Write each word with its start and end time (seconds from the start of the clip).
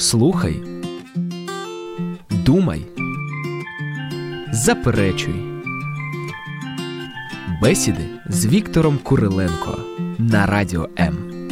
Слухай, 0.00 0.62
думай, 2.30 2.86
заперечуй. 4.52 5.34
Бесіди 7.62 8.08
з 8.28 8.46
Віктором 8.46 8.98
Куриленко 8.98 9.78
на 10.18 10.46
радіо 10.46 10.88
М. 10.98 11.48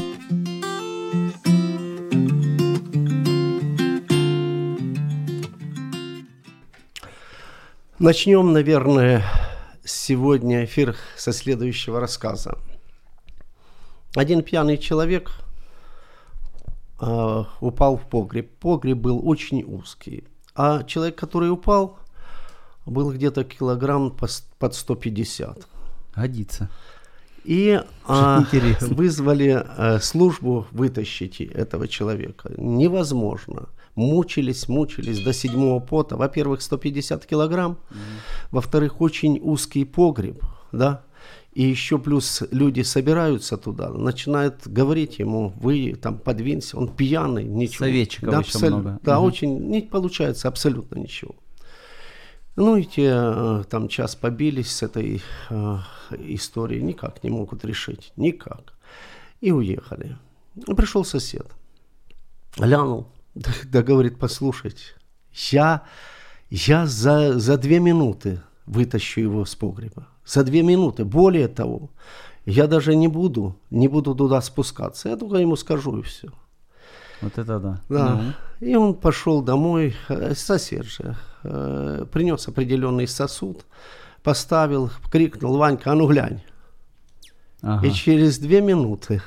Начнем, 7.98 8.52
наверное, 8.52 9.24
сегодня 9.84 10.64
эфир 10.64 10.96
со 11.16 11.32
следующего 11.32 12.00
рассказа. 12.00 12.58
Один 14.14 14.42
пьяный 14.42 14.78
человек 14.78 15.30
э, 17.01 17.43
упал 17.61 17.97
в 17.97 18.07
погреб. 18.09 18.51
Погреб 18.59 18.97
был 18.97 19.27
очень 19.27 19.63
узкий. 19.63 20.23
А 20.55 20.83
человек, 20.83 21.15
который 21.15 21.51
упал, 21.51 21.99
был 22.85 23.11
где-то 23.11 23.43
килограмм 23.43 24.11
под 24.11 24.73
150. 24.75 25.67
Годится. 26.15 26.69
И 27.43 27.81
а, 28.07 28.43
вызвали 28.81 29.63
а, 29.65 29.99
службу 29.99 30.67
вытащить 30.71 31.41
этого 31.41 31.87
человека. 31.87 32.51
Невозможно. 32.57 33.69
Мучились, 33.95 34.67
мучились 34.67 35.23
до 35.23 35.33
седьмого 35.33 35.79
пота. 35.79 36.15
Во-первых, 36.15 36.61
150 36.61 37.25
килограмм. 37.25 37.73
Mm-hmm. 37.89 37.97
Во-вторых, 38.51 39.01
очень 39.01 39.39
узкий 39.41 39.83
погреб. 39.83 40.43
Да? 40.71 41.03
И 41.53 41.63
еще 41.63 41.97
плюс 41.97 42.43
люди 42.51 42.81
собираются 42.81 43.57
туда, 43.57 43.89
начинают 43.89 44.67
говорить 44.67 45.17
ему, 45.17 45.51
вы 45.59 45.95
там 45.99 46.19
подвинься, 46.19 46.77
он 46.77 46.87
пьяный, 46.87 47.43
ничего. 47.43 47.85
Советчиков 47.85 48.29
да, 48.29 48.39
еще 48.39 48.57
абсол... 48.57 48.69
много. 48.69 48.99
Да, 49.01 49.19
угу. 49.19 49.27
очень, 49.27 49.59
не 49.69 49.81
получается 49.81 50.47
абсолютно 50.47 50.99
ничего. 50.99 51.35
Ну 52.55 52.75
и 52.75 52.83
те 52.83 53.11
э, 53.13 53.63
там 53.69 53.87
час 53.87 54.15
побились 54.15 54.71
с 54.71 54.83
этой 54.83 55.23
э, 55.49 55.77
историей, 56.19 56.83
никак 56.83 57.23
не 57.23 57.29
могут 57.29 57.65
решить, 57.65 58.11
никак. 58.15 58.73
И 59.41 59.51
уехали. 59.51 60.17
Пришел 60.75 61.03
сосед, 61.03 61.47
глянул, 62.57 63.07
да, 63.33 63.51
да 63.63 63.81
говорит, 63.81 64.19
послушайте, 64.19 64.83
я, 65.51 65.83
я 66.49 66.85
за, 66.85 67.39
за 67.39 67.57
две 67.57 67.79
минуты 67.79 68.41
вытащу 68.69 69.21
его 69.21 69.45
с 69.45 69.55
погреба. 69.55 70.07
За 70.25 70.43
две 70.43 70.61
минуты. 70.61 71.03
Более 71.03 71.47
того, 71.47 71.89
я 72.45 72.67
даже 72.67 72.95
не 72.95 73.07
буду, 73.07 73.55
не 73.71 73.87
буду 73.87 74.15
туда 74.15 74.41
спускаться. 74.41 75.09
Я 75.09 75.17
только 75.17 75.37
ему 75.37 75.55
скажу 75.55 75.99
и 75.99 76.03
все. 76.03 76.29
Вот 77.21 77.37
это 77.37 77.59
да. 77.59 77.81
Да. 77.89 78.15
Ну. 78.15 78.67
И 78.67 78.75
он 78.75 78.93
пошел 78.93 79.41
домой, 79.41 79.95
э, 80.07 80.35
сосед 80.35 80.85
же, 80.85 81.17
э, 81.43 82.05
принес 82.11 82.47
определенный 82.47 83.07
сосуд, 83.07 83.65
поставил, 84.23 84.89
крикнул, 85.11 85.57
Ванька, 85.57 85.91
а 85.91 85.95
ну 85.95 86.07
глянь. 86.07 86.41
Ага. 87.61 87.87
И 87.87 87.91
через 87.91 88.37
две 88.37 88.61
минуты 88.61 89.21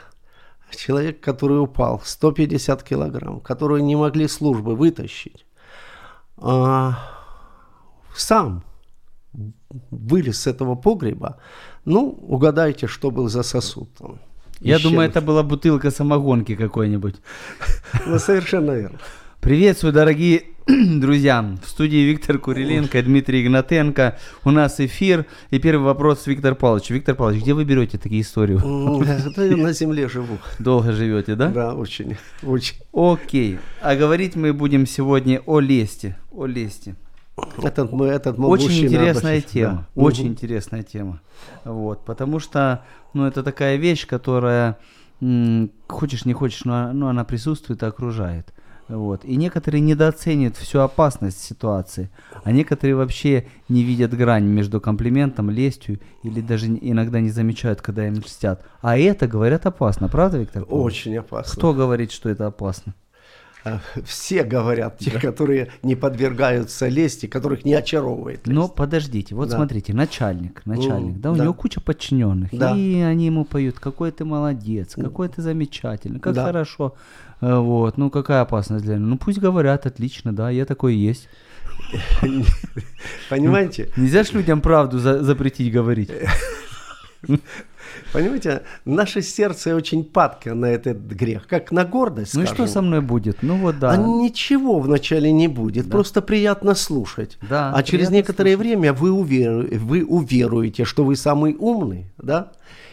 человек, 0.75 1.20
который 1.20 1.61
упал, 1.61 2.01
150 2.03 2.83
килограмм, 2.83 3.41
который 3.41 3.83
не 3.83 3.97
могли 3.97 4.27
службы 4.29 4.75
вытащить, 4.75 5.45
а, 6.39 6.98
сам 8.15 8.65
вылез 9.91 10.41
с 10.41 10.47
этого 10.47 10.75
погреба. 10.75 11.37
Ну, 11.84 12.19
угадайте, 12.28 12.87
что 12.87 13.11
был 13.11 13.28
за 13.28 13.42
сосуд 13.42 13.89
там. 13.98 14.19
Я 14.61 14.77
Ищем. 14.77 14.91
думаю, 14.91 15.09
это 15.09 15.20
была 15.20 15.42
бутылка 15.42 15.91
самогонки 15.91 16.55
какой-нибудь. 16.55 17.17
Ну, 18.06 18.19
совершенно 18.19 18.73
верно. 18.73 18.98
Приветствую, 19.41 19.92
дорогие 19.92 20.45
друзья. 20.67 21.56
В 21.64 21.69
студии 21.69 21.97
Виктор 21.97 22.39
Куриленко 22.39 22.98
и 22.98 23.03
Дмитрий 23.03 23.42
Игнатенко. 23.42 24.19
У 24.45 24.51
нас 24.51 24.79
эфир. 24.79 25.27
И 25.51 25.58
первый 25.58 25.83
вопрос 25.85 26.27
Виктор 26.29 26.55
Павлович. 26.55 26.91
Виктор 26.91 27.17
Павлович, 27.17 27.42
где 27.42 27.52
вы 27.52 27.64
берете 27.64 27.98
такие 27.98 28.23
истории? 28.23 28.55
Я 29.48 29.57
на 29.57 29.73
земле 29.73 30.08
живу. 30.08 30.39
Долго 30.61 30.92
живете, 30.92 31.35
да? 31.35 31.48
Да, 31.48 31.75
очень. 31.75 32.17
очень. 32.42 32.77
Окей. 32.92 33.58
А 33.80 33.96
говорить 33.96 34.36
мы 34.36 34.52
будем 34.52 34.86
сегодня 34.86 35.41
о 35.46 35.58
лесте. 35.58 36.17
О 36.30 36.46
лесте. 36.46 36.95
Этот, 37.63 37.93
этот 37.93 38.39
очень 38.39 38.85
интересная 38.85 39.11
обращается. 39.11 39.48
тема, 39.48 39.89
да. 39.95 40.03
очень 40.03 40.25
угу. 40.25 40.33
интересная 40.33 40.83
тема, 40.83 41.20
вот, 41.65 42.05
потому 42.05 42.39
что, 42.39 42.85
ну, 43.15 43.27
это 43.27 43.43
такая 43.43 43.77
вещь, 43.77 44.07
которая, 44.07 44.79
м- 45.20 45.70
хочешь 45.89 46.27
не 46.27 46.35
хочешь, 46.35 46.65
но, 46.65 46.93
но 46.93 47.09
она 47.09 47.25
присутствует 47.25 47.83
и 47.83 47.87
окружает, 47.87 48.53
вот, 48.89 49.25
и 49.25 49.37
некоторые 49.37 49.81
недооценивают 49.81 50.57
всю 50.57 50.81
опасность 50.81 51.41
ситуации, 51.43 52.11
а 52.45 52.53
некоторые 52.53 52.97
вообще 52.97 53.47
не 53.69 53.83
видят 53.83 54.14
грань 54.14 54.45
между 54.45 54.79
комплиментом, 54.79 55.49
лестью 55.49 56.01
или 56.23 56.43
даже 56.43 56.67
иногда 56.67 57.20
не 57.20 57.31
замечают, 57.31 57.81
когда 57.81 58.07
им 58.07 58.14
льстят, 58.14 58.63
а 58.83 58.99
это, 58.99 59.27
говорят, 59.27 59.64
опасно, 59.64 60.09
правда, 60.09 60.37
Виктор? 60.37 60.67
Очень 60.69 61.17
опасно. 61.17 61.51
Кто 61.51 61.73
говорит, 61.73 62.13
что 62.13 62.29
это 62.29 62.47
опасно? 62.47 62.95
Э, 63.64 63.78
все 64.05 64.42
говорят, 64.42 64.98
те, 64.98 65.12
да. 65.12 65.20
которые 65.20 65.70
не 65.83 65.95
подвергаются 65.95 66.89
лести, 66.89 67.27
которых 67.27 67.64
не 67.64 67.74
очаровывает. 67.74 68.46
Лесть. 68.46 68.56
Но 68.56 68.68
подождите, 68.68 69.34
вот 69.34 69.48
да. 69.48 69.56
смотрите, 69.56 69.95
начальник, 69.95 70.64
начальник, 70.67 71.17
mm, 71.17 71.20
да, 71.20 71.33
у 71.33 71.36
да. 71.36 71.45
него 71.45 71.55
куча 71.55 71.80
подчиненных, 71.80 72.51
да. 72.52 72.77
и 72.77 73.01
они 73.01 73.27
ему 73.27 73.45
поют, 73.45 73.78
какой 73.78 74.11
ты 74.11 74.24
молодец, 74.24 74.95
какой 74.95 75.28
ты 75.28 75.42
замечательный, 75.42 76.18
как 76.18 76.34
да. 76.34 76.45
хорошо, 76.45 76.95
э, 77.40 77.56
вот, 77.56 77.98
ну 77.98 78.11
какая 78.11 78.40
опасность 78.42 78.84
для 78.84 78.96
него, 78.96 79.06
ну 79.06 79.18
пусть 79.18 79.39
говорят, 79.39 79.86
отлично, 79.86 80.34
да, 80.34 80.51
я 80.51 80.64
такой 80.64 80.96
есть. 80.96 81.28
Понимаете? 83.30 83.90
Нельзя 83.96 84.24
же 84.24 84.33
людям 84.33 84.61
правду 84.61 84.98
запретить 84.98 85.72
говорить. 85.72 86.11
Понимаете, 88.13 88.63
наше 88.85 89.23
сердце 89.23 89.75
очень 89.75 90.05
падко 90.05 90.55
на 90.55 90.67
этот 90.67 90.98
грех, 90.98 91.47
как 91.47 91.73
на 91.73 91.85
гордость. 91.85 92.35
Ну 92.35 92.42
скажем. 92.42 92.64
и 92.64 92.69
что 92.69 92.73
со 92.73 92.83
мной 92.83 93.01
будет? 93.01 93.42
Ну 93.42 93.57
вот 93.57 93.79
да. 93.79 93.91
А 93.91 93.97
ничего 93.97 94.79
вначале 94.80 95.33
не 95.33 95.48
будет, 95.48 95.86
да. 95.86 95.91
просто 95.91 96.23
приятно 96.23 96.75
слушать. 96.75 97.39
Да, 97.48 97.73
а 97.75 97.83
через 97.83 98.11
некоторое 98.11 98.55
слушать. 98.55 98.67
время 98.67 98.92
вы, 98.92 99.11
увер... 99.11 99.69
вы 99.79 100.05
уверуете, 100.05 100.85
что 100.85 101.05
вы 101.05 101.17
самый 101.17 101.57
умный, 101.58 102.07
да? 102.19 102.52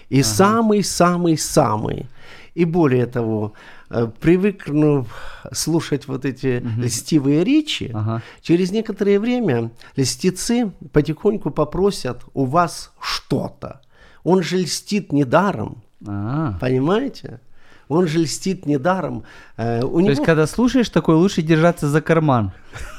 И 0.10 0.24
самый-самый-самый. 0.24 2.08
И 2.56 2.66
более 2.66 3.06
того, 3.06 3.54
э, 3.90 4.10
привыкнув 4.20 5.08
слушать 5.52 6.08
вот 6.08 6.26
эти 6.26 6.60
угу. 6.60 6.82
льстивые 6.82 7.44
речи, 7.44 7.92
ага. 7.94 8.22
через 8.42 8.72
некоторое 8.72 9.20
время 9.20 9.72
льстецы 9.96 10.72
потихоньку 10.92 11.52
попросят 11.52 12.24
у 12.34 12.46
вас 12.46 12.92
что-то. 13.00 13.82
Он 14.24 14.44
же 14.44 14.58
льстит 14.58 15.12
недаром. 15.12 15.84
А-а. 16.08 16.58
Понимаете? 16.60 17.40
Он 17.88 18.08
же 18.08 18.20
льстит 18.20 18.66
недаром. 18.66 19.24
Э, 19.58 19.82
у 19.84 19.96
То 19.96 20.00
него... 20.00 20.10
есть, 20.12 20.24
когда 20.24 20.48
слушаешь 20.48 20.90
такое, 20.90 21.16
лучше 21.16 21.42
держаться 21.42 21.88
за 21.88 22.02
карман. 22.02 22.52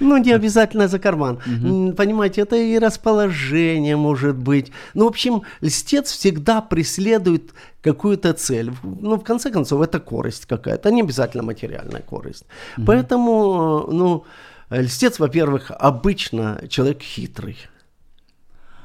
Ну, 0.00 0.16
не 0.16 0.32
обязательно 0.32 0.88
за 0.88 0.98
карман. 0.98 1.38
Угу. 1.46 1.92
Понимаете, 1.94 2.42
это 2.42 2.56
и 2.56 2.78
расположение 2.78 3.96
может 3.96 4.36
быть. 4.36 4.72
Ну, 4.94 5.04
в 5.04 5.08
общем, 5.08 5.42
льстец 5.60 6.12
всегда 6.12 6.60
преследует 6.60 7.52
какую-то 7.82 8.32
цель. 8.32 8.72
Ну, 8.82 9.16
в 9.16 9.24
конце 9.24 9.50
концов, 9.50 9.80
это 9.80 9.98
корость 9.98 10.46
какая-то, 10.46 10.90
не 10.90 11.02
обязательно 11.02 11.42
материальная 11.42 12.02
корость. 12.02 12.44
Угу. 12.78 12.86
Поэтому, 12.86 13.88
ну, 13.90 14.24
льстец, 14.70 15.18
во-первых, 15.18 15.72
обычно 15.78 16.62
человек 16.68 17.02
хитрый. 17.02 17.56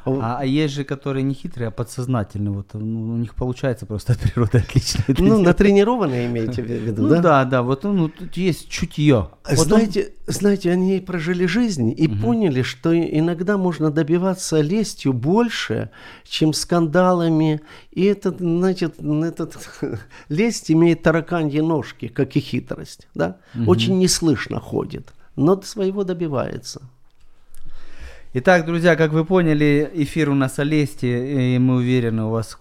А, 0.08 0.40
а 0.40 0.46
есть 0.46 0.74
же, 0.74 0.84
которые 0.84 1.24
не 1.24 1.34
хитрые, 1.34 1.68
а 1.68 1.72
подсознательные. 1.72 2.52
Вот, 2.52 2.74
ну, 2.74 3.14
у 3.14 3.18
них 3.18 3.36
получается 3.36 3.86
просто 3.86 4.14
от 4.14 4.20
природы 4.20 4.60
отлично. 4.60 5.04
Ну, 5.18 5.42
натренированные 5.42 6.28
имеете 6.28 6.62
в 6.62 6.66
виду, 6.66 7.04
ну, 7.04 7.10
да? 7.10 7.22
да, 7.22 7.46
да, 7.46 7.62
вот 7.62 7.84
ну, 7.84 8.10
тут 8.10 8.38
есть 8.38 8.70
чутье. 8.70 9.30
Вот 9.50 9.68
знаете, 9.68 10.14
он... 10.28 10.34
знаете, 10.34 10.72
они 10.72 11.00
прожили 11.00 11.46
жизнь 11.46 11.94
и 11.96 12.08
угу. 12.08 12.18
поняли, 12.18 12.62
что 12.62 12.98
иногда 12.98 13.58
можно 13.58 13.92
добиваться 13.92 14.62
лестью 14.62 15.14
больше, 15.14 15.90
чем 16.24 16.54
скандалами. 16.54 17.62
И 17.92 18.04
этот, 18.06 18.40
значит, 18.40 18.96
этот 19.00 19.58
лесть 20.30 20.72
имеет 20.72 21.04
тараканьи 21.04 21.60
ножки, 21.60 22.08
как 22.08 22.36
и 22.36 22.40
хитрость, 22.40 23.08
да? 23.14 23.38
Угу. 23.56 23.70
Очень 23.72 24.00
неслышно 24.00 24.60
ходит, 24.60 25.14
но 25.36 25.62
своего 25.62 26.04
добивается. 26.04 26.82
Итак, 28.40 28.68
друзья, 28.68 28.96
как 28.96 29.14
вы 29.14 29.26
поняли, 29.26 29.90
эфир 29.96 30.30
у 30.30 30.36
нас 30.36 30.60
о 30.60 30.64
лесте, 30.64 31.56
и 31.56 31.58
мы 31.58 31.78
уверены, 31.78 32.26
у 32.26 32.30
вас 32.30 32.60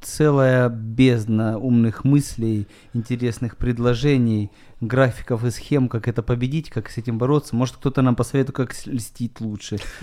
целая 0.00 0.68
бездна 0.68 1.58
умных 1.58 2.04
мыслей, 2.04 2.68
интересных 2.94 3.56
предложений, 3.56 4.52
графиков 4.80 5.44
и 5.44 5.50
схем, 5.50 5.88
как 5.88 6.06
это 6.06 6.22
победить, 6.22 6.70
как 6.70 6.88
с 6.88 6.98
этим 6.98 7.18
бороться. 7.18 7.56
Может, 7.56 7.78
кто-то 7.78 8.00
нам 8.00 8.14
посоветует, 8.14 8.54
как 8.54 8.86
льстить 8.86 9.40
лучше. 9.40 9.78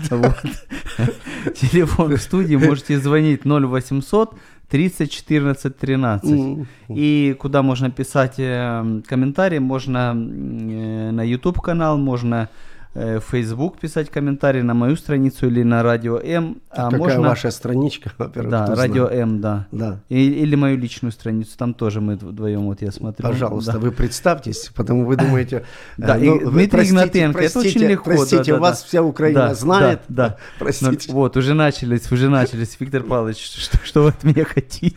Телефон 1.54 2.14
в 2.14 2.20
студии, 2.20 2.56
можете 2.56 3.00
звонить 3.00 3.46
0800 3.46 4.34
30 4.68 5.10
14 5.10 5.78
13. 5.78 6.66
И 6.90 7.34
куда 7.38 7.62
можно 7.62 7.90
писать 7.90 8.34
э, 8.36 9.00
комментарии, 9.06 9.60
можно 9.60 10.12
э, 10.14 11.10
на 11.10 11.22
YouTube 11.22 11.62
канал, 11.62 11.96
можно 11.96 12.50
в 12.96 13.20
Facebook 13.20 13.78
писать 13.78 14.10
комментарий 14.10 14.62
на 14.62 14.74
мою 14.74 14.96
страницу 14.96 15.46
или 15.46 15.62
на 15.62 15.82
Радио 15.82 16.18
М. 16.18 16.62
А 16.70 16.90
Какая 16.90 16.98
можно... 16.98 17.20
ваша 17.20 17.50
страничка, 17.50 18.10
во-первых? 18.18 18.50
Да, 18.50 18.74
Радио 18.74 19.06
М, 19.08 19.40
да. 19.40 19.66
да. 19.70 20.00
И, 20.08 20.42
или 20.42 20.56
мою 20.56 20.78
личную 20.78 21.12
страницу, 21.12 21.58
там 21.58 21.74
тоже 21.74 22.00
мы 22.00 22.16
вдвоем, 22.16 22.62
вот 22.62 22.80
я 22.80 22.90
смотрю. 22.92 23.28
Пожалуйста, 23.28 23.72
да. 23.72 23.78
вы 23.78 23.92
представьтесь, 23.92 24.70
потому 24.74 25.04
вы 25.04 25.16
думаете... 25.16 25.64
Да, 25.96 26.18
э, 26.18 26.24
ну, 26.24 26.50
Дмитрий 26.50 26.68
простите, 26.68 26.90
Игнатенко, 26.90 27.38
простите, 27.38 27.68
это 27.68 27.78
очень 27.78 27.88
легко. 27.88 28.10
Простите, 28.10 28.52
да, 28.52 28.58
вас 28.58 28.82
вся 28.82 29.02
Украина 29.02 29.54
знает. 29.54 30.00
Да, 30.08 30.28
да. 30.28 30.36
Простите. 30.58 31.12
Вот, 31.12 31.36
уже 31.36 31.54
начались, 31.54 32.10
уже 32.10 32.28
начались. 32.28 32.76
Виктор 32.78 33.02
Павлович, 33.02 33.68
что 33.84 34.02
вы 34.02 34.08
от 34.10 34.24
меня 34.24 34.44
хотите? 34.44 34.96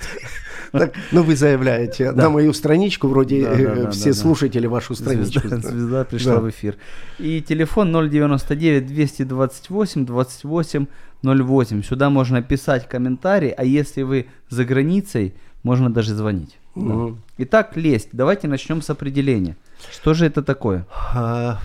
Так, 0.72 0.94
ну, 1.12 1.24
вы 1.24 1.36
заявляете 1.36 2.12
на 2.12 2.30
мою 2.30 2.54
страничку, 2.54 3.08
вроде 3.08 3.44
э, 3.44 3.92
все 3.92 4.14
слушатели 4.14 4.68
вашу 4.68 4.96
страничку. 4.96 5.48
Звезда 5.48 6.04
пришла 6.04 6.40
в 6.40 6.50
эфир. 6.50 6.76
И 7.18 7.42
телефон 7.42 7.92
099 7.92 8.86
228 8.88 10.06
28 10.06 10.86
08. 11.24 11.84
Сюда 11.84 12.10
можно 12.10 12.42
писать 12.42 12.88
комментарий, 12.88 13.50
а 13.50 13.64
если 13.64 14.04
вы 14.04 14.28
за 14.50 14.66
границей, 14.66 15.34
можно 15.64 15.90
даже 15.90 16.16
звонить. 16.16 16.58
Итак, 17.38 17.76
лесть. 17.76 18.10
Давайте 18.12 18.48
начнем 18.48 18.82
с 18.82 18.90
определения. 18.90 19.58
Что 19.92 20.14
же 20.14 20.26
это 20.26 20.42
такое? 20.44 20.86
А, 21.14 21.60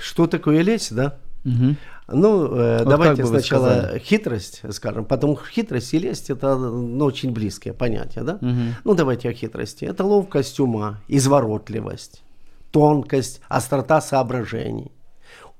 что 0.00 0.26
такое 0.26 0.62
лесть, 0.62 0.94
да? 0.94 1.16
Угу. 1.44 1.76
Ну, 2.06 2.46
э, 2.54 2.78
вот 2.80 2.88
давайте 2.88 3.24
сначала 3.24 3.98
хитрость, 3.98 4.62
скажем, 4.70 5.06
потому 5.06 5.36
что 5.36 5.46
хитрость 5.46 5.94
и 5.94 5.98
лесть 5.98 6.28
это 6.28 6.56
ну, 6.56 7.04
очень 7.04 7.32
близкие 7.32 7.72
понятия, 7.72 8.22
да? 8.22 8.34
Угу. 8.34 8.60
Ну, 8.84 8.94
давайте 8.94 9.30
о 9.30 9.32
хитрости. 9.32 9.86
Это 9.86 10.04
ловкость 10.04 10.60
ума, 10.60 11.00
изворотливость, 11.08 12.22
тонкость, 12.70 13.40
острота 13.48 14.02
соображений, 14.02 14.92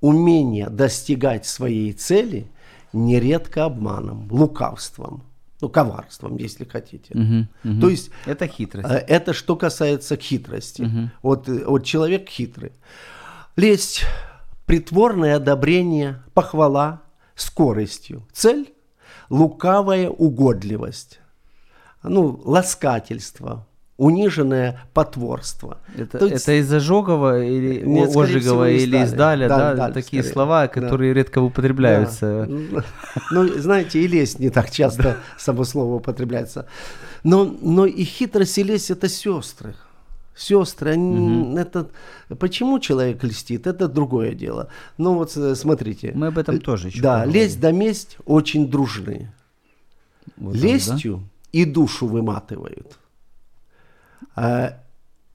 умение 0.01 0.69
достигать 0.69 1.47
своей 1.47 1.93
цели 1.93 2.47
нередко 2.93 3.65
обманом, 3.65 4.29
лукавством, 4.31 5.25
ну, 5.63 5.71
коварством, 5.71 6.37
если 6.37 6.65
хотите. 6.65 7.15
Угу, 7.15 7.73
угу. 7.73 7.81
То 7.81 7.89
есть... 7.89 8.11
Это 8.27 8.47
хитрость. 8.47 8.89
Э, 8.91 8.97
это 9.09 9.33
что 9.33 9.57
касается 9.57 10.17
хитрости. 10.17 10.83
Угу. 10.83 11.11
Вот, 11.23 11.49
вот 11.49 11.85
человек 11.85 12.29
хитрый. 12.29 12.73
Лесть 13.57 14.05
притворное 14.67 15.37
одобрение, 15.37 16.23
похвала 16.35 17.03
скоростью. 17.35 18.27
Цель– 18.33 18.73
лукавая 19.31 20.09
угодливость, 20.09 21.21
ну, 22.03 22.41
ласкательство, 22.45 23.67
униженное 23.97 24.81
потворство. 24.93 25.79
Это, 25.97 26.19
То 26.19 26.27
есть, 26.27 26.43
это 26.43 26.61
из 26.61 26.73
Ожогова 26.73 27.43
или 27.43 27.85
нет, 27.85 28.11
Ожегова 28.11 28.41
всего, 28.41 28.67
или 28.67 29.05
из 29.05 29.13
Даля, 29.13 29.49
да, 29.49 29.59
да, 29.59 29.75
Даль, 29.75 29.93
такие 29.93 30.23
скорее. 30.23 30.33
слова, 30.33 30.67
которые 30.69 31.15
да. 31.15 31.21
редко 31.21 31.41
употребляются. 31.41 32.47
Да. 32.49 32.85
Ну, 33.31 33.49
знаете, 33.59 34.01
и 34.01 34.07
лесть 34.07 34.39
не 34.39 34.51
так 34.51 34.71
часто 34.71 35.19
само 35.39 35.65
слово 35.65 35.97
употребляется. 35.97 36.67
Но, 37.23 37.45
но 37.45 37.87
и 37.87 38.05
хитрость, 38.05 38.59
и 38.59 38.63
лесть– 38.63 38.91
это 38.91 39.09
сестры 39.09 39.75
сестры, 40.37 40.93
они, 40.93 41.43
угу. 41.43 41.57
это 41.57 41.91
почему 42.39 42.79
человек 42.79 43.23
льстит, 43.23 43.67
это 43.67 43.89
другое 43.89 44.35
дело. 44.35 44.69
Но 44.99 45.15
вот 45.15 45.37
э, 45.37 45.55
смотрите. 45.55 46.13
Мы 46.15 46.29
об 46.29 46.39
этом 46.39 46.61
тоже 46.61 46.89
еще 46.89 47.01
Да, 47.01 47.21
поговорим. 47.21 47.35
лесть 47.35 47.61
да 47.61 47.73
месть 47.73 48.17
очень 48.25 48.69
дружны. 48.69 49.33
Вот 50.37 50.57
Лестью 50.57 51.15
он, 51.17 51.21
да? 51.21 51.29
и 51.53 51.65
душу 51.65 52.07
выматывают. 52.07 52.99
А, 54.35 54.79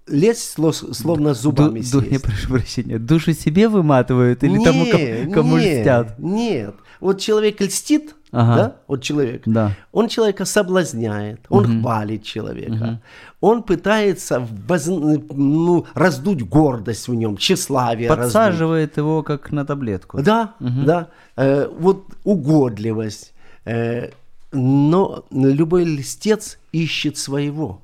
лесть 0.08 0.58
словно 0.94 1.34
зубами 1.34 1.82
ду, 1.82 2.02
ду, 2.02 2.08
Я 2.10 2.20
прошу 2.20 2.50
прощения. 2.50 3.00
Душу 3.00 3.34
себе 3.34 3.70
выматывают 3.70 4.44
или 4.44 4.58
не, 4.58 4.66
тому, 4.66 4.86
кому, 4.90 5.32
кому 5.32 5.58
не, 5.58 5.80
льстят? 5.80 6.20
Нет. 6.20 6.76
Вот 7.00 7.20
человек 7.22 7.62
льстит, 7.62 8.16
ага. 8.32 8.56
да, 8.56 8.76
вот 8.88 9.02
человек, 9.04 9.44
да. 9.46 9.76
он 9.92 10.08
человека 10.08 10.46
соблазняет, 10.46 11.40
он 11.50 11.66
угу. 11.66 11.82
хвалит 11.82 12.24
человека, 12.24 12.72
угу. 12.74 13.00
он 13.42 13.64
пытается 13.64 14.40
воз, 14.40 14.86
ну, 14.88 15.86
раздуть 15.94 16.44
гордость 16.44 17.08
в 17.08 17.14
нем, 17.14 17.38
тщеславие 17.38 18.10
Подсаживает 18.10 18.90
раздуть. 18.90 18.98
его 18.98 19.24
как 19.24 19.52
на 19.52 19.66
таблетку. 19.66 20.22
Да, 20.22 20.56
угу. 20.60 20.84
да, 20.86 21.08
э, 21.36 21.68
вот 21.80 22.06
угодливость, 22.24 23.34
э, 23.66 24.10
но 24.52 25.26
любой 25.32 25.84
льстец 25.84 26.58
ищет 26.72 27.18
своего. 27.18 27.82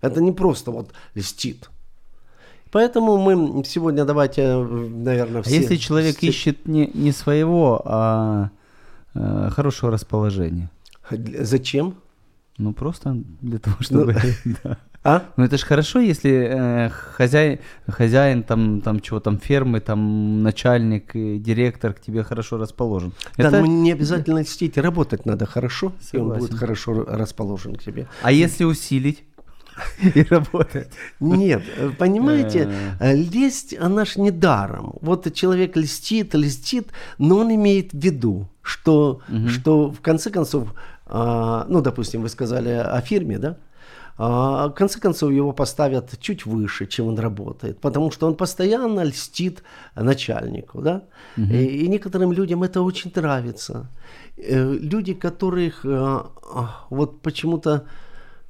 Это 0.00 0.20
не 0.20 0.32
просто 0.32 0.70
вот 0.70 0.92
льстит. 1.14 1.70
Поэтому 2.70 3.16
мы 3.16 3.64
сегодня 3.64 4.04
давайте, 4.04 4.56
наверное, 4.56 5.42
все... 5.42 5.56
А 5.56 5.60
если 5.60 5.76
человек 5.76 6.18
все... 6.18 6.28
ищет 6.28 6.68
не, 6.68 6.90
не 6.92 7.12
своего, 7.12 7.80
а 7.84 8.50
э, 9.14 9.50
хорошего 9.50 9.92
расположения? 9.92 10.70
Зачем? 11.10 11.96
Ну, 12.58 12.72
просто 12.72 13.16
для 13.40 13.58
того, 13.58 13.76
ну, 13.78 13.84
чтобы... 13.84 14.16
Ну, 14.44 14.56
да. 14.64 14.78
А? 15.04 15.22
Ну 15.36 15.44
это 15.44 15.56
же 15.56 15.64
хорошо, 15.64 16.00
если 16.00 16.30
э, 16.30 16.90
хозяин, 16.90 17.60
хозяин 17.86 18.42
там, 18.42 18.80
там 18.80 19.00
чего 19.00 19.20
там 19.20 19.38
фермы, 19.38 19.80
там 19.80 20.42
начальник, 20.42 21.12
директор 21.14 21.94
к 21.94 22.00
тебе 22.00 22.24
хорошо 22.24 22.58
расположен. 22.58 23.12
Да, 23.36 23.48
это... 23.48 23.60
но 23.60 23.66
не 23.66 23.92
обязательно 23.92 24.40
льстить, 24.40 24.76
работать 24.76 25.24
надо 25.24 25.46
хорошо, 25.46 25.92
Согласен. 26.00 26.18
и 26.18 26.20
он 26.20 26.38
будет 26.38 26.58
хорошо 26.58 27.04
расположен 27.04 27.76
к 27.76 27.82
тебе. 27.82 28.08
А 28.22 28.32
если 28.32 28.64
усилить? 28.64 29.24
и 30.14 30.22
работать. 30.22 30.88
Нет, 31.20 31.62
понимаете, 31.98 32.70
э. 33.00 33.14
лесть, 33.14 33.76
она 33.78 34.04
ж 34.04 34.16
не 34.16 34.30
даром. 34.30 34.94
Вот 35.00 35.32
человек 35.34 35.76
льстит, 35.76 36.34
льстит, 36.34 36.88
но 37.18 37.38
он 37.38 37.54
имеет 37.54 37.92
в 37.92 37.98
виду, 37.98 38.48
что, 38.62 39.20
угу. 39.28 39.48
что 39.48 39.90
в 39.90 40.00
конце 40.00 40.30
концов, 40.30 40.74
а, 41.06 41.66
ну, 41.68 41.80
допустим, 41.80 42.22
вы 42.22 42.28
сказали 42.28 42.70
о 42.70 43.00
фирме, 43.00 43.38
да? 43.38 43.56
А, 44.20 44.68
в 44.68 44.72
конце 44.72 44.98
концов, 45.00 45.30
его 45.30 45.52
поставят 45.52 46.18
чуть 46.20 46.44
выше, 46.44 46.86
чем 46.86 47.06
он 47.06 47.18
работает, 47.18 47.80
потому 47.80 48.10
что 48.10 48.26
он 48.26 48.34
постоянно 48.34 49.04
льстит 49.04 49.62
начальнику, 49.94 50.82
да? 50.82 51.02
Угу. 51.36 51.46
И, 51.46 51.84
и 51.84 51.88
некоторым 51.88 52.32
людям 52.32 52.62
это 52.62 52.82
очень 52.82 53.12
нравится. 53.14 53.88
Э, 54.36 54.72
люди, 54.72 55.14
которых 55.14 55.84
э, 55.84 56.20
вот 56.90 57.22
почему-то 57.22 57.82
Э, 57.82 58.07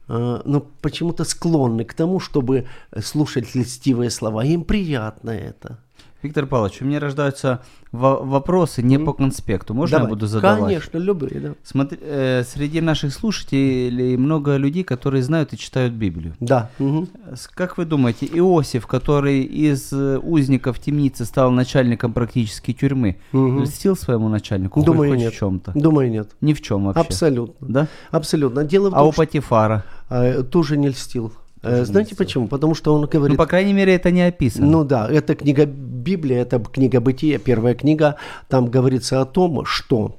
но 0.09 0.61
почему-то 0.81 1.25
склонны 1.25 1.85
к 1.85 1.95
тому, 1.95 2.19
чтобы 2.21 2.67
слушать 3.03 3.55
льстивые 3.55 4.11
слова. 4.11 4.45
Им 4.45 4.65
приятно 4.65 5.31
это. 5.31 5.79
Виктор 6.23 6.47
Павлович, 6.47 6.83
у 6.83 6.85
меня 6.85 6.99
рождаются 6.99 7.61
вопросы 7.93 8.83
не 8.83 8.99
по 8.99 9.13
конспекту. 9.13 9.73
Можно 9.73 9.99
Давай. 9.99 10.11
я 10.11 10.15
буду 10.15 10.27
задавать? 10.27 10.61
Конечно, 10.61 10.99
любые, 10.99 11.41
да. 11.41 11.55
Смотри, 11.63 11.99
э, 12.03 12.43
среди 12.45 12.81
наших 12.81 13.15
слушателей 13.15 14.17
много 14.17 14.57
людей, 14.57 14.83
которые 14.83 15.23
знают 15.23 15.53
и 15.53 15.57
читают 15.57 15.95
Библию. 15.95 16.35
Да. 16.41 16.71
Угу. 16.81 17.09
Как 17.55 17.79
вы 17.79 17.85
думаете, 17.85 18.27
Иосиф, 18.27 18.87
который 18.87 19.43
из 19.43 19.93
э, 19.93 20.19
узников 20.19 20.81
темницы 20.81 21.25
стал 21.25 21.51
начальником 21.51 22.13
практически 22.13 22.73
тюрьмы, 22.73 23.19
угу. 23.33 23.63
льстил 23.63 23.97
своему 23.97 24.29
начальнику 24.29 24.83
Думаю, 24.83 25.13
хоть 25.13 25.21
нет. 25.21 25.33
в 25.33 25.37
чем-то? 25.39 25.73
Думаю, 25.75 26.11
нет. 26.11 26.31
Ни 26.41 26.53
в 26.53 26.61
чем 26.61 26.87
вообще? 26.87 27.01
Абсолютно. 27.01 27.69
Да? 27.69 27.89
Абсолютно. 28.11 28.65
Дело 28.65 28.89
в 28.89 28.91
том, 28.91 28.99
а 28.99 29.05
у 29.05 29.13
Патифара? 29.13 29.85
Э, 30.11 30.43
тоже 30.43 30.77
не 30.77 30.89
льстил. 30.89 31.33
Э, 31.63 31.85
знаете 31.85 32.15
почему? 32.17 32.49
Потому 32.49 32.75
что 32.75 32.95
он 32.95 33.07
говорит... 33.07 33.37
Ну, 33.37 33.45
по 33.45 33.49
крайней 33.49 33.73
мере, 33.73 33.95
это 33.95 34.11
не 34.11 34.23
описано. 34.23 34.67
Ну 34.67 34.85
да, 34.85 35.09
это 35.11 35.35
книга 35.35 35.67
Библия, 35.67 36.43
это 36.43 36.59
книга 36.59 37.01
Бытия, 37.01 37.39
первая 37.39 37.75
книга. 37.75 38.17
Там 38.49 38.67
говорится 38.67 39.21
о 39.21 39.27
том, 39.27 39.65
что 39.65 40.17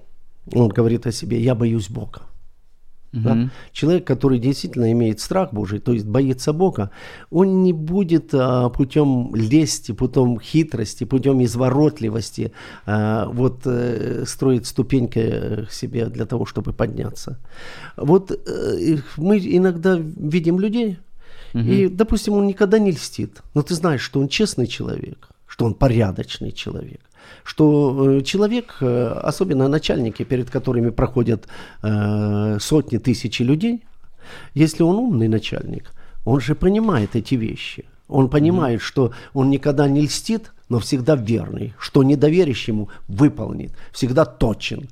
он 0.54 0.70
говорит 0.70 1.08
о 1.08 1.12
себе, 1.12 1.40
я 1.40 1.56
боюсь 1.56 1.90
Бога. 1.90 2.22
Угу. 3.12 3.22
Да? 3.24 3.50
Человек, 3.72 4.06
который 4.06 4.38
действительно 4.40 4.92
имеет 4.92 5.20
страх 5.20 5.52
Божий, 5.52 5.80
то 5.80 5.94
есть 5.94 6.06
боится 6.06 6.54
Бога, 6.54 6.92
он 7.32 7.64
не 7.64 7.74
будет 7.74 8.30
а, 8.34 8.70
путем 8.70 9.34
лести, 9.34 9.94
путем 9.94 10.40
хитрости, 10.40 11.06
путем 11.06 11.44
изворотливости 11.44 12.52
а, 12.86 13.28
вот 13.30 13.62
а, 13.66 14.24
строить 14.28 14.68
ступеньки 14.68 15.68
себе 15.72 16.06
для 16.06 16.26
того, 16.26 16.46
чтобы 16.46 16.72
подняться. 16.72 17.40
Вот 17.98 18.32
а, 18.32 18.76
мы 19.18 19.40
иногда 19.40 19.98
видим 19.98 20.60
людей, 20.60 21.00
Угу. 21.54 21.64
И, 21.64 21.88
допустим, 21.88 22.34
он 22.34 22.48
никогда 22.48 22.80
не 22.80 22.92
льстит. 22.92 23.42
Но 23.54 23.62
ты 23.62 23.76
знаешь, 23.76 24.02
что 24.02 24.20
он 24.20 24.28
честный 24.28 24.68
человек, 24.68 25.30
что 25.48 25.66
он 25.66 25.74
порядочный 25.74 26.52
человек. 26.52 27.02
Что 27.44 28.18
э, 28.18 28.22
человек, 28.22 28.78
э, 28.82 29.22
особенно 29.24 29.68
начальники, 29.68 30.24
перед 30.24 30.50
которыми 30.50 30.90
проходят 30.90 31.48
э, 31.84 32.58
сотни, 32.60 32.98
тысячи 32.98 33.44
людей, 33.44 33.84
Если 34.56 34.84
он 34.84 34.96
умный 34.96 35.28
начальник, 35.28 35.92
он 36.26 36.40
же 36.40 36.54
понимает 36.54 37.16
эти 37.16 37.38
вещи. 37.38 37.86
Он 38.08 38.30
понимает, 38.30 38.80
mm-hmm. 38.80 38.84
что 38.84 39.12
он 39.34 39.50
никогда 39.50 39.88
не 39.88 40.02
льстит, 40.02 40.52
но 40.70 40.78
всегда 40.80 41.16
верный, 41.16 41.74
что 41.80 42.04
не 42.04 42.16
доверишь 42.16 42.68
ему, 42.70 42.90
выполнит, 43.08 43.72
всегда 43.92 44.26
точен, 44.26 44.90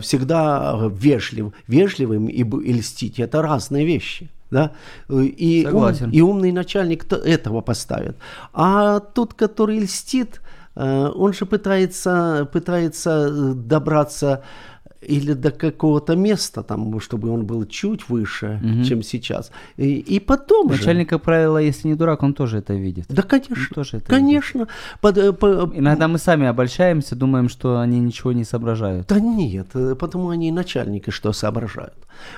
всегда 0.00 0.78
вежлив. 0.92 1.52
Вежливым 1.68 2.28
и, 2.28 2.44
и 2.68 2.72
льстить– 2.72 3.18
это 3.20 3.42
разные 3.42 3.84
вещи. 3.84 4.28
Да? 4.50 4.72
И, 5.08 5.66
ум, 5.70 5.92
и 6.12 6.20
умный 6.20 6.52
начальник 6.52 7.12
этого 7.12 7.60
поставит. 7.60 8.16
А 8.52 9.00
тот, 9.00 9.34
который 9.34 9.78
льстит, 9.78 10.40
э, 10.74 11.08
он 11.14 11.32
же 11.32 11.46
пытается, 11.46 12.48
пытается 12.52 13.54
добраться 13.54 14.42
или 15.00 15.32
до 15.32 15.50
какого-то 15.50 16.14
места, 16.14 16.62
там, 16.62 17.00
чтобы 17.00 17.30
он 17.30 17.46
был 17.46 17.64
чуть 17.64 18.08
выше, 18.08 18.60
угу. 18.62 18.84
чем 18.84 19.02
сейчас. 19.02 19.50
И, 19.76 19.98
и 19.98 20.20
потом 20.20 20.68
Начальник, 20.68 21.06
же... 21.06 21.16
как 21.16 21.22
правило, 21.22 21.58
если 21.58 21.88
не 21.88 21.94
дурак, 21.94 22.22
он 22.22 22.34
тоже 22.34 22.58
это 22.58 22.74
видит. 22.74 23.06
Да, 23.08 23.22
конечно. 23.22 23.66
Он 23.70 23.74
тоже 23.74 23.96
это 23.96 24.06
конечно. 24.06 24.68
Под, 25.00 25.16
э, 25.16 25.32
по... 25.32 25.70
Иногда 25.74 26.06
мы 26.06 26.18
сами 26.18 26.46
обольщаемся, 26.46 27.16
думаем, 27.16 27.48
что 27.48 27.80
они 27.80 27.98
ничего 27.98 28.32
не 28.32 28.44
соображают. 28.44 29.06
Да 29.08 29.20
нет, 29.20 29.68
э, 29.74 29.94
потому 29.94 30.28
они 30.28 30.52
начальники 30.52 31.10
что 31.10 31.32
соображают. 31.32 31.94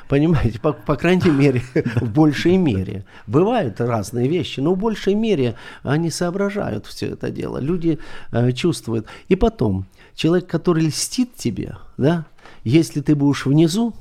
Понимаете, 0.09 0.61
по, 0.61 0.73
по 0.73 0.95
крайней 0.95 1.31
мере, 1.31 1.63
в 1.97 2.13
большей 2.13 2.57
мере. 2.57 3.05
Бывают 3.27 3.81
разные 3.81 4.29
вещи, 4.29 4.61
но 4.61 4.75
в 4.75 4.79
большей 4.79 5.15
мере 5.15 5.57
они 5.83 6.11
соображают 6.11 6.87
все 6.87 7.09
это 7.09 7.31
дело. 7.31 7.59
Люди 7.59 7.99
э, 8.31 8.53
чувствуют. 8.53 9.07
И 9.29 9.35
потом, 9.35 9.87
человек, 10.15 10.47
который 10.47 10.87
льстит 10.87 11.35
тебе, 11.35 11.77
да, 11.97 12.27
если 12.65 13.01
ты 13.01 13.15
будешь 13.15 13.47
внизу, 13.47 13.95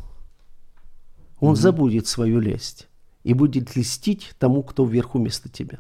он 1.40 1.54
mm-hmm. 1.54 1.58
забудет 1.58 2.08
свою 2.08 2.40
лесть 2.40 2.88
и 3.24 3.34
будет 3.34 3.76
льстить 3.76 4.34
тому, 4.40 4.64
кто 4.64 4.86
вверху 4.86 5.20
вместо 5.20 5.50
тебя. 5.50 5.80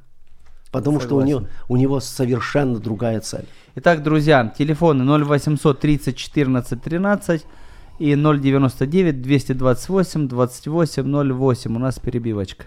Потому 0.71 0.99
Согласен. 1.01 1.07
что 1.07 1.15
у 1.17 1.41
него, 1.41 1.49
у 1.67 1.77
него 1.77 1.99
совершенно 1.99 2.79
другая 2.79 3.19
цель. 3.19 3.45
Итак, 3.75 4.03
друзья, 4.03 4.53
телефоны 4.57 5.03
0800 5.03 5.79
30 5.79 6.15
14 6.15 6.81
13 6.81 7.45
и 7.99 8.15
099 8.15 9.21
228 9.21 10.27
28 10.27 11.33
08. 11.33 11.75
У 11.75 11.79
нас 11.79 11.99
перебивочка. 11.99 12.65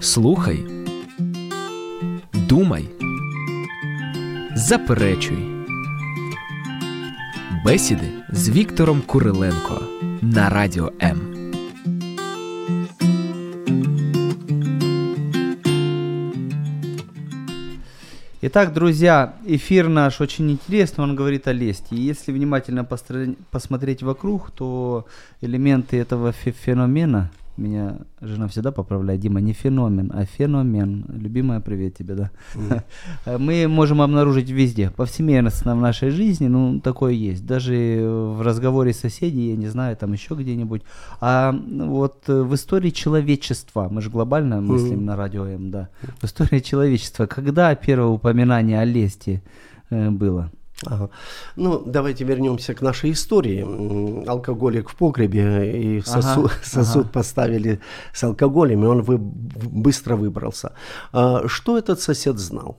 Слухай. 0.00 0.66
Думай. 2.48 2.88
Заперечуй. 4.54 5.55
Бесіди 7.65 8.11
з 8.29 8.49
Віктором 8.49 9.01
Куриленко 9.01 9.81
на 10.21 10.49
радіо 10.49 10.91
М. 11.01 11.19
Итак, 18.43 18.73
друзья, 18.73 19.33
эфир 19.47 19.87
наш 19.87 20.21
очень 20.21 20.51
интересный, 20.51 21.03
он 21.03 21.15
говорит 21.15 21.47
о 21.47 21.53
лести. 21.53 21.95
И 21.95 22.09
если 22.09 22.33
внимательно 22.33 22.83
посмотреть 23.51 24.03
вокруг, 24.03 24.51
то 24.51 25.05
элементы 25.41 25.97
этого 25.97 26.31
феномена – 26.31 27.44
меня 27.56 27.98
жена 28.20 28.48
всегда 28.48 28.72
поправляет, 28.72 29.20
Дима, 29.20 29.40
не 29.40 29.52
феномен, 29.52 30.12
а 30.14 30.24
феномен. 30.24 31.04
Любимая, 31.08 31.60
привет 31.60 31.96
тебе, 31.96 32.14
да. 32.14 32.30
Mm. 32.54 33.38
Мы 33.38 33.68
можем 33.68 34.02
обнаружить 34.02 34.50
везде, 34.50 34.90
повсеместно 34.90 35.74
в 35.74 35.80
нашей 35.80 36.10
жизни, 36.10 36.48
ну, 36.48 36.80
такое 36.80 37.12
есть. 37.12 37.46
Даже 37.46 37.74
в 38.36 38.42
разговоре 38.42 38.92
с 38.92 38.98
соседей, 38.98 39.50
я 39.50 39.56
не 39.56 39.68
знаю, 39.68 39.96
там 39.96 40.12
еще 40.12 40.34
где-нибудь. 40.34 40.82
А 41.20 41.52
вот 41.52 42.28
в 42.28 42.54
истории 42.54 42.90
человечества, 42.90 43.88
мы 43.90 44.02
же 44.02 44.10
глобально 44.10 44.60
мыслим 44.60 45.00
mm. 45.00 45.04
на 45.04 45.16
радио 45.16 45.46
М, 45.46 45.70
да. 45.70 45.88
В 46.20 46.24
истории 46.24 46.60
человечества, 46.60 47.26
когда 47.26 47.74
первое 47.74 48.08
упоминание 48.08 48.80
о 48.80 48.84
лести 48.84 49.42
э, 49.90 50.10
было? 50.10 50.50
Ага. 50.84 51.08
Ну, 51.56 51.82
давайте 51.86 52.24
вернемся 52.24 52.74
к 52.74 52.82
нашей 52.82 53.12
истории. 53.12 53.64
Алкоголик 54.28 54.90
в 54.90 54.96
погребе 54.96 55.98
и 55.98 56.00
сосуд, 56.02 56.46
ага, 56.46 56.54
сосуд 56.64 57.04
ага. 57.04 57.12
поставили 57.12 57.80
с 58.12 58.22
алкоголем, 58.24 58.84
и 58.84 58.86
он 58.86 59.02
вы, 59.02 59.16
быстро 59.16 60.16
выбрался. 60.16 60.72
А, 61.12 61.48
что 61.48 61.78
этот 61.78 62.00
сосед 62.00 62.38
знал? 62.38 62.76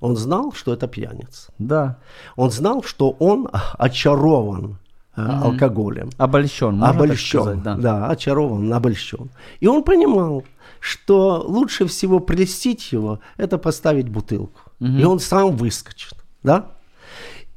Он 0.00 0.16
знал, 0.16 0.52
что 0.52 0.72
это 0.72 0.86
пьяниц. 0.86 1.48
Да. 1.58 1.98
Он 2.36 2.50
знал, 2.50 2.82
что 2.82 3.10
он 3.18 3.48
очарован 3.78 4.64
угу. 4.64 4.78
алкоголем. 5.16 6.10
Обольщен, 6.18 6.76
можно 6.76 6.88
обольщен, 6.88 7.38
так 7.38 7.42
сказать, 7.42 7.62
да. 7.62 7.76
да, 7.76 8.08
очарован, 8.08 8.72
обольщен. 8.72 9.30
И 9.60 9.66
он 9.66 9.82
понимал, 9.82 10.44
что 10.78 11.42
лучше 11.46 11.86
всего 11.86 12.20
прелестить 12.20 12.92
его, 12.92 13.20
это 13.38 13.58
поставить 13.58 14.08
бутылку. 14.08 14.60
Угу. 14.80 14.88
И 14.88 15.04
он 15.04 15.20
сам 15.20 15.56
выскочит, 15.56 16.14
да? 16.42 16.66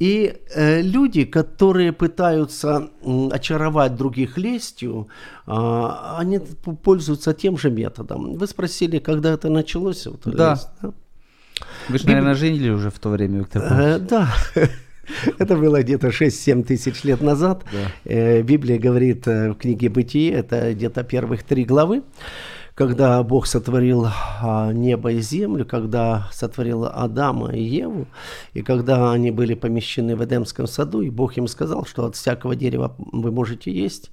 И 0.03 0.33
э, 0.55 0.81
люди, 0.81 1.23
которые 1.23 1.93
пытаются 1.93 2.89
э, 3.01 3.29
очаровать 3.31 3.95
других 3.95 4.37
лестью, 4.37 5.07
э, 5.47 5.51
они 6.17 6.39
пользуются 6.83 7.33
тем 7.33 7.57
же 7.57 7.71
методом. 7.71 8.33
Вы 8.33 8.47
спросили, 8.47 8.99
когда 8.99 9.31
это 9.31 9.49
началось? 9.49 10.05
Вот, 10.07 10.21
да. 10.25 10.51
Лесть, 10.51 10.69
да? 10.81 10.93
Вы 11.89 11.99
же, 11.99 12.05
наверное, 12.07 12.35
жили 12.35 12.69
уже 12.69 12.89
в 12.89 12.99
то 12.99 13.09
время, 13.09 13.39
Виктор 13.39 13.63
э, 13.63 13.99
Да. 13.99 14.27
Это 15.39 15.55
было 15.55 15.81
где-то 15.81 16.07
6-7 16.07 16.63
тысяч 16.63 17.03
лет 17.05 17.21
назад. 17.21 17.63
Да. 17.71 18.11
Э, 18.11 18.41
Библия 18.41 18.77
говорит 18.79 19.25
э, 19.27 19.51
в 19.51 19.55
книге 19.55 19.87
«Бытие», 19.87 20.33
это 20.33 20.73
где-то 20.73 21.03
первых 21.03 21.43
три 21.43 21.63
главы 21.63 22.01
когда 22.75 23.21
Бог 23.23 23.45
сотворил 23.45 24.07
а, 24.07 24.71
небо 24.73 25.11
и 25.11 25.21
землю, 25.21 25.65
когда 25.65 26.27
сотворил 26.31 26.85
Адама 26.85 27.53
и 27.53 27.61
Еву, 27.61 28.07
и 28.53 28.63
когда 28.63 29.11
они 29.11 29.31
были 29.31 29.53
помещены 29.53 30.15
в 30.15 30.23
Эдемском 30.23 30.67
саду, 30.67 31.01
и 31.01 31.09
Бог 31.09 31.37
им 31.37 31.47
сказал, 31.47 31.85
что 31.85 32.05
от 32.05 32.15
всякого 32.15 32.55
дерева 32.55 32.95
вы 32.97 33.31
можете 33.31 33.71
есть 33.71 34.09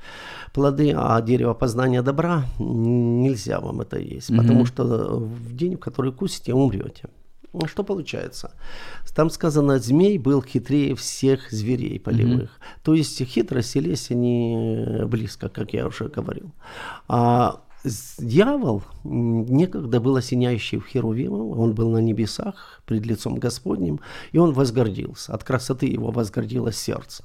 плоды, 0.53 0.93
а 0.95 1.21
дерево 1.23 1.55
познания 1.55 2.03
добра 2.03 2.45
нельзя 2.59 3.61
вам 3.61 3.81
это 3.81 3.99
есть, 3.99 4.31
mm-hmm. 4.31 4.37
потому 4.37 4.67
что 4.67 4.85
в 4.85 5.57
день, 5.57 5.77
в 5.77 5.81
который 5.81 6.13
кусите, 6.13 6.53
умрете. 6.53 7.09
Ну, 7.53 7.67
что 7.67 7.83
получается? 7.83 8.53
Там 9.17 9.29
сказано, 9.29 9.81
змей 9.81 10.19
был 10.19 10.41
хитрее 10.41 10.95
всех 10.95 11.51
зверей 11.51 11.99
полевых. 11.99 12.43
Mm-hmm. 12.43 12.81
То 12.85 12.95
есть 12.95 13.25
хитрость 13.25 13.75
и 13.75 13.81
лезь, 13.81 14.11
они 14.13 15.01
близко, 15.07 15.49
как 15.49 15.73
я 15.73 15.87
уже 15.87 16.05
говорил. 16.05 16.53
А 17.09 17.61
Дьявол 18.19 18.83
некогда 19.05 20.01
был 20.01 20.17
осеняющим 20.17 20.83
херувимом, 20.83 21.59
он 21.59 21.75
был 21.75 21.91
на 21.91 21.99
небесах 21.99 22.83
пред 22.85 23.07
лицом 23.07 23.37
Господним, 23.37 24.01
и 24.33 24.39
он 24.39 24.53
возгордился. 24.53 25.33
От 25.33 25.45
красоты 25.45 25.87
его 25.87 26.11
возгордилось 26.11 26.77
сердце. 26.77 27.25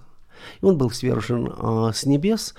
И 0.62 0.65
он 0.65 0.77
был 0.77 0.91
свержен 0.91 1.47
э, 1.47 1.91
с 1.93 2.05
небес, 2.05 2.55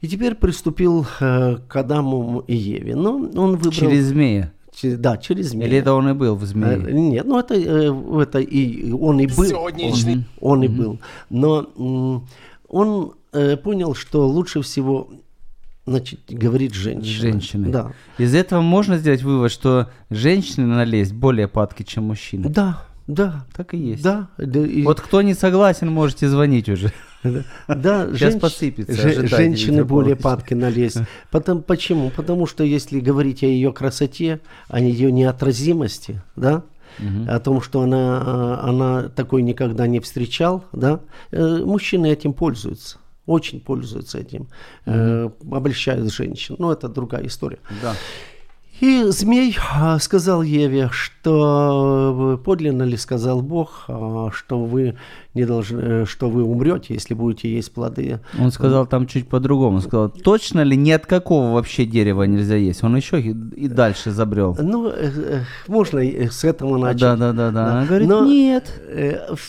и 0.00 0.08
теперь 0.08 0.34
приступил 0.34 1.06
э, 1.20 1.56
к 1.68 1.76
Адаму 1.76 2.44
и 2.46 2.54
Еве. 2.54 2.96
Но 2.96 3.16
он 3.16 3.56
выбрал... 3.56 3.72
Через 3.72 4.06
змея. 4.06 4.52
Да, 4.82 5.16
через 5.16 5.50
змея. 5.50 5.68
Или 5.68 5.78
это 5.78 5.94
он 5.94 6.08
и 6.08 6.12
был 6.12 6.34
в 6.34 6.44
змее? 6.44 6.82
Э, 6.86 6.92
нет, 6.92 7.26
ну 7.26 7.38
это, 7.38 7.54
э, 7.54 8.22
это 8.22 8.40
и 8.40 8.92
он 8.92 9.20
и 9.20 9.26
был. 9.26 9.56
Он, 9.56 10.24
он 10.40 10.64
и 10.64 10.68
был. 10.68 10.98
Но 11.30 11.62
э, 11.62 12.20
он 12.68 13.12
понял, 13.62 13.94
что 13.94 14.28
лучше 14.28 14.62
всего 14.62 15.08
значит, 15.86 16.20
говорит 16.28 16.74
женщина. 16.74 17.30
Женщины. 17.30 17.68
Да. 17.68 17.92
Из 18.18 18.34
этого 18.34 18.60
можно 18.60 18.98
сделать 18.98 19.22
вывод, 19.22 19.50
что 19.50 19.90
женщины 20.10 20.66
налезть 20.66 21.12
более 21.12 21.48
падки, 21.48 21.82
чем 21.82 22.04
мужчины. 22.04 22.48
Да, 22.48 22.84
да. 23.06 23.46
Так 23.54 23.74
и 23.74 23.78
есть. 23.78 24.02
Да. 24.02 24.28
да 24.38 24.60
и... 24.60 24.82
Вот 24.82 25.00
кто 25.00 25.22
не 25.22 25.34
согласен, 25.34 25.90
можете 25.90 26.28
звонить 26.28 26.68
уже. 26.68 26.92
Да, 27.22 28.06
сейчас 28.12 28.32
женщ... 28.32 28.40
посыпется. 28.40 28.94
Ж... 28.94 29.28
Женщины 29.28 29.84
более 29.84 30.16
падки 30.16 30.54
налезть. 30.54 30.98
Потом, 31.30 31.62
почему? 31.62 32.10
Потому 32.10 32.46
что 32.46 32.64
если 32.64 33.00
говорить 33.00 33.42
о 33.42 33.46
ее 33.46 33.72
красоте, 33.72 34.40
о 34.68 34.80
ее 34.80 35.12
неотразимости, 35.12 36.22
да, 36.36 36.64
угу. 36.98 37.28
о 37.28 37.40
том, 37.40 37.60
что 37.60 37.82
она, 37.82 38.60
она 38.62 39.08
такой 39.10 39.42
никогда 39.42 39.86
не 39.86 40.00
встречал, 40.00 40.64
да, 40.72 41.00
э, 41.30 41.62
мужчины 41.64 42.10
этим 42.10 42.32
пользуются 42.32 42.98
очень 43.26 43.60
пользуются 43.60 44.18
этим, 44.18 44.48
mm-hmm. 44.86 45.32
э, 45.50 45.56
обольщают 45.56 46.12
женщин. 46.12 46.56
Но 46.58 46.72
это 46.72 46.88
другая 46.88 47.26
история. 47.26 47.58
Да. 47.82 47.94
И 48.80 49.04
змей 49.04 49.56
а, 49.72 49.98
сказал 50.00 50.42
Еве, 50.42 50.90
что 50.90 52.40
подлинно 52.44 52.82
ли 52.82 52.96
сказал 52.96 53.40
Бог, 53.40 53.84
а, 53.88 54.30
что 54.32 54.64
вы 54.64 54.96
не 55.34 55.44
должны, 55.44 55.80
э, 55.80 56.04
что 56.06 56.30
вы 56.30 56.44
умрете, 56.44 56.94
если 56.94 57.14
будете 57.14 57.52
есть 57.52 57.72
плоды. 57.72 58.20
Он 58.38 58.52
сказал 58.52 58.86
там 58.86 59.06
чуть 59.06 59.28
по-другому. 59.28 59.76
Он 59.76 59.82
сказал, 59.82 60.08
точно 60.08 60.62
ли 60.62 60.76
ни 60.76 60.90
от 60.92 61.06
какого 61.06 61.52
вообще 61.54 61.84
дерева 61.84 62.22
нельзя 62.22 62.56
есть? 62.56 62.84
Он 62.84 62.96
еще 62.96 63.20
и, 63.20 63.30
и 63.30 63.68
дальше 63.68 64.12
забрел. 64.12 64.56
Ну, 64.60 64.88
э, 64.88 65.10
э, 65.14 65.40
можно 65.66 65.98
и 65.98 66.28
с 66.28 66.44
этого 66.44 66.78
начать. 66.78 67.00
Да, 67.00 67.16
да, 67.16 67.32
да, 67.32 67.50
да. 67.50 67.72
Она 67.72 67.86
говорит, 67.86 68.08
Но, 68.08 68.24
нет. 68.24 68.80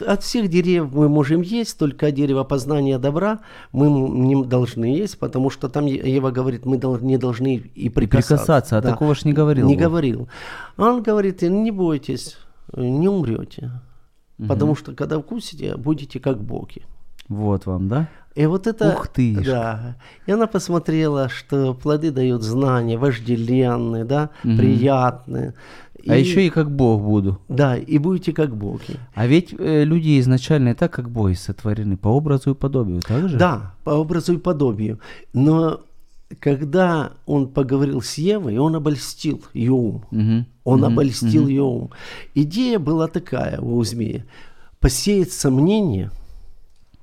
От 0.05 0.23
всех 0.23 0.49
деревьев 0.49 0.91
мы 0.91 1.07
можем 1.07 1.41
есть, 1.41 1.77
только 1.77 2.11
дерево 2.11 2.43
познания 2.43 2.97
добра 2.97 3.39
мы 3.71 3.89
не 3.89 4.43
должны 4.43 4.85
есть, 4.85 5.19
потому 5.19 5.49
что 5.49 5.69
там 5.69 5.85
Ева 5.85 6.31
говорит, 6.31 6.65
мы 6.65 6.77
не 7.01 7.17
должны 7.17 7.55
и 7.75 7.89
прикасаться. 7.89 8.35
прикасаться, 8.35 8.77
а 8.77 8.81
такого 8.81 9.13
ж 9.13 9.25
не 9.25 9.33
говорил 9.33 9.67
Не 9.67 9.75
Бог. 9.75 9.83
говорил. 9.83 10.27
А 10.77 10.83
он 10.83 11.03
говорит, 11.03 11.41
не 11.43 11.71
бойтесь, 11.71 12.37
не 12.75 13.07
умрете. 13.07 13.71
Потому 14.37 14.75
что 14.75 14.93
когда 14.93 15.19
вкусите, 15.19 15.75
будете 15.77 16.19
как 16.19 16.41
боги. 16.41 16.83
Вот 17.27 17.65
вам, 17.65 17.87
да? 17.87 18.07
И 18.35 18.45
вот 18.45 18.67
это... 18.67 18.93
Ух 18.93 19.07
ты. 19.07 19.35
Да. 19.43 19.95
И 20.27 20.31
она 20.31 20.45
посмотрела, 20.45 21.29
что 21.29 21.73
плоды 21.73 22.11
дают 22.11 22.43
знания, 22.43 22.97
вожделенные, 22.97 24.03
да, 24.03 24.29
приятные. 24.43 25.53
А 26.07 26.17
И- 26.17 26.19
еще 26.19 26.45
и 26.45 26.49
как 26.49 26.69
Бог 26.69 27.01
буду. 27.01 27.39
Да, 27.47 27.77
и 27.77 27.97
будете 27.97 28.31
как 28.31 28.55
боги. 28.55 28.99
А 29.15 29.25
ведь 29.25 29.55
э, 29.57 29.83
люди 29.85 30.19
изначально 30.19 30.69
и 30.69 30.73
так, 30.73 30.91
как 30.93 31.09
боги, 31.09 31.33
сотворены 31.33 31.97
по 31.97 32.09
образу 32.09 32.51
и 32.51 32.53
подобию, 32.53 33.01
так 33.01 33.27
же? 33.27 33.37
Да, 33.37 33.73
по 33.83 33.91
образу 33.91 34.33
и 34.33 34.37
подобию. 34.37 34.99
Но 35.33 35.81
когда 36.39 37.11
он 37.25 37.47
поговорил 37.47 38.01
с 38.01 38.15
Евой, 38.17 38.57
он 38.57 38.75
обольстил 38.75 39.43
ее 39.53 39.71
ум. 39.71 40.05
Мгм. 40.11 40.45
Он 40.63 40.83
обольстил 40.83 41.47
ее 41.47 41.61
ум. 41.63 41.91
Идея 42.33 42.79
была 42.79 43.07
такая 43.07 43.59
у 43.59 43.83
змея. 43.83 44.25
Посеять 44.79 45.31
сомнение 45.31 46.11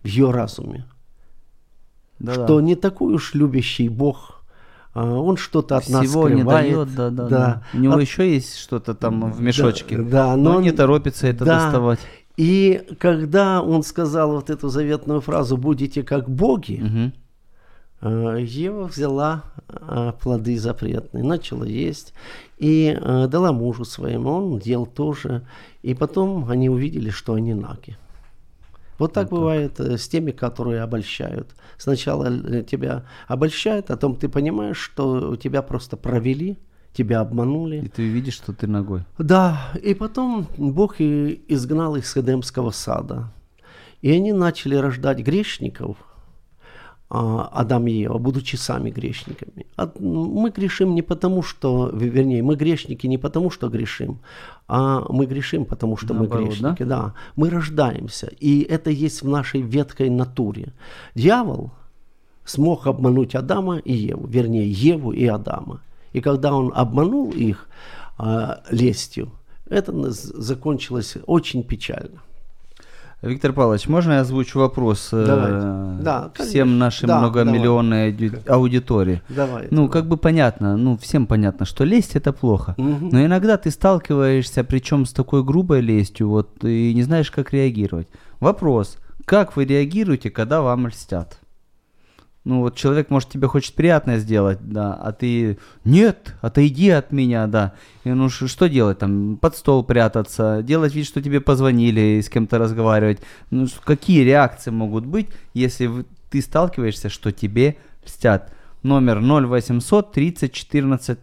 в 0.02 0.07
ее 0.09 0.31
разуме, 0.31 0.85
Да-да. 2.19 2.45
что 2.45 2.61
не 2.61 2.75
такой 2.75 3.14
уж 3.14 3.35
любящий 3.35 3.88
Бог, 3.88 4.43
а 4.95 5.05
он 5.07 5.37
что-то 5.37 5.76
от 5.76 5.88
нас 5.88 6.05
Всего 6.07 6.29
не 6.29 6.43
скрывает. 6.43 6.73
дает, 6.73 6.95
да, 6.95 7.11
да, 7.11 7.29
да. 7.29 7.62
У 7.75 7.79
него 7.79 7.95
От- 7.95 8.00
еще 8.02 8.33
есть 8.35 8.57
что-то 8.59 8.95
там 8.95 9.31
в 9.31 9.41
мешочке. 9.41 9.97
Да, 9.99 10.05
да, 10.33 10.37
но 10.37 10.50
но 10.52 10.57
он 10.59 10.62
не 10.62 10.73
торопится 10.73 11.26
это 11.29 11.45
Да. 11.45 11.64
доставать. 11.64 12.00
И 12.37 12.83
когда 12.99 13.62
он 13.62 13.83
сказал 13.83 14.33
вот 14.33 14.50
эту 14.50 14.69
заветную 14.69 15.21
фразу 15.21 15.57
«будете 15.57 16.02
как 16.02 16.29
боги», 16.31 16.81
Мгм. 16.83 17.12
Э, 18.02 18.37
Ева 18.40 18.85
взяла 18.85 19.44
э, 19.68 20.12
плоды 20.21 20.59
запретные, 20.59 21.25
начала 21.25 21.64
есть 21.64 22.12
и 22.59 22.97
э, 22.97 23.26
дала 23.26 23.52
мужу 23.52 23.85
своему, 23.85 24.30
он 24.30 24.59
ел 24.64 24.87
тоже. 24.87 25.42
И 25.82 25.94
потом 25.94 26.49
они 26.49 26.68
увидели, 26.68 27.11
что 27.11 27.35
они 27.35 27.54
наги. 27.54 27.97
Вот 28.99 29.14
так 29.14 29.30
бывает 29.30 29.80
э, 29.80 29.99
с 29.99 30.06
теми, 30.09 30.30
которые 30.30 30.82
обольщают. 30.82 31.56
Сначала 31.76 32.62
тебя 32.62 33.04
обольщают, 33.26 33.90
а 33.90 33.94
потом 33.94 34.14
ты 34.14 34.28
понимаешь, 34.28 34.78
что 34.78 35.35
тебя 35.35 35.62
просто 35.62 35.97
провели, 35.97 36.56
тебя 36.92 37.21
обманули. 37.21 37.78
И 37.78 37.88
ты 37.88 38.06
видишь, 38.06 38.35
что 38.35 38.52
ты 38.52 38.68
ногой. 38.68 39.02
Да, 39.18 39.73
и 39.82 39.94
потом 39.94 40.47
Бог 40.56 41.00
и 41.00 41.42
изгнал 41.49 41.97
их 41.97 42.06
с 42.06 42.16
Эдемского 42.16 42.71
сада. 42.71 43.32
И 44.02 44.12
они 44.12 44.32
начали 44.32 44.76
рождать 44.76 45.18
грешников, 45.18 45.97
Адам 47.14 47.87
и 47.87 47.92
Ева, 47.92 48.19
будучи 48.19 48.57
сами 48.57 48.90
грешниками. 48.90 49.66
А 49.76 49.92
мы 50.00 50.50
грешим 50.50 50.95
не 50.95 51.02
потому, 51.02 51.42
что, 51.42 51.90
вернее, 51.92 52.42
мы 52.42 52.57
грешники 52.57 53.07
не 53.07 53.19
потому, 53.19 53.50
что 53.50 53.69
грешим, 53.69 54.19
а 54.66 55.04
мы 55.11 55.26
грешим, 55.26 55.66
потому 55.66 55.99
что 55.99 56.14
Наоборот, 56.14 56.45
мы 56.45 56.47
грешники. 56.47 56.83
Да? 56.85 57.14
мы 57.37 57.50
рождаемся, 57.50 58.31
и 58.40 58.62
это 58.62 58.90
есть 58.90 59.23
в 59.23 59.28
нашей 59.28 59.61
ветхой 59.61 60.09
натуре. 60.09 60.73
Дьявол 61.14 61.71
смог 62.47 62.87
обмануть 62.87 63.35
Адама 63.35 63.76
и 63.76 63.92
Еву, 63.92 64.26
вернее, 64.26 64.71
Еву 64.71 65.12
и 65.12 65.26
Адама. 65.26 65.83
И 66.14 66.21
когда 66.21 66.54
он 66.54 66.73
обманул 66.75 67.31
их 67.33 67.69
а, 68.16 68.62
лестью, 68.71 69.33
это 69.69 69.92
закончилось 70.11 71.16
очень 71.26 71.62
печально. 71.62 72.23
Виктор 73.23 73.52
Павлович, 73.52 73.87
можно 73.87 74.14
я 74.14 74.21
озвучу 74.21 74.59
вопрос 74.59 75.11
э. 75.12 75.99
Да, 76.02 76.31
конечно. 76.35 76.45
всем 76.45 76.79
нашим 76.79 77.07
Да, 77.07 77.21
многомиллионной 77.21 78.11
ауди- 78.11 78.49
аудитории? 78.49 79.23
Давай. 79.29 79.69
Ну, 79.71 79.88
как 79.88 80.07
бы 80.09 80.17
понятно, 80.17 80.76
ну, 80.76 80.97
всем 80.97 81.26
понятно, 81.26 81.64
что 81.64 81.85
лесть 81.85 82.17
это 82.17 82.33
плохо. 82.33 82.75
Мгм. 82.79 83.11
Но 83.11 83.25
иногда 83.25 83.57
ты 83.57 83.71
сталкиваешься, 83.71 84.64
причем 84.64 85.07
с 85.07 85.12
такой 85.12 85.45
грубой 85.45 85.81
лестью, 85.83 86.31
вот, 86.31 86.64
и 86.64 86.93
не 86.95 87.05
знаешь, 87.05 87.31
как 87.31 87.52
реагировать. 87.52 88.09
Вопрос, 88.41 88.99
как 89.25 89.55
вы 89.55 89.67
реагируете, 89.67 90.31
когда 90.31 90.61
вам 90.61 90.88
льстят? 90.88 91.38
Ну, 92.44 92.61
вот 92.61 92.75
человек, 92.76 93.08
может, 93.08 93.28
тебе 93.28 93.46
хочет 93.46 93.75
приятное 93.75 94.18
сделать, 94.18 94.58
да, 94.62 94.94
а 94.94 95.12
ты, 95.12 95.58
нет, 95.84 96.34
отойди 96.40 96.90
от 96.90 97.12
меня, 97.12 97.46
да. 97.46 97.75
И 98.02 98.11
ну, 98.11 98.28
ш- 98.28 98.49
что 98.49 98.68
делать 98.68 98.99
там? 98.99 99.37
Под 99.37 99.56
стол 99.56 99.84
прятаться, 99.84 100.61
делать 100.62 100.92
вид, 100.92 101.06
что 101.06 101.22
тебе 101.22 101.40
позвонили, 101.40 102.00
и 102.00 102.22
с 102.22 102.28
кем-то 102.28 102.59
разговаривать. 102.59 103.20
Ну, 103.50 103.68
какие 103.85 104.24
реакции 104.24 104.72
могут 104.72 105.07
быть, 105.07 105.28
если 105.55 106.05
ты 106.31 106.42
сталкиваешься, 106.42 107.11
что 107.11 107.31
тебе 107.31 107.76
льстят? 108.05 108.52
Номер 108.83 109.20
0800 109.20 110.11
30 110.11 110.52
14 110.52 111.18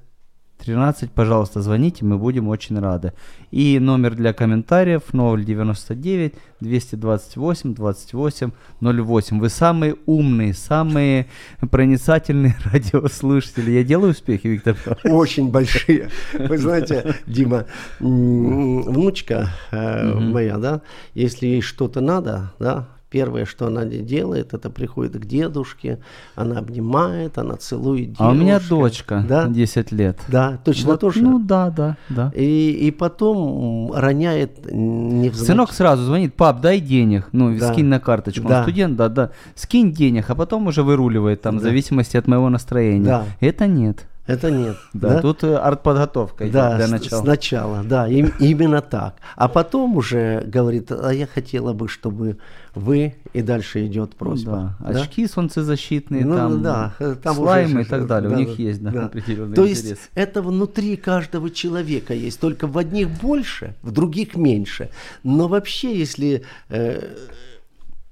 13, 0.64 1.12
пожалуйста, 1.12 1.62
звоните, 1.62 2.04
мы 2.04 2.18
будем 2.18 2.48
очень 2.50 2.78
рады. 2.80 3.14
И 3.50 3.80
номер 3.80 4.16
для 4.16 4.34
комментариев 4.34 5.04
099 5.12 6.34
228 6.60 7.74
28 7.74 8.52
08. 8.82 9.40
Вы 9.40 9.50
самые 9.50 9.96
умные, 10.06 10.54
самые 10.54 11.28
проницательные 11.72 12.56
радиослушатели. 12.74 13.72
Я 13.72 13.84
делаю 13.84 14.12
успехи, 14.12 14.48
Виктор? 14.48 14.76
Очень 15.06 15.50
большие. 15.50 16.10
Вы 16.34 16.58
знаете, 16.58 17.16
Дима, 17.26 17.66
внучка 18.00 19.52
э, 19.72 20.14
моя, 20.14 20.58
да, 20.58 20.82
если 21.14 21.48
ей 21.48 21.62
что-то 21.62 22.02
надо, 22.02 22.52
да, 22.60 22.90
первое, 23.10 23.46
что 23.46 23.68
она 23.68 23.86
делает, 23.86 24.54
это 24.54 24.70
приходит 24.70 25.14
к 25.22 25.26
дедушке, 25.26 26.00
она 26.36 26.60
обнимает, 26.60 27.38
она 27.38 27.56
целует 27.58 28.10
дедушку. 28.10 28.24
А 28.24 28.30
у 28.32 28.34
меня 28.34 28.60
дочка, 28.60 29.26
Да, 29.28 29.48
10 29.48 29.92
лет. 29.92 30.20
да, 30.28 30.60
точно 30.64 30.92
Вот, 30.92 31.00
то 31.02 31.10
же. 31.10 31.22
Ну 31.22 31.40
да, 31.40 31.70
да, 31.70 31.98
да. 32.10 32.32
И, 32.36 32.72
и 32.72 32.92
потом 32.92 33.92
роняет 33.94 34.72
невзначай. 34.72 35.48
Сынок 35.48 35.72
сразу 35.72 36.04
звонит, 36.04 36.34
пап, 36.36 36.62
дай 36.62 36.80
денег, 36.80 37.30
ну, 37.32 37.58
Да. 37.58 37.74
скинь 37.74 37.86
на 37.88 38.00
карточку. 38.00 38.44
Он 38.44 38.50
Да. 38.50 38.62
студент, 38.64 38.96
да, 38.96 39.10
да, 39.10 39.32
скинь 39.56 39.92
денег, 39.92 40.30
а 40.30 40.36
потом 40.36 40.68
уже 40.68 40.84
выруливает 40.84 41.42
там 41.42 41.58
в 41.58 41.62
Да. 41.62 41.64
зависимости 41.70 42.18
от 42.18 42.28
моего 42.28 42.50
настроения. 42.50 43.06
Да. 43.06 43.24
Это 43.40 43.68
нет. 43.68 44.06
Это 44.30 44.52
нет. 44.52 44.78
Да, 44.94 45.22
тут 45.22 45.44
э, 45.44 45.56
артподготовка 45.56 46.48
Да, 46.50 46.78
для 46.78 46.88
начала. 46.88 47.22
сначала, 47.22 47.84
да, 47.84 48.08
им- 48.08 48.34
именно 48.40 48.82
так. 48.82 49.16
А 49.36 49.48
потом 49.48 49.98
уже 49.98 50.44
говорит, 50.46 50.92
а 50.92 51.10
я 51.12 51.26
хотела 51.28 51.74
бы, 51.74 51.88
чтобы 51.88 52.38
вы, 52.76 53.16
и 53.34 53.42
дальше 53.42 53.86
идет 53.88 54.12
Ну 54.12 54.18
просьба. 54.18 54.78
да. 54.80 55.00
Очки 55.02 55.28
солнцезащитные, 55.28 56.26
Ну 56.26 56.36
там, 56.36 56.62
да, 56.62 56.94
э, 57.00 57.16
там 57.22 57.34
уже 57.40 57.44
слаймы 57.46 57.74
же- 57.74 57.82
и 57.82 57.86
так 57.86 58.06
далее. 58.08 58.30
да, 58.30 58.36
У 58.36 58.40
них 58.40 58.50
да, 58.58 58.64
есть, 58.64 58.84
да, 58.84 58.92
да. 58.92 59.06
определенный 59.06 59.56
То 59.56 59.64
интерес. 59.68 59.90
есть 59.90 60.10
это 60.14 60.42
внутри 60.42 60.96
каждого 60.96 61.50
человека 61.50 62.14
есть, 62.14 62.40
только 62.40 62.68
в 62.68 62.78
одних 62.78 63.10
больше, 63.22 63.76
в 63.82 63.92
других 63.92 64.36
меньше. 64.36 64.90
Но 65.24 65.48
вообще, 65.48 65.98
если 65.98 66.44
э, 66.70 67.02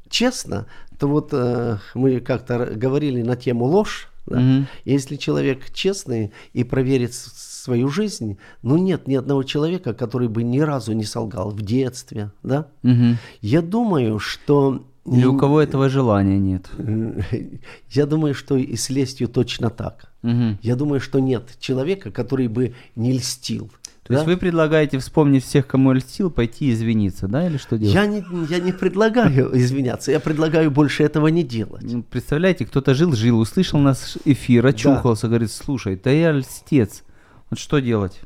честно, 0.10 0.66
то 1.00 1.08
вот 1.08 1.30
э, 1.32 1.78
мы 1.94 2.20
как-то 2.20 2.66
говорили 2.76 3.22
на 3.22 3.36
тему 3.36 3.66
ложь. 3.66 4.10
Да. 4.28 4.40
Мгм. 4.40 4.68
Если 4.86 5.16
человек 5.16 5.72
честный 5.74 6.32
и 6.54 6.63
проверит 6.63 7.13
свою 7.13 7.88
жизнь, 7.90 8.38
ну 8.62 8.78
нет 8.78 9.08
ни 9.08 9.16
одного 9.16 9.44
человека, 9.44 9.94
который 9.94 10.28
бы 10.28 10.44
ни 10.44 10.60
разу 10.60 10.94
не 10.94 11.06
солгал 11.06 11.50
в 11.50 11.62
детстве, 11.62 12.32
да? 12.44 12.68
Мгм. 12.84 13.18
Я 13.42 13.62
думаю, 13.62 14.20
что 14.20 14.86
Или 15.06 15.26
у 15.26 15.38
кого 15.38 15.62
этого 15.62 15.90
желания 15.90 16.38
нет. 16.38 16.70
я 17.90 18.06
думаю, 18.06 18.34
что 18.34 18.58
и 18.58 18.76
с 18.76 18.90
лестью 18.90 19.28
точно 19.30 19.70
так. 19.70 20.12
Мгм. 20.22 20.60
Я 20.62 20.76
думаю, 20.76 21.00
что 21.00 21.20
нет 21.20 21.58
человека, 21.60 22.12
который 22.12 22.48
бы 22.48 22.74
не 22.96 23.13
льстил. 23.13 23.72
То 24.08 24.13
есть 24.13 24.26
да? 24.26 24.32
вы 24.32 24.38
предлагаете 24.38 25.00
вспомнить 25.00 25.43
всех, 25.43 25.67
кому 25.67 25.91
льстил, 25.91 26.32
пойти 26.32 26.72
извиниться, 26.72 27.28
да, 27.28 27.46
или 27.46 27.58
что 27.58 27.78
делать? 27.78 27.93
я, 27.93 28.06
не, 28.06 28.24
я 28.50 28.60
не 28.60 28.72
предлагаю 28.72 29.52
извиняться, 29.54 30.12
я 30.12 30.22
предлагаю 30.22 30.72
больше 30.72 31.04
этого 31.04 31.28
не 31.28 31.43
делать. 31.43 31.84
Ну, 31.84 32.04
Представляете, 32.04 32.65
кто-то 32.65 32.93
жил-жил, 32.93 33.38
услышал 33.38 33.80
наш 33.80 34.15
эфир, 34.24 34.65
очухался, 34.65 35.28
говорит, 35.28 35.52
слушай, 35.52 36.00
да 36.02 36.10
я 36.10 36.32
льстец. 36.32 37.04
Вот 37.50 37.60
что 37.60 37.80
делать? 37.80 38.22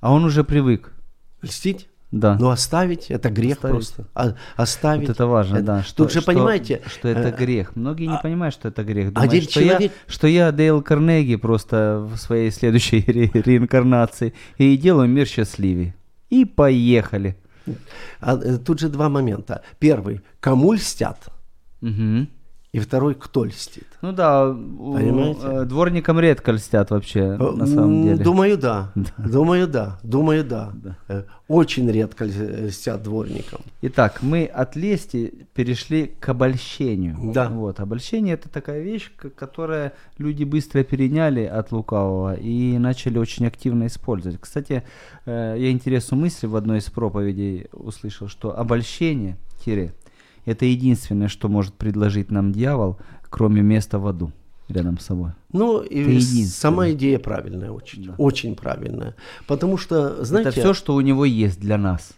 А 0.00 0.10
он 0.10 0.24
уже 0.24 0.42
привык. 0.42 0.94
Льстить? 1.42 1.88
Да. 2.12 2.36
Но 2.38 2.50
оставить 2.50 3.10
это 3.10 3.30
грех 3.30 3.56
Оставить. 3.56 3.74
просто. 3.74 4.06
А- 4.14 4.34
оставить. 4.56 5.08
Вот 5.08 5.16
это 5.16 5.26
важно, 5.26 5.56
Это- 5.56 5.64
да. 5.66 5.82
Что, 5.82 6.04
Тут 6.04 6.12
же 6.12 6.20
что- 6.20 6.32
понимаете, 6.32 6.80
что 6.86 7.08
это 7.08 7.28
э, 7.28 7.36
грех. 7.36 7.74
Многие 7.76 8.06
не 8.06 8.18
понимают, 8.22 8.54
что 8.54 8.68
это 8.68 8.84
грех. 8.84 9.08
один 9.08 9.14
Думают, 9.14 9.42
что, 9.50 9.52
человек- 9.60 9.80
я, 9.80 9.90
что 10.06 10.26
я 10.28 10.52
Дейл 10.52 10.82
Карнеги 10.82 11.36
просто 11.36 12.06
в 12.08 12.16
своей 12.16 12.50
следующей 12.52 13.00
ре- 13.06 13.30
реинкарнации 13.34 14.34
и 14.56 14.76
делаю 14.76 15.08
мир 15.08 15.26
счастливее. 15.26 15.94
И 16.30 16.44
поехали. 16.44 17.36
А, 18.20 18.36
э, 18.38 18.58
тут 18.58 18.78
же 18.78 18.88
два 18.88 19.08
момента. 19.08 19.62
Первый, 19.80 20.20
кому 20.40 20.72
льстят? 20.74 21.18
Мгм. 21.80 22.28
И 22.76 22.78
второй, 22.78 23.14
кто 23.14 23.44
льстит? 23.46 23.86
Ну 24.02 24.12
да, 24.12 24.48
Понимаете? 24.52 25.40
э, 25.42 25.64
дворникам 25.64 26.20
редко 26.20 26.52
льстят 26.52 26.90
вообще, 26.90 27.20
Э, 27.20 27.50
на 27.56 27.66
самом 27.66 28.02
деле. 28.02 28.22
Думаю, 28.22 28.58
да. 28.68 28.92
Думаю, 29.16 29.66
да. 29.66 29.98
Думаю, 30.02 30.44
да. 30.44 30.72
Да. 30.74 30.96
Э, 31.08 31.22
Очень 31.48 31.90
редко 31.90 32.26
ль- 32.26 32.66
льстят 32.66 33.02
дворникам. 33.02 33.60
Итак, 33.80 34.18
мы 34.20 34.44
от 34.44 34.76
лести 34.76 35.46
перешли 35.54 36.06
к 36.20 36.28
обольщению. 36.28 37.16
Да. 37.32 37.48
Вот, 37.48 37.80
обольщение 37.80 38.34
это 38.34 38.50
такая 38.50 38.82
вещь, 38.82 39.10
которая 39.36 39.94
люди 40.18 40.44
быстро 40.44 40.84
переняли 40.84 41.44
от 41.44 41.72
лукавого 41.72 42.34
и 42.34 42.76
начали 42.76 43.16
очень 43.18 43.46
активно 43.46 43.86
использовать. 43.86 44.38
Кстати, 44.38 44.82
я 45.24 45.70
интересную 45.70 46.20
мысль 46.20 46.46
в 46.46 46.56
одной 46.56 46.78
из 46.78 46.84
проповедей 46.90 47.68
услышал, 47.72 48.28
что 48.28 48.58
обольщение, 48.58 49.38
тире, 49.64 49.94
это 50.46 50.64
единственное, 50.64 51.28
что 51.28 51.48
может 51.48 51.74
предложить 51.74 52.30
нам 52.30 52.52
дьявол, 52.52 52.96
кроме 53.28 53.60
места 53.62 53.98
в 53.98 54.06
аду 54.06 54.32
рядом 54.68 54.98
с 54.98 55.04
собой. 55.06 55.30
Ну, 55.52 55.80
и 55.82 56.18
сама 56.20 56.90
идея 56.90 57.18
правильная 57.18 57.70
очень. 57.70 58.06
Да. 58.06 58.14
Очень 58.18 58.56
правильная. 58.56 59.14
Потому 59.46 59.76
что, 59.76 60.24
знаете, 60.24 60.48
это 60.50 60.60
все, 60.60 60.74
что 60.74 60.94
у 60.94 61.00
него 61.00 61.24
есть 61.24 61.60
для 61.60 61.76
нас. 61.78 62.12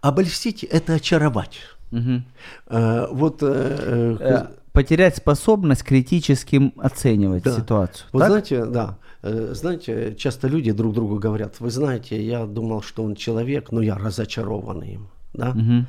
обольстить– 0.00 0.64
это 0.70 0.94
очаровать. 0.94 1.58
Мгм. 1.90 2.24
Э, 2.68 3.06
Вот, 3.12 3.42
э, 3.42 3.46
э, 3.48 4.16
Э, 4.20 4.46
Потерять 4.72 5.16
способность 5.16 5.82
критически 5.84 6.72
оценивать 6.78 7.42
Да. 7.44 7.52
ситуацию. 7.54 8.06
Вот 8.12 8.20
так? 8.20 8.28
знаете, 8.30 8.64
да, 8.64 8.96
знаете, 9.22 10.14
часто 10.18 10.48
люди 10.48 10.72
друг 10.72 10.94
другу 10.94 11.18
говорят, 11.18 11.60
вы 11.60 11.70
знаете, 11.70 12.20
я 12.24 12.46
думал, 12.46 12.80
что 12.82 13.02
он 13.04 13.14
человек, 13.14 13.70
но 13.70 13.82
я 13.82 13.96
разочарован 13.98 14.82
им, 14.82 15.08
да. 15.34 15.50
Мгм. 15.52 15.86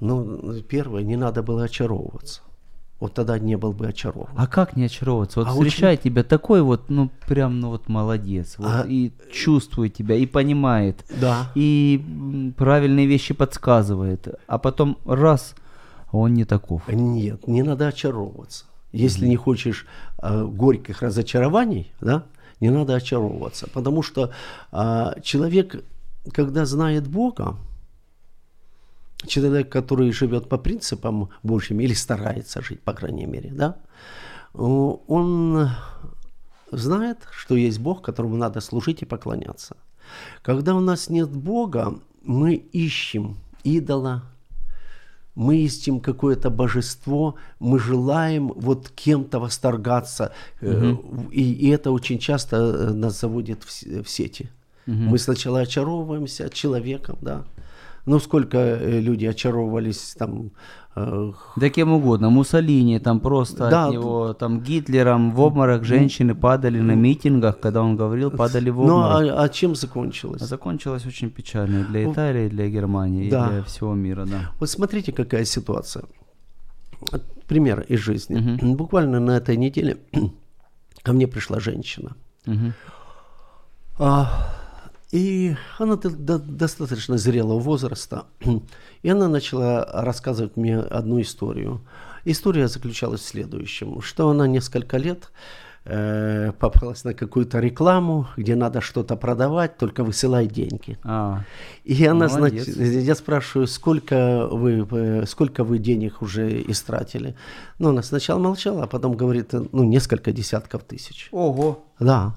Ну, 0.00 0.54
первое, 0.68 1.02
не 1.02 1.16
надо 1.16 1.42
было 1.42 1.64
очаровываться. 1.64 2.40
Вот 2.98 3.12
тогда 3.12 3.38
не 3.38 3.56
был 3.56 3.72
бы 3.72 3.86
очарован. 3.88 4.30
А 4.36 4.46
как 4.46 4.74
не 4.74 4.84
очаровываться? 4.84 5.40
Вот 5.40 5.48
А 5.48 5.52
встречает 5.52 6.02
тебя 6.02 6.22
такой 6.24 6.62
вот, 6.62 6.88
ну 6.88 7.10
прям, 7.26 7.60
ну 7.60 7.68
вот 7.68 7.88
молодец, 7.88 8.54
вот, 8.56 8.66
А- 8.66 8.84
и 8.88 9.12
чувствует 9.30 9.92
тебя, 9.94 10.14
и 10.14 10.24
понимает, 10.24 11.04
Да. 11.20 11.52
и 11.54 12.52
правильные 12.56 13.06
вещи 13.06 13.34
подсказывает, 13.34 14.28
а 14.46 14.58
потом 14.58 14.96
раз, 15.04 15.54
а 16.10 16.16
он 16.16 16.32
не 16.32 16.46
таков. 16.46 16.88
Нет, 16.88 17.46
не 17.46 17.62
надо 17.62 17.88
очаровываться. 17.88 18.64
Если 18.92 19.26
не 19.26 19.36
хочешь 19.36 19.86
э, 20.22 20.44
горьких 20.44 21.02
разочарований, 21.02 21.92
да, 22.00 22.22
не 22.60 22.70
надо 22.70 22.94
очаровываться. 22.94 23.68
Потому 23.74 24.02
что 24.02 24.30
а, 24.72 25.20
человек, 25.20 25.84
когда 26.32 26.64
знает 26.64 27.06
Бога, 27.06 27.56
человек, 29.26 29.68
который 29.68 30.12
живет 30.12 30.48
по 30.48 30.58
принципам 30.58 31.28
Божьим 31.42 31.80
или 31.80 31.94
старается 31.94 32.62
жить, 32.62 32.80
по 32.80 32.92
крайней 32.92 33.26
мере, 33.26 33.50
да, 33.52 33.76
он 34.52 35.68
знает, 36.72 37.18
что 37.30 37.56
есть 37.56 37.78
Бог, 37.78 38.02
которому 38.02 38.36
надо 38.36 38.60
служить 38.60 39.02
и 39.02 39.06
поклоняться. 39.06 39.76
Когда 40.42 40.74
у 40.74 40.80
нас 40.80 41.10
нет 41.10 41.30
Бога, 41.30 41.94
мы 42.22 42.54
ищем 42.54 43.36
идола, 43.64 44.22
мы 45.34 45.58
ищем 45.58 46.00
какое-то 46.00 46.50
божество, 46.50 47.34
мы 47.60 47.78
желаем 47.78 48.48
вот 48.48 48.88
кем-то 48.88 49.38
восторгаться, 49.38 50.32
э, 50.60 50.94
и, 51.30 51.52
и 51.52 51.68
это 51.68 51.90
очень 51.90 52.18
часто 52.18 52.56
э, 52.56 52.92
нас 52.92 53.20
заводит 53.20 53.62
в, 53.64 54.02
в 54.02 54.08
сети. 54.08 54.50
Мы 54.86 55.18
сначала 55.18 55.60
очаровываемся 55.60 56.48
человеком, 56.48 57.18
да. 57.20 57.44
Ну, 58.06 58.20
сколько 58.20 58.56
э, 58.58 59.00
люди 59.00 59.26
очаровывались 59.26 60.14
там, 60.18 60.50
э, 60.94 61.32
Да 61.56 61.70
кем 61.70 61.92
угодно, 61.92 62.30
Муссолини, 62.30 63.00
там 63.00 63.18
просто 63.20 63.68
Да, 63.68 63.86
от 63.86 63.92
него, 63.92 64.32
там 64.32 64.60
Гитлером 64.60 65.32
в 65.32 65.40
обморок 65.40 65.84
женщины 65.84 66.34
падали 66.34 66.80
на 66.80 66.92
митингах, 66.92 67.58
когда 67.58 67.82
он 67.82 67.96
говорил, 67.96 68.30
падали 68.30 68.70
в 68.70 68.76
ну, 68.76 68.94
обморок. 68.94 69.30
а, 69.38 69.42
а 69.42 69.48
чем 69.48 69.74
закончилось? 69.74 70.42
А 70.42 70.46
закончилось 70.46 71.04
очень 71.06 71.30
печально 71.30 71.84
для 71.84 72.10
Италии, 72.10 72.48
для 72.48 72.68
Германии, 72.68 73.28
Да. 73.30 73.46
и 73.46 73.50
для 73.50 73.62
всего 73.64 73.94
мира, 73.94 74.24
да. 74.24 74.50
Вот 74.60 74.70
смотрите, 74.70 75.12
какая 75.12 75.44
ситуация. 75.44 76.04
Пример 77.48 77.84
из 77.88 77.98
жизни. 78.00 78.58
Буквально 78.74 79.20
на 79.20 79.36
этой 79.36 79.56
неделе 79.56 79.96
ко 81.02 81.12
мне 81.12 81.26
пришла 81.26 81.60
женщина. 81.60 82.16
Мгм. 82.46 82.72
А, 83.98 84.28
и 85.16 85.56
она 85.78 85.96
до- 85.96 86.10
до- 86.10 86.38
достаточно 86.38 87.16
зрелого 87.18 87.58
возраста. 87.58 88.24
И 89.02 89.08
она 89.10 89.28
начала 89.28 89.84
рассказывать 89.92 90.56
мне 90.56 90.78
одну 90.78 91.20
историю. 91.20 91.80
История 92.24 92.68
заключалась 92.68 93.20
в 93.20 93.26
следующем, 93.26 94.00
что 94.02 94.28
она 94.28 94.46
несколько 94.48 94.96
лет 94.98 95.30
э, 95.84 96.52
попалась 96.58 97.04
на 97.04 97.14
какую-то 97.14 97.60
рекламу, 97.60 98.26
где 98.36 98.56
надо 98.56 98.80
что-то 98.80 99.16
продавать, 99.16 99.78
только 99.78 100.02
высылай 100.02 100.46
деньги. 100.48 100.98
А, 101.04 101.44
И 101.84 102.04
она, 102.04 102.26
Молодец. 102.28 102.66
значит, 102.66 103.02
я 103.04 103.14
спрашиваю, 103.14 103.66
сколько 103.68 104.48
вы, 104.50 104.86
э, 104.90 105.24
сколько 105.26 105.62
вы 105.64 105.78
денег 105.78 106.22
уже 106.22 106.62
истратили? 106.70 107.36
Ну, 107.78 107.90
она 107.90 108.02
сначала 108.02 108.40
молчала, 108.40 108.82
а 108.82 108.86
потом 108.86 109.16
говорит, 109.16 109.52
ну, 109.72 109.84
несколько 109.84 110.32
десятков 110.32 110.82
тысяч. 110.82 111.28
ого. 111.32 111.84
Да, 112.00 112.34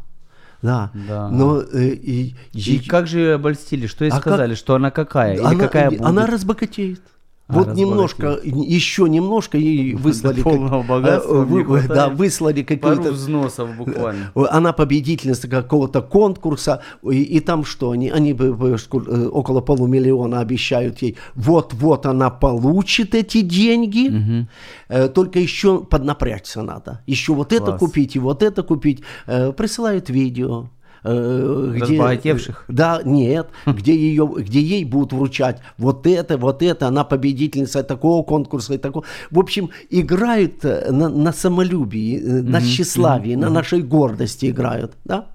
да. 0.62 0.92
Да. 1.08 1.30
Но 1.30 1.62
э, 1.62 1.90
и, 1.90 2.36
И 2.54 2.76
и- 2.76 2.80
как 2.88 3.08
же 3.08 3.20
ее 3.20 3.34
обольстили? 3.36 3.88
Что 3.88 4.06
ей 4.06 4.12
А 4.12 4.18
сказали? 4.20 4.56
Что 4.56 4.76
она 4.76 4.92
какая? 4.92 5.36
Или 5.36 5.42
она, 5.44 5.56
какая 5.56 5.90
будет? 5.90 6.02
она 6.02 6.26
разбогатеет. 6.28 7.02
А, 7.50 7.54
вот 7.54 7.68
разбогатеет. 7.70 7.88
немножко, 7.90 8.40
еще 8.44 9.10
немножко 9.10 9.58
ей 9.58 9.96
выслали... 9.96 10.42
Полного 10.44 10.84
богатства 10.84 11.42
э, 11.42 11.46
вы-. 11.46 11.88
Да, 11.88 12.10
выслали 12.10 12.62
какую-то... 12.62 13.12
взносов 13.12 13.76
буквально. 13.76 14.32
Э, 14.36 14.44
Она 14.52 14.72
победительница 14.72 15.48
какого-то 15.48 16.04
конкурса, 16.04 16.84
и, 17.04 17.24
и 17.24 17.40
там 17.40 17.66
что, 17.66 17.90
они, 17.90 18.12
они 18.12 18.34
э, 18.34 19.28
около 19.32 19.62
полумиллиона 19.62 20.42
обещают 20.42 21.02
ей, 21.02 21.18
вот-вот 21.34 22.06
она 22.06 22.30
получит 22.30 23.16
эти 23.16 23.42
деньги, 23.42 24.48
Э, 24.88 25.08
только 25.08 25.40
еще 25.40 25.84
поднапрячься 25.84 26.62
надо, 26.62 27.02
еще 27.08 27.34
вот 27.34 27.52
это 27.52 27.66
Класс. 27.66 27.80
купить 27.80 28.16
и 28.16 28.20
вот 28.20 28.44
это 28.44 28.64
купить. 28.64 29.02
Присылают 29.26 30.10
видео. 30.10 30.70
Э, 31.04 31.72
где- 31.76 31.82
Разбогатевших? 31.82 32.66
Да, 32.68 33.02
нет, 33.06 33.48
где, 33.66 33.94
ее, 33.96 34.30
где 34.38 34.62
ей 34.62 34.86
будут 34.86 35.14
вручать 35.14 35.60
вот 35.78 36.08
это, 36.08 36.38
вот 36.38 36.62
это, 36.64 36.88
она 36.88 37.04
победительница 37.04 37.84
такого 37.84 38.24
конкурса 38.24 38.74
и 38.74 38.78
такого. 38.78 39.06
В 39.32 39.40
общем, 39.40 39.70
играют 39.90 40.66
э, 40.66 40.92
на, 40.92 41.10
на 41.10 41.32
самолюбии, 41.34 42.20
э, 42.20 42.42
на 42.42 42.60
тщеславии, 42.62 43.36
на 43.36 43.50
нашей 43.50 43.82
гордости 43.82 44.50
играют, 44.50 44.94
да? 45.06 45.26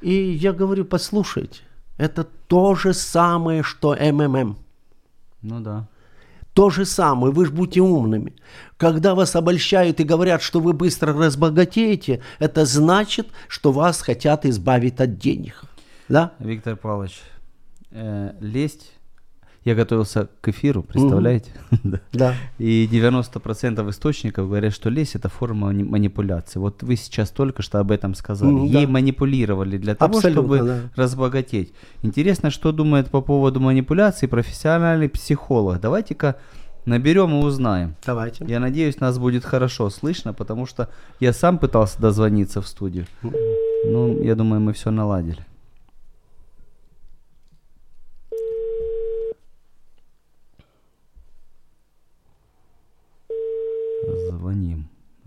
И 0.00 0.12
я 0.42 0.52
говорю, 0.52 0.84
послушайте, 0.84 1.60
это 1.98 2.26
то 2.48 2.74
же 2.74 2.92
самое, 2.94 3.62
что 3.62 3.94
МММ. 3.94 4.56
Ну 5.42 5.60
да. 5.60 5.88
То 6.54 6.68
же 6.68 6.84
самое, 6.84 7.32
вы 7.32 7.46
же 7.46 7.52
будьте 7.52 7.80
умными. 7.80 8.34
Когда 8.76 9.14
вас 9.14 9.34
обольщают 9.36 10.00
и 10.00 10.04
говорят, 10.04 10.42
что 10.42 10.60
вы 10.60 10.74
быстро 10.74 11.14
разбогатеете, 11.14 12.22
это 12.38 12.66
значит, 12.66 13.28
что 13.48 13.72
вас 13.72 14.02
хотят 14.02 14.44
избавить 14.44 15.00
от 15.00 15.18
денег. 15.18 15.62
Да? 16.08 16.32
Виктор 16.38 16.76
Павлович, 16.76 17.22
э, 17.90 18.34
лесть. 18.40 18.92
Я 19.64 19.76
готовился 19.76 20.28
к 20.40 20.48
эфиру, 20.48 20.82
представляете? 20.82 21.50
Да. 21.84 22.00
Да. 22.12 22.34
И 22.58 22.88
90% 22.90 23.88
источников 23.90 24.48
говорят, 24.48 24.72
что 24.74 24.90
лесть 24.90 25.14
это 25.14 25.28
форма 25.28 25.68
мани- 25.68 25.84
манипуляции. 25.84 26.58
Вот 26.58 26.82
вы 26.82 26.96
сейчас 26.96 27.30
только 27.30 27.62
что 27.62 27.78
об 27.78 27.90
этом 27.92 28.14
сказали. 28.14 28.50
Мгм, 28.50 28.64
Ей 28.64 28.86
да. 28.86 28.92
манипулировали 28.92 29.78
для 29.78 29.94
того, 29.94 30.16
Абсолютно, 30.16 30.42
чтобы 30.56 30.66
да. 30.66 30.80
разбогатеть. 30.96 31.72
Интересно, 32.02 32.50
что 32.50 32.72
думает 32.72 33.08
по 33.10 33.20
поводу 33.20 33.60
манипуляций 33.60 34.28
профессиональный 34.28 35.08
психолог. 35.08 35.80
Давайте-ка 35.80 36.36
наберем 36.84 37.30
и 37.40 37.44
узнаем. 37.44 37.94
Давайте. 38.04 38.44
Я 38.48 38.58
надеюсь, 38.58 38.98
нас 38.98 39.16
будет 39.18 39.44
хорошо 39.44 39.88
слышно, 39.90 40.32
потому 40.34 40.66
что 40.66 40.88
я 41.20 41.32
сам 41.32 41.58
пытался 41.58 42.00
дозвониться 42.00 42.60
в 42.60 42.66
студию. 42.66 43.06
Ну, 43.22 44.20
я 44.22 44.34
думаю, 44.34 44.60
мы 44.60 44.72
все 44.72 44.90
наладили. 44.90 45.46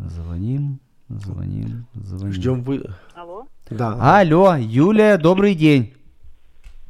Звоним, 0.08 0.80
звоним, 1.10 1.86
звоним. 1.96 2.34
Ждем 2.34 2.62
вы. 2.62 2.84
Алло. 3.16 3.46
Да. 3.70 4.20
Алло, 4.20 4.56
Юлия, 4.56 5.18
добрый 5.18 5.56
день. 5.56 5.94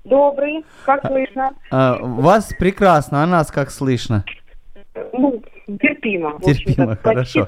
Добрый. 0.03 0.65
Как 0.85 1.05
слышно? 1.05 1.51
А, 1.71 1.97
вас 1.99 2.51
прекрасно, 2.59 3.23
а 3.23 3.25
нас 3.25 3.51
как 3.51 3.71
слышно? 3.71 4.25
Ну, 5.13 5.41
терпимо. 5.65 6.39
Терпимо, 6.43 6.97
хорошо. 7.01 7.47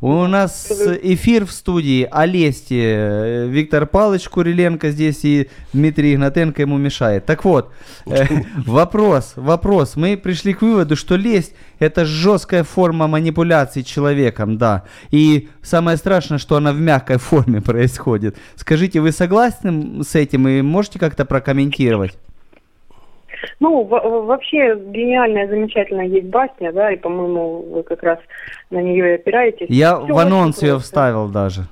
У 0.00 0.26
нас 0.26 0.70
эфир 1.02 1.46
в 1.46 1.52
студии 1.52 2.06
о 2.10 2.26
лесте. 2.26 3.46
Виктор 3.48 3.86
Павлович 3.86 4.28
Куриленко 4.28 4.90
здесь 4.90 5.24
и 5.24 5.48
Дмитрий 5.72 6.14
Игнатенко 6.14 6.62
ему 6.62 6.76
мешает. 6.78 7.26
Так 7.26 7.44
вот, 7.44 7.72
э, 8.06 8.24
вопрос, 8.66 9.34
вопрос. 9.36 9.96
Мы 9.96 10.16
пришли 10.16 10.52
к 10.52 10.62
выводу, 10.62 10.96
что 10.96 11.16
лесть 11.16 11.54
это 11.78 12.04
жесткая 12.04 12.64
форма 12.64 13.06
манипуляции 13.06 13.82
человеком, 13.82 14.58
да. 14.58 14.84
И 15.10 15.48
самое 15.62 15.96
страшное, 15.96 16.38
что 16.38 16.56
она 16.56 16.72
в 16.72 16.80
мягкой 16.80 17.18
форме 17.18 17.60
происходит. 17.62 18.36
Скажите, 18.56 19.00
вы 19.00 19.12
согласны 19.12 20.04
с 20.04 20.14
этим 20.14 20.48
и 20.48 20.62
можете 20.62 20.98
как-то 20.98 21.24
прокомментировать? 21.24 22.14
Ну, 23.60 23.84
вообще 23.84 24.76
гениальная, 24.76 25.48
замечательная 25.48 26.06
есть 26.06 26.26
басня, 26.26 26.72
да, 26.72 26.90
и, 26.90 26.96
по-моему, 26.96 27.62
вы 27.70 27.82
как 27.82 28.02
раз 28.02 28.18
на 28.70 28.80
нее 28.82 29.12
и 29.12 29.14
опираетесь. 29.14 29.66
Я 29.68 29.96
Все 29.96 30.12
в 30.12 30.18
анонс 30.18 30.62
ее 30.62 30.78
вставил 30.78 31.28
даже. 31.28 31.62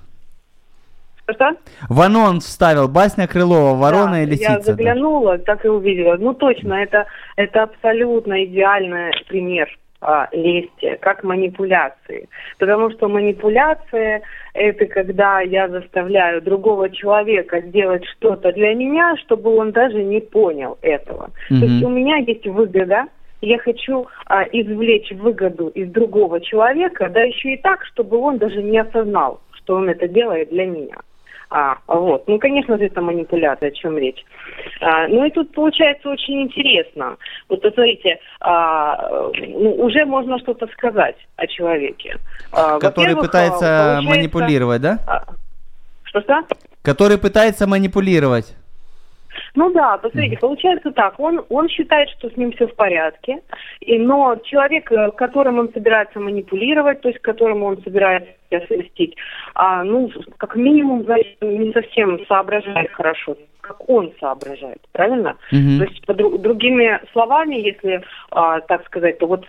Что? 1.30 1.52
В 1.88 2.00
анонс 2.00 2.44
вставил 2.44 2.88
басня 2.88 3.28
Крылова 3.28 3.76
«Ворона 3.76 4.12
да, 4.12 4.22
и 4.22 4.26
лисица». 4.26 4.52
Я 4.52 4.60
заглянула, 4.60 5.38
да. 5.38 5.44
так 5.44 5.64
и 5.64 5.68
увидела. 5.68 6.16
Ну, 6.16 6.34
точно, 6.34 6.74
это, 6.74 7.06
это 7.36 7.62
абсолютно 7.62 8.44
идеальный 8.44 9.12
пример 9.28 9.68
а, 10.02 10.28
лести, 10.32 10.98
как 11.00 11.22
манипуляции. 11.22 12.28
Потому 12.58 12.90
что 12.90 13.08
манипуляция– 13.08 14.22
это 14.54 14.86
когда 14.86 15.40
я 15.40 15.68
заставляю 15.68 16.42
другого 16.42 16.90
человека 16.90 17.60
сделать 17.60 18.04
что-то 18.16 18.52
для 18.52 18.74
меня, 18.74 19.16
чтобы 19.18 19.56
он 19.56 19.70
даже 19.70 20.02
не 20.02 20.20
понял 20.20 20.76
этого. 20.82 21.30
Mm-hmm. 21.50 21.60
То 21.60 21.66
есть 21.66 21.84
у 21.84 21.88
меня 21.88 22.16
есть 22.16 22.46
выгода, 22.46 23.06
я 23.42 23.58
хочу 23.58 24.06
а, 24.26 24.42
извлечь 24.42 25.12
выгоду 25.12 25.68
из 25.68 25.90
другого 25.90 26.40
человека, 26.40 27.08
да 27.08 27.22
еще 27.22 27.54
и 27.54 27.62
так, 27.62 27.84
чтобы 27.86 28.18
он 28.18 28.38
даже 28.38 28.60
не 28.60 28.78
осознал, 28.78 29.40
что 29.52 29.76
он 29.76 29.88
это 29.88 30.08
делает 30.08 30.50
для 30.50 30.66
меня. 30.66 30.96
А, 31.54 31.76
вот. 31.86 32.26
Ну, 32.28 32.38
конечно 32.38 32.78
же, 32.78 32.86
это 32.86 33.02
манипуляция, 33.02 33.68
о 33.68 33.72
чем 33.72 33.98
речь. 33.98 34.24
А, 34.80 35.06
ну 35.08 35.22
и 35.26 35.30
тут 35.30 35.52
получается 35.52 36.08
очень 36.08 36.44
интересно. 36.44 37.18
Вот 37.50 37.60
посмотрите, 37.60 38.18
а, 38.40 39.30
ну, 39.34 39.74
уже 39.74 40.06
можно 40.06 40.38
что-то 40.38 40.66
сказать 40.68 41.16
о 41.36 41.46
человеке. 41.46 42.16
А, 42.52 42.78
Который 42.78 43.16
пытается 43.16 44.00
манипулировать, 44.02 44.80
да? 44.80 44.98
А, 45.06 45.24
что-что? 46.04 46.42
Который 46.80 47.18
пытается 47.18 47.66
манипулировать. 47.66 48.56
Ну 49.54 49.70
да, 49.70 49.98
посмотрите, 49.98 50.38
получается 50.38 50.92
так, 50.92 51.20
он, 51.20 51.44
он 51.50 51.68
считает, 51.68 52.08
что 52.10 52.30
с 52.30 52.36
ним 52.36 52.52
все 52.52 52.66
в 52.66 52.74
порядке, 52.74 53.42
и, 53.80 53.98
но 53.98 54.36
человек, 54.44 54.90
э, 54.90 55.10
которым 55.10 55.58
он 55.58 55.70
собирается 55.72 56.20
манипулировать, 56.20 57.02
то 57.02 57.08
есть 57.08 57.20
которому 57.20 57.66
он 57.66 57.82
собирается 57.82 58.30
совместить, 58.50 59.14
а, 59.54 59.84
ну, 59.84 60.10
как 60.38 60.56
минимум, 60.56 61.06
не 61.42 61.72
совсем 61.72 62.24
соображает 62.26 62.92
хорошо 62.92 63.36
как 63.62 63.88
он 63.88 64.12
соображает, 64.20 64.80
правильно? 64.92 65.36
Mm-hmm. 65.52 65.78
То 65.78 65.84
есть, 65.84 66.06
по 66.06 66.12
дру- 66.12 66.38
другими 66.38 67.00
словами, 67.12 67.54
если 67.56 68.02
а, 68.30 68.60
так 68.60 68.84
сказать, 68.86 69.18
то 69.18 69.26
вот 69.26 69.44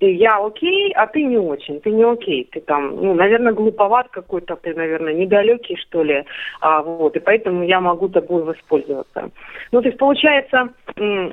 я 0.00 0.38
окей, 0.44 0.92
а 0.92 1.06
ты 1.06 1.22
не 1.22 1.38
очень, 1.38 1.80
ты 1.80 1.90
не 1.90 2.04
окей, 2.04 2.48
ты 2.52 2.60
там, 2.60 2.96
ну, 2.96 3.14
наверное, 3.14 3.52
глуповат 3.52 4.08
какой-то, 4.10 4.56
ты, 4.56 4.74
наверное, 4.74 5.14
недалекий, 5.14 5.76
что 5.76 6.02
ли, 6.02 6.24
а, 6.60 6.82
вот, 6.82 7.16
и 7.16 7.20
поэтому 7.20 7.64
я 7.64 7.80
могу 7.80 8.08
тобой 8.08 8.44
воспользоваться. 8.44 9.30
Ну, 9.72 9.80
то 9.80 9.88
есть, 9.88 9.98
получается, 9.98 10.68
э, 10.96 11.30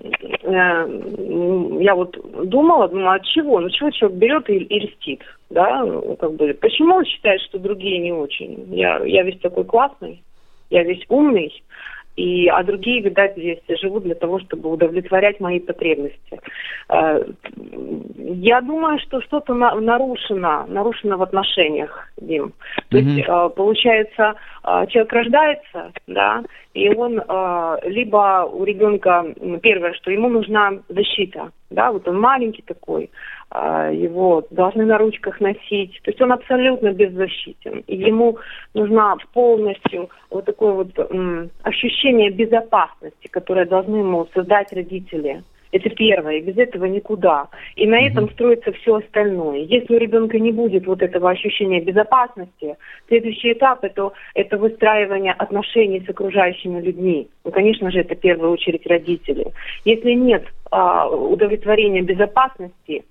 я 1.80 1.96
вот 1.96 2.18
думала, 2.50 2.88
думала, 2.88 3.16
от 3.16 3.26
чего? 3.26 3.60
Ну, 3.60 3.70
чего 3.70 3.92
человек 3.92 4.18
берет 4.18 4.50
и, 4.50 4.58
и 4.58 4.80
льстит, 4.80 5.22
да, 5.50 5.84
ну, 5.84 6.16
как 6.16 6.34
бы, 6.34 6.54
почему 6.54 6.96
он 6.96 7.06
считает, 7.06 7.42
что 7.42 7.60
другие 7.60 8.00
не 8.00 8.12
очень? 8.12 8.74
Я, 8.74 9.04
я 9.04 9.24
весь 9.24 9.40
такой 9.40 9.66
классный, 9.66 10.24
я 10.70 10.84
весь 10.84 11.04
умный, 11.10 11.52
и, 12.16 12.48
а 12.48 12.64
другие, 12.64 13.02
видать, 13.02 13.34
здесь 13.36 13.60
живут 13.82 14.04
для 14.04 14.16
того, 14.16 14.40
чтобы 14.40 14.72
удовлетворять 14.72 15.40
мои 15.40 15.60
потребности. 15.60 16.40
Э, 16.90 17.24
я 18.18 18.62
думаю, 18.62 19.00
что 19.00 19.22
что-то 19.22 19.54
на, 19.56 19.74
нарушено, 19.76 20.66
нарушено 20.68 21.18
в 21.18 21.24
отношениях, 21.24 22.10
Дим. 22.22 22.54
То 22.90 22.98
mm-hmm. 22.98 23.02
есть, 23.02 23.28
э, 23.28 23.50
получается, 23.56 24.36
э, 24.64 24.86
человек 24.90 25.14
рождается, 25.14 25.92
да, 26.08 26.44
и 26.74 26.90
он 26.90 27.22
либо 27.84 28.50
у 28.52 28.64
ребенка 28.64 29.26
первое, 29.62 29.94
что 29.94 30.10
ему 30.10 30.28
нужна 30.28 30.72
защита, 30.90 31.52
да, 31.70 31.92
вот 31.92 32.08
он 32.08 32.20
маленький 32.20 32.64
такой, 32.64 33.12
его 33.54 34.44
должны 34.50 34.86
на 34.86 34.98
ручках 34.98 35.40
носить. 35.40 36.00
То 36.04 36.12
есть 36.12 36.22
он 36.22 36.32
абсолютно 36.32 36.92
беззащитен. 36.92 37.84
И 37.88 37.96
ему 37.96 38.38
нужна 38.74 39.16
полностью 39.34 40.10
вот 40.30 40.46
такое 40.46 40.74
вот 40.74 40.90
ощущение 41.62 42.32
безопасности, 42.32 43.28
которое 43.28 43.66
должны 43.66 43.98
ему 43.98 44.28
создать 44.34 44.74
родители. 44.74 45.44
Это 45.74 45.90
первое, 45.90 46.38
и 46.38 46.42
без 46.42 46.56
этого 46.56 46.86
никуда. 46.86 47.48
И 47.76 47.88
на 47.88 48.00
этом 48.00 48.30
строится 48.30 48.72
все 48.74 48.98
остальное. 48.98 49.62
Если 49.62 49.96
у 49.96 49.98
ребенка 49.98 50.38
не 50.38 50.52
будет 50.52 50.86
вот 50.86 51.02
этого 51.02 51.32
ощущения 51.32 51.82
безопасности, 51.82 52.76
следующий 53.08 53.54
этап 53.54 53.84
это, 53.84 54.12
это 54.36 54.60
выстраивание 54.60 55.34
отношений 55.34 56.04
с 56.06 56.10
окружающими 56.10 56.80
людьми. 56.80 57.28
Ну, 57.44 57.52
конечно 57.52 57.90
же, 57.90 58.02
это 58.02 58.14
в 58.14 58.20
первую 58.20 58.52
очередь 58.52 58.86
родители. 58.86 59.48
Если 59.84 60.12
нет 60.12 60.46
а, 60.70 61.10
удовлетворения 61.10 62.04
безопасности, 62.04 63.04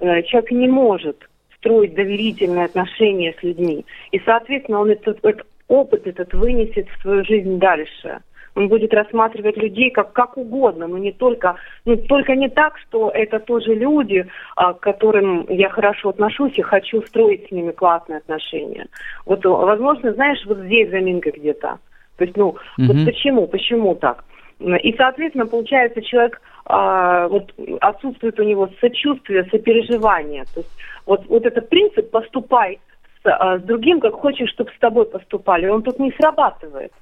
человек 0.00 0.50
не 0.50 0.68
может 0.68 1.28
строить 1.56 1.94
доверительные 1.94 2.64
отношения 2.64 3.34
с 3.38 3.42
людьми. 3.42 3.84
И, 4.12 4.20
соответственно, 4.24 4.80
он 4.80 4.90
этот, 4.90 5.18
этот 5.24 5.46
опыт 5.68 6.06
этот 6.06 6.32
вынесет 6.34 6.88
в 6.88 7.02
свою 7.02 7.24
жизнь 7.24 7.58
дальше. 7.58 8.20
Он 8.56 8.68
будет 8.68 8.92
рассматривать 8.92 9.56
людей 9.56 9.90
как, 9.90 10.12
как 10.12 10.36
угодно, 10.36 10.88
но 10.88 10.98
не 10.98 11.12
только, 11.12 11.54
ну, 11.84 11.96
только 11.96 12.34
не 12.34 12.48
так, 12.48 12.78
что 12.78 13.10
это 13.10 13.38
тоже 13.38 13.74
люди, 13.74 14.26
а, 14.56 14.72
к 14.72 14.80
которым 14.80 15.46
я 15.48 15.68
хорошо 15.68 16.08
отношусь 16.08 16.58
и 16.58 16.62
хочу 16.62 17.00
строить 17.02 17.46
с 17.48 17.52
ними 17.52 17.70
классные 17.70 18.18
отношения. 18.18 18.86
Вот, 19.24 19.44
возможно, 19.44 20.12
знаешь, 20.14 20.44
вот 20.46 20.58
здесь 20.58 20.90
заминка 20.90 21.30
где-то. 21.30 21.78
То 22.16 22.24
есть, 22.24 22.36
ну, 22.36 22.56
mm-hmm. 22.78 22.86
вот 22.86 23.04
почему, 23.06 23.46
почему 23.46 23.94
так? 23.94 24.24
И, 24.60 24.94
соответственно, 24.96 25.46
получается, 25.46 26.02
человек 26.02 26.40
а, 26.66 27.28
вот 27.28 27.52
отсутствует 27.80 28.38
у 28.38 28.42
него 28.42 28.68
сочувствие, 28.80 29.44
сопереживание. 29.50 30.44
То 30.54 30.60
есть 30.60 30.70
вот, 31.06 31.26
вот 31.28 31.46
этот 31.46 31.68
принцип 31.68 32.10
«поступай 32.10 32.78
с, 33.22 33.26
а, 33.26 33.58
с 33.58 33.62
другим, 33.62 34.00
как 34.00 34.14
хочешь, 34.14 34.50
чтобы 34.50 34.70
с 34.76 34.78
тобой 34.78 35.06
поступали», 35.06 35.66
он 35.66 35.82
тут 35.82 35.98
не 35.98 36.12
срабатывает. 36.12 36.92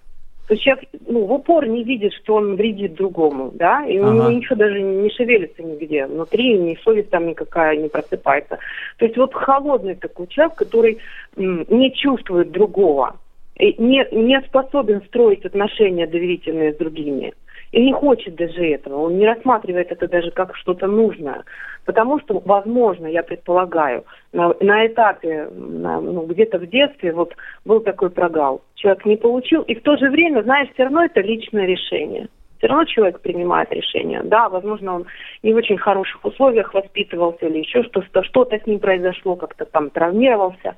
То 0.46 0.54
есть 0.54 0.64
человек 0.64 0.84
ну, 1.06 1.26
в 1.26 1.32
упор 1.32 1.66
не 1.66 1.84
видит, 1.84 2.14
что 2.14 2.36
он 2.36 2.56
вредит 2.56 2.94
другому, 2.94 3.50
да, 3.52 3.84
и 3.84 3.98
ага. 3.98 4.08
у 4.08 4.12
него 4.14 4.30
ничего 4.30 4.56
даже 4.56 4.80
не 4.80 5.10
шевелится 5.10 5.62
нигде, 5.62 6.06
внутри 6.06 6.56
ни 6.56 6.78
совесть 6.82 7.10
там 7.10 7.26
никакая 7.26 7.76
не 7.76 7.88
просыпается. 7.88 8.58
То 8.96 9.04
есть 9.04 9.18
вот 9.18 9.34
холодный 9.34 9.96
такой 9.96 10.26
человек, 10.28 10.54
который 10.54 10.98
м, 11.36 11.66
не 11.68 11.92
чувствует 11.92 12.50
другого, 12.50 13.16
не, 13.58 14.06
не 14.10 14.40
способен 14.42 15.02
строить 15.02 15.44
отношения 15.44 16.06
доверительные 16.06 16.72
с 16.72 16.76
другими 16.76 17.34
и 17.72 17.84
не 17.84 17.92
хочет 17.92 18.34
даже 18.34 18.66
этого, 18.66 19.02
он 19.02 19.18
не 19.18 19.26
рассматривает 19.26 19.92
это 19.92 20.08
даже 20.08 20.30
как 20.30 20.56
что-то 20.56 20.86
нужное. 20.86 21.44
Потому 21.84 22.18
что, 22.20 22.40
возможно, 22.44 23.06
я 23.06 23.22
предполагаю, 23.22 24.04
на, 24.32 24.54
на 24.60 24.86
этапе, 24.86 25.48
на, 25.52 26.00
ну, 26.00 26.26
где-то 26.26 26.58
в 26.58 26.66
детстве 26.66 27.12
вот 27.12 27.34
был 27.64 27.80
такой 27.80 28.10
прогал. 28.10 28.62
Человек 28.74 29.04
не 29.04 29.16
получил, 29.16 29.62
и 29.62 29.74
в 29.74 29.82
то 29.82 29.96
же 29.96 30.10
время, 30.10 30.42
знаешь, 30.42 30.68
все 30.72 30.84
равно 30.84 31.04
это 31.04 31.20
личное 31.20 31.66
решение. 31.66 32.28
Все 32.58 32.66
равно 32.66 32.84
человек 32.84 33.20
принимает 33.20 33.70
решение. 33.70 34.22
Да, 34.24 34.48
возможно, 34.48 34.96
он 34.96 35.06
не 35.42 35.52
в 35.52 35.56
очень 35.56 35.78
хороших 35.78 36.24
условиях 36.24 36.74
воспитывался 36.74 37.46
или 37.46 37.58
еще 37.58 37.84
что-то, 37.84 38.22
что-то 38.24 38.58
с 38.58 38.66
ним 38.66 38.80
произошло, 38.80 39.36
как-то 39.36 39.64
там 39.64 39.90
травмировался. 39.90 40.74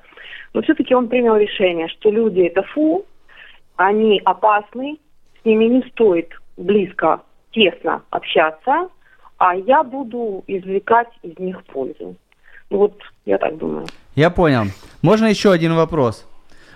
Но 0.53 0.61
все-таки 0.61 0.93
он 0.93 1.07
принял 1.07 1.35
решение, 1.37 1.87
что 1.87 2.11
люди 2.11 2.41
это 2.41 2.61
фу, 2.61 3.05
они 3.77 4.21
опасны, 4.23 4.97
с 5.41 5.45
ними 5.45 5.65
не 5.65 5.81
стоит 5.89 6.29
близко, 6.57 7.21
тесно 7.51 8.03
общаться, 8.09 8.89
а 9.37 9.55
я 9.55 9.83
буду 9.83 10.43
извлекать 10.47 11.09
из 11.23 11.37
них 11.39 11.63
пользу. 11.65 12.15
Ну 12.69 12.77
вот, 12.77 12.97
я 13.25 13.37
так 13.37 13.57
думаю. 13.57 13.87
Я 14.15 14.29
понял. 14.29 14.65
Можно 15.01 15.25
еще 15.25 15.51
один 15.51 15.75
вопрос? 15.75 16.27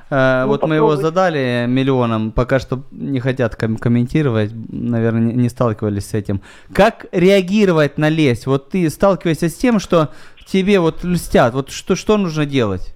Э, 0.10 0.42
ну, 0.44 0.50
вот 0.50 0.62
попробуй. 0.62 0.70
мы 0.70 0.76
его 0.76 0.96
задали 0.96 1.66
миллионам, 1.68 2.32
пока 2.32 2.60
что 2.60 2.84
не 2.92 3.20
хотят 3.20 3.56
ком- 3.56 3.78
комментировать, 3.78 4.52
наверное, 4.70 5.22
не, 5.22 5.34
не 5.34 5.50
сталкивались 5.50 6.08
с 6.08 6.14
этим. 6.14 6.42
Как 6.74 7.06
реагировать 7.12 7.98
на 7.98 8.10
лесть? 8.10 8.46
Вот 8.46 8.70
ты 8.70 8.90
сталкиваешься 8.90 9.50
с 9.50 9.56
тем, 9.56 9.80
что 9.80 10.10
тебе 10.46 10.80
вот 10.80 11.04
льстят, 11.04 11.54
вот 11.54 11.72
что, 11.72 11.96
что 11.96 12.18
нужно 12.18 12.46
делать? 12.46 12.96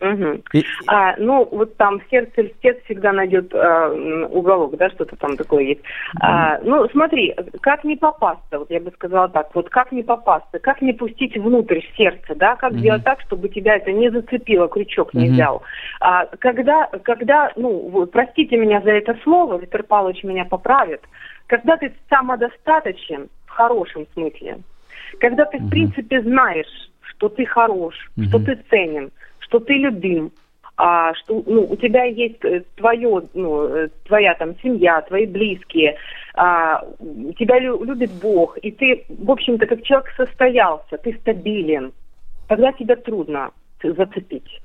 Угу. 0.00 0.42
И... 0.52 0.64
А, 0.86 1.16
ну, 1.18 1.48
вот 1.50 1.76
там 1.76 2.00
сердце 2.08 2.42
льстец 2.42 2.76
всегда 2.84 3.12
найдет 3.12 3.52
а, 3.52 3.90
уголок, 4.30 4.76
да, 4.76 4.90
что-то 4.90 5.16
там 5.16 5.36
такое 5.36 5.64
есть. 5.64 5.80
Mm. 5.80 6.18
А, 6.20 6.60
ну, 6.62 6.88
смотри, 6.90 7.34
как 7.60 7.82
не 7.82 7.96
попасться, 7.96 8.60
вот 8.60 8.70
я 8.70 8.80
бы 8.80 8.92
сказала 8.92 9.28
так, 9.28 9.52
вот 9.54 9.68
как 9.70 9.90
не 9.90 10.04
попасться, 10.04 10.60
как 10.60 10.82
не 10.82 10.92
пустить 10.92 11.36
внутрь 11.36 11.80
сердце, 11.96 12.34
да, 12.36 12.54
как 12.56 12.72
mm 12.72 12.78
сделать 12.78 13.02
так, 13.02 13.20
чтобы 13.22 13.48
тебя 13.48 13.74
это 13.74 13.90
не 13.90 14.08
зацепило, 14.08 14.68
крючок 14.68 15.12
не 15.14 15.28
mm 15.28 15.32
взял. 15.32 15.62
А, 16.00 16.26
когда, 16.38 16.88
когда, 17.02 17.50
ну, 17.56 18.06
простите 18.06 18.56
меня 18.56 18.80
за 18.82 18.92
это 18.92 19.18
слово, 19.24 19.58
Виктор 19.58 19.82
Павлович 19.82 20.22
меня 20.22 20.44
поправит, 20.44 21.02
когда 21.48 21.76
ты 21.76 21.92
самодостаточен, 22.08 23.28
в 23.46 23.50
хорошем 23.50 24.06
смысле, 24.12 24.58
когда 25.18 25.44
ты, 25.44 25.56
mm 25.56 25.66
в 25.66 25.70
принципе, 25.70 26.22
знаешь, 26.22 26.90
что 27.02 27.28
ты 27.28 27.44
хорош, 27.46 27.96
mm 28.16 28.26
что 28.26 28.38
ты 28.38 28.62
ценен, 28.70 29.10
что 29.48 29.60
ты 29.60 29.74
любим, 29.74 30.30
а, 30.76 31.12
что 31.14 31.42
ну, 31.46 31.66
у 31.68 31.76
тебя 31.76 32.04
есть 32.04 32.44
э, 32.44 32.62
твое, 32.76 33.22
ну, 33.34 33.64
э, 33.64 33.88
твоя 34.06 34.34
там 34.34 34.54
семья, 34.62 35.00
твои 35.02 35.26
близкие, 35.26 35.96
а, 36.34 36.84
тебя 37.36 37.58
лю- 37.58 37.82
любит 37.82 38.12
Бог, 38.22 38.56
и 38.58 38.70
ты, 38.70 39.04
в 39.08 39.30
общем-то, 39.30 39.66
как 39.66 39.82
человек 39.82 40.08
состоялся, 40.16 40.96
ты 40.98 41.14
стабилен, 41.20 41.92
тогда 42.46 42.70
тебя 42.72 42.94
трудно 42.94 43.50
зацепить. 43.82 44.60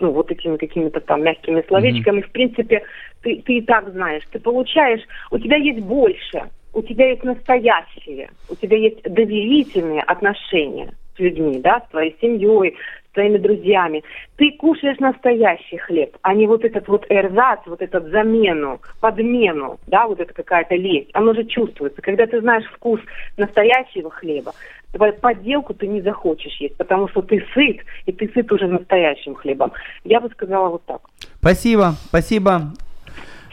Ну, 0.00 0.12
вот 0.12 0.30
этими 0.30 0.56
какими-то 0.56 1.00
там 1.00 1.22
мягкими 1.24 1.62
словечками. 1.66 2.20
Mm-hmm. 2.20 2.28
В 2.28 2.30
принципе, 2.30 2.82
ты, 3.22 3.42
ты 3.44 3.58
и 3.58 3.62
так 3.62 3.90
знаешь. 3.90 4.22
Ты 4.30 4.38
получаешь, 4.38 5.00
у 5.32 5.38
тебя 5.38 5.56
есть 5.56 5.80
больше, 5.80 6.48
у 6.72 6.82
тебя 6.82 7.08
есть 7.10 7.24
настоящие, 7.24 8.30
у 8.48 8.54
тебя 8.54 8.76
есть 8.76 9.02
доверительные 9.02 10.02
отношения 10.02 10.94
с 11.18 11.20
людьми, 11.20 11.60
да, 11.60 11.82
с 11.86 11.90
твоей 11.90 12.16
семьей, 12.20 12.76
своими 13.12 13.38
друзьями. 13.38 14.04
Ты 14.36 14.52
кушаешь 14.52 14.98
настоящий 15.00 15.76
хлеб, 15.78 16.16
а 16.22 16.34
не 16.34 16.46
вот 16.46 16.64
этот 16.64 16.86
вот 16.86 17.04
эрзац, 17.08 17.60
вот 17.66 17.82
этот 17.82 18.10
замену, 18.10 18.80
подмену, 19.00 19.78
да, 19.88 20.06
вот 20.06 20.20
это 20.20 20.32
какая-то 20.32 20.76
лесть. 20.76 21.10
Оно 21.14 21.34
же 21.34 21.44
чувствуется. 21.44 22.00
Когда 22.00 22.26
ты 22.26 22.40
знаешь 22.40 22.64
вкус 22.66 23.00
настоящего 23.36 24.10
хлеба, 24.10 24.52
подделку 25.20 25.74
ты 25.74 25.88
не 25.88 26.00
захочешь 26.00 26.56
есть, 26.60 26.76
потому 26.76 27.08
что 27.08 27.22
ты 27.22 27.44
сыт, 27.54 27.78
и 28.06 28.12
ты 28.12 28.30
сыт 28.32 28.52
уже 28.52 28.68
настоящим 28.68 29.34
хлебом. 29.34 29.72
Я 30.04 30.20
бы 30.20 30.28
сказала 30.30 30.68
вот 30.68 30.84
так. 30.84 31.00
Спасибо, 31.40 31.94
спасибо. 32.08 32.72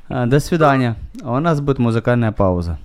Э, 0.10 0.26
до 0.28 0.40
свидания. 0.40 0.96
У 1.24 1.40
нас 1.40 1.60
будет 1.60 1.80
музыкальная 1.80 2.32
пауза. 2.32 2.78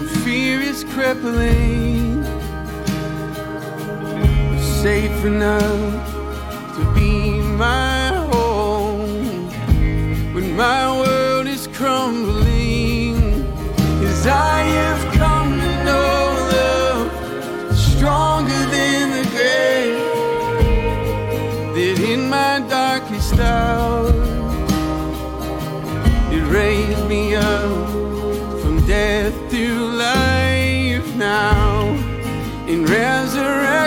when 0.00 0.08
fear 0.24 0.60
is 0.60 0.84
crippling. 0.84 2.24
It's 4.54 4.66
safe 4.82 5.24
enough 5.24 6.14
to 6.76 6.94
be 6.94 7.38
my 7.40 8.08
home 8.32 9.50
when 10.32 10.56
my 10.56 10.90
world 10.98 11.46
is 11.46 11.66
crumbling. 11.68 13.44
Cause 14.00 14.26
I 14.26 14.59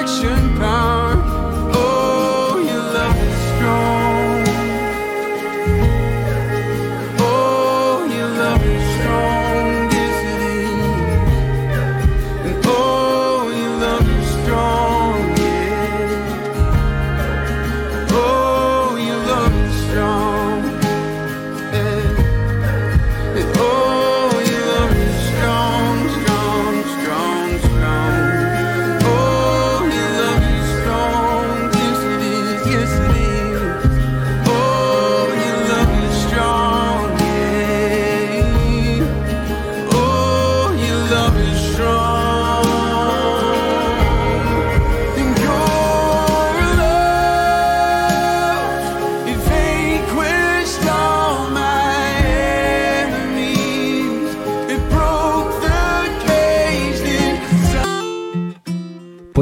Action 0.04 0.58
pound. 0.58 0.93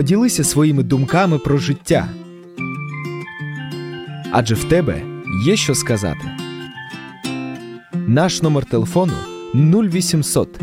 Поділися 0.01 0.43
своїми 0.43 0.83
думками 0.83 1.37
про 1.37 1.57
життя. 1.57 2.09
Адже 4.31 4.55
в 4.55 4.63
тебе 4.63 5.01
є 5.45 5.55
що 5.55 5.75
сказати. 5.75 6.31
Наш 7.93 8.41
номер 8.41 8.65
телефону 8.65 9.13
0800 9.53 10.59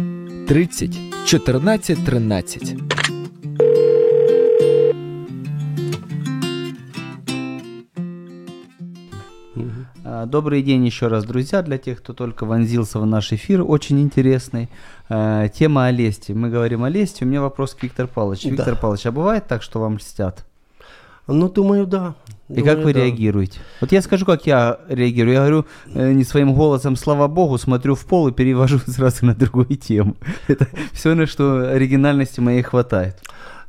30 0.46 0.98
14 1.26 2.04
13. 2.04 2.74
Добрый 10.28 10.62
день 10.62 10.84
еще 10.84 11.08
раз, 11.08 11.24
друзья, 11.24 11.62
для 11.62 11.78
тех, 11.78 11.98
кто 11.98 12.12
только 12.12 12.44
вонзился 12.44 12.98
в 13.00 13.06
наш 13.06 13.32
эфир, 13.32 13.62
очень 13.66 14.00
интересный. 14.00 14.68
Э, 15.08 15.48
тема 15.52 15.86
о 15.86 15.90
лести. 15.90 16.32
Мы 16.32 16.50
говорим 16.50 16.84
о 16.84 16.88
лести. 16.88 17.24
У 17.24 17.26
меня 17.26 17.40
вопрос 17.40 17.74
к 17.74 17.82
Виктору 17.82 18.08
Павловичу. 18.08 18.50
Да. 18.50 18.56
Виктор 18.56 18.76
Павлович, 18.76 19.06
а 19.06 19.12
бывает 19.12 19.46
так, 19.46 19.62
что 19.62 19.80
вам 19.80 19.96
льстят? 19.96 20.44
Ну, 21.26 21.48
думаю, 21.48 21.86
да. 21.86 22.14
И 22.48 22.54
Думаю, 22.54 22.64
как 22.76 22.84
вы 22.84 22.94
да. 22.94 23.00
реагируете? 23.00 23.60
Вот 23.80 23.92
я 23.92 24.00
скажу, 24.00 24.24
как 24.24 24.46
я 24.46 24.78
реагирую. 24.88 25.34
Я 25.34 25.40
говорю 25.40 25.66
э, 25.92 26.12
не 26.12 26.24
своим 26.24 26.54
голосом, 26.54 26.96
слава 26.96 27.28
богу, 27.28 27.58
смотрю 27.58 27.94
в 27.94 28.06
пол 28.06 28.28
и 28.28 28.32
перевожу 28.32 28.78
сразу 28.86 29.26
на 29.26 29.34
другую 29.34 29.76
тему. 29.76 30.16
Это 30.48 30.68
все, 30.92 31.14
на 31.14 31.26
что 31.26 31.70
оригинальности 31.70 32.40
моей 32.40 32.62
хватает. 32.62 33.20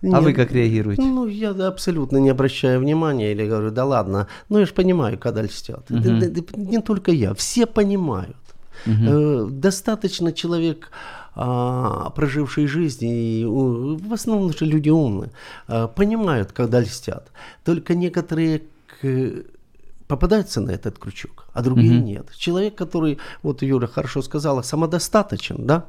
А 0.01 0.05
Не, 0.05 0.19
вы 0.21 0.33
как 0.33 0.51
реагируете? 0.51 1.01
Ну, 1.01 1.27
я 1.27 1.49
абсолютно 1.67 2.17
не 2.19 2.29
обращаю 2.29 2.79
внимания 2.79 3.31
или 3.33 3.47
говорю, 3.47 3.71
да 3.71 3.85
ладно. 3.85 4.27
Ну, 4.49 4.59
я 4.59 4.65
же 4.65 4.73
понимаю, 4.73 5.17
когда 5.17 5.41
да- 6.19 6.29
да 6.29 6.41
не 6.57 6.81
только 6.81 7.11
я, 7.11 7.33
все 7.33 7.65
понимают. 7.65 8.35
Э, 8.85 9.47
достаточно 9.51 10.31
человек, 10.31 10.89
а, 11.35 12.09
проживший 12.15 12.65
жизнь, 12.67 13.05
и 13.05 13.45
в 13.45 14.13
основном 14.13 14.51
же 14.53 14.65
люди 14.65 14.89
умные, 14.89 15.31
а, 15.67 15.87
понимают, 15.87 16.51
когда 16.53 16.79
льстят. 16.79 17.27
Только 17.65 17.93
некоторые 17.93 18.61
к- 19.01 19.43
попадаются 20.07 20.61
на 20.61 20.71
этот 20.71 20.97
крючок, 20.97 21.45
а 21.53 21.61
другие 21.61 21.93
Мгм. 21.93 22.05
нет. 22.05 22.25
Человек, 22.37 22.75
который, 22.75 23.17
вот 23.43 23.61
Юра 23.61 23.87
хорошо 23.87 24.21
сказала, 24.21 24.61
самодостаточен, 24.63 25.65
да, 25.67 25.83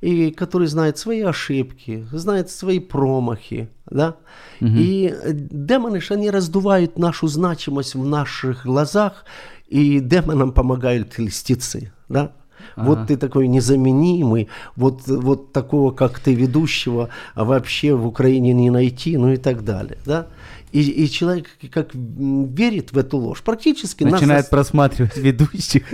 и 0.00 0.30
который 0.30 0.66
знает 0.66 0.98
свои 0.98 1.22
ошибки, 1.22 2.06
знает 2.12 2.50
свои 2.50 2.78
промахи, 2.78 3.68
да, 3.90 4.16
и 4.60 5.14
э, 5.14 5.32
демоны 5.32 6.00
же, 6.00 6.14
они 6.14 6.30
раздувают 6.30 6.98
нашу 6.98 7.28
значимость 7.28 7.94
в 7.94 8.04
наших 8.04 8.64
глазах, 8.64 9.24
и 9.68 10.00
демонам 10.00 10.52
помогают 10.52 11.18
льстецы, 11.18 11.92
да. 12.08 12.32
Вот 12.76 12.98
Ага. 12.98 13.06
ты 13.08 13.16
такой 13.16 13.48
незаменимый, 13.48 14.48
вот, 14.76 15.02
вот 15.06 15.52
такого, 15.52 15.90
как 15.92 16.18
ты, 16.18 16.34
ведущего, 16.34 17.08
а 17.34 17.44
вообще 17.44 17.94
в 17.94 18.06
Украине 18.06 18.52
не 18.52 18.70
найти, 18.70 19.16
ну 19.16 19.32
и 19.32 19.36
так 19.36 19.64
далее, 19.64 19.98
да. 20.06 20.26
И, 20.72 20.80
и 21.04 21.08
человек 21.08 21.46
как 21.72 21.90
верит 21.94 22.90
в 22.92 22.98
эту 22.98 23.18
ложь, 23.18 23.42
практически 23.42 24.02
нас, 24.02 24.14
Начинает 24.14 24.46
зас- 24.46 24.50
просматривать 24.50 25.16
ведущих. 25.16 25.84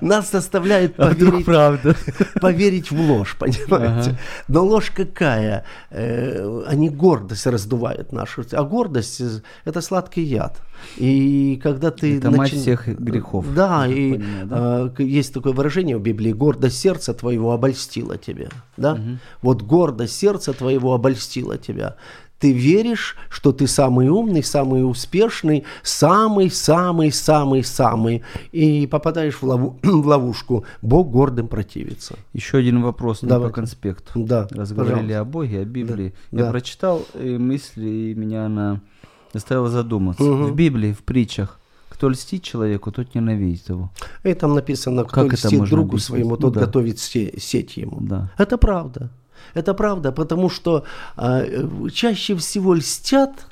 нас 0.00 0.30
заставляет 0.30 0.98
А 0.98 1.08
поверить, 1.08 1.44
правда? 1.44 1.94
поверить 2.40 2.90
в 2.90 2.98
ложь, 2.98 3.36
понимаете? 3.38 4.10
Ага. 4.10 4.18
Но 4.48 4.64
ложь 4.64 4.90
какая? 4.94 5.64
Э, 5.90 6.62
они 6.66 6.88
гордость 6.88 7.46
раздувают 7.46 8.12
нашу. 8.12 8.44
А 8.52 8.62
гордость 8.62 9.20
это 9.66 9.80
сладкий 9.82 10.22
яд. 10.22 10.58
И 10.96 11.60
когда 11.62 11.90
ты... 11.90 12.18
Это 12.18 12.30
мать 12.30 12.52
начи- 12.52 12.56
всех 12.60 12.86
грехов, 12.88 13.44
Да, 13.54 13.86
и 13.86 14.12
понимаю, 14.14 14.46
да? 14.46 14.86
э, 14.86 14.90
к- 14.96 15.00
есть 15.02 15.34
такое 15.34 15.52
выражение 15.52 15.96
в 15.96 16.02
Библии 16.02 16.32
«гордость 16.32 16.78
сердца 16.78 17.12
твоего 17.14 17.52
обольстила 17.52 18.16
тебя». 18.16 18.48
Да? 18.76 18.98
Вот 19.42 19.62
гордость 19.62 20.16
сердца 20.16 20.52
твоего 20.52 20.94
обольстила 20.94 21.58
тебя. 21.58 21.96
Ты 22.38 22.52
веришь, 22.52 23.16
что 23.30 23.52
ты 23.52 23.66
самый 23.66 24.08
умный, 24.10 24.42
самый 24.42 24.88
успешный, 24.88 25.64
самый-самый-самый-самый, 25.82 28.22
и 28.52 28.86
попадаешь 28.86 29.36
в, 29.36 29.42
лову- 29.42 29.78
в 29.82 30.06
ловушку. 30.06 30.64
Бог 30.82 31.10
гордым 31.10 31.48
противится. 31.48 32.16
Еще 32.32 32.58
один 32.58 32.82
вопрос 32.82 33.20
Давайте. 33.22 33.48
по 33.48 33.54
конспекту. 33.60 34.10
Да, 34.16 34.46
Раз 34.50 34.72
говорили 34.72 34.94
пожалуйста. 34.94 35.20
о 35.20 35.24
Боге, 35.24 35.60
о 35.60 35.64
Библии. 35.64 36.14
Да, 36.30 36.38
Я 36.38 36.44
да. 36.44 36.50
прочитал 36.50 37.06
мысли, 37.14 37.88
и 37.88 38.14
меня 38.14 38.46
она 38.46 38.80
заставила 39.36 39.68
задуматься. 39.68 40.22
Мгм. 40.22 40.46
В 40.46 40.54
Библии, 40.54 40.92
в 40.92 41.02
притчах, 41.02 41.58
кто 41.88 42.08
льстит 42.10 42.42
человеку, 42.42 42.90
тот 42.90 43.14
ненавидит 43.14 43.68
его. 43.70 43.90
И 44.24 44.34
там 44.34 44.54
написано, 44.54 45.04
кто 45.04 45.14
Как 45.22 45.26
это 45.32 45.34
льстит 45.46 45.58
можно 45.60 45.76
другу 45.76 45.88
объяснить? 45.90 46.06
своему, 46.06 46.30
Ну 46.30 46.36
тот 46.36 46.54
да. 46.54 46.60
готовит 46.60 46.98
се- 46.98 47.32
сеть 47.38 47.76
ему. 47.76 47.98
Да. 48.00 48.30
Это 48.38 48.58
правда. 48.58 49.10
Это 49.54 49.74
правда, 49.74 50.12
потому 50.12 50.50
что 50.50 50.84
а, 51.16 51.40
э, 51.42 51.68
чаще 51.92 52.34
всего 52.34 52.74
льстят, 52.74 53.46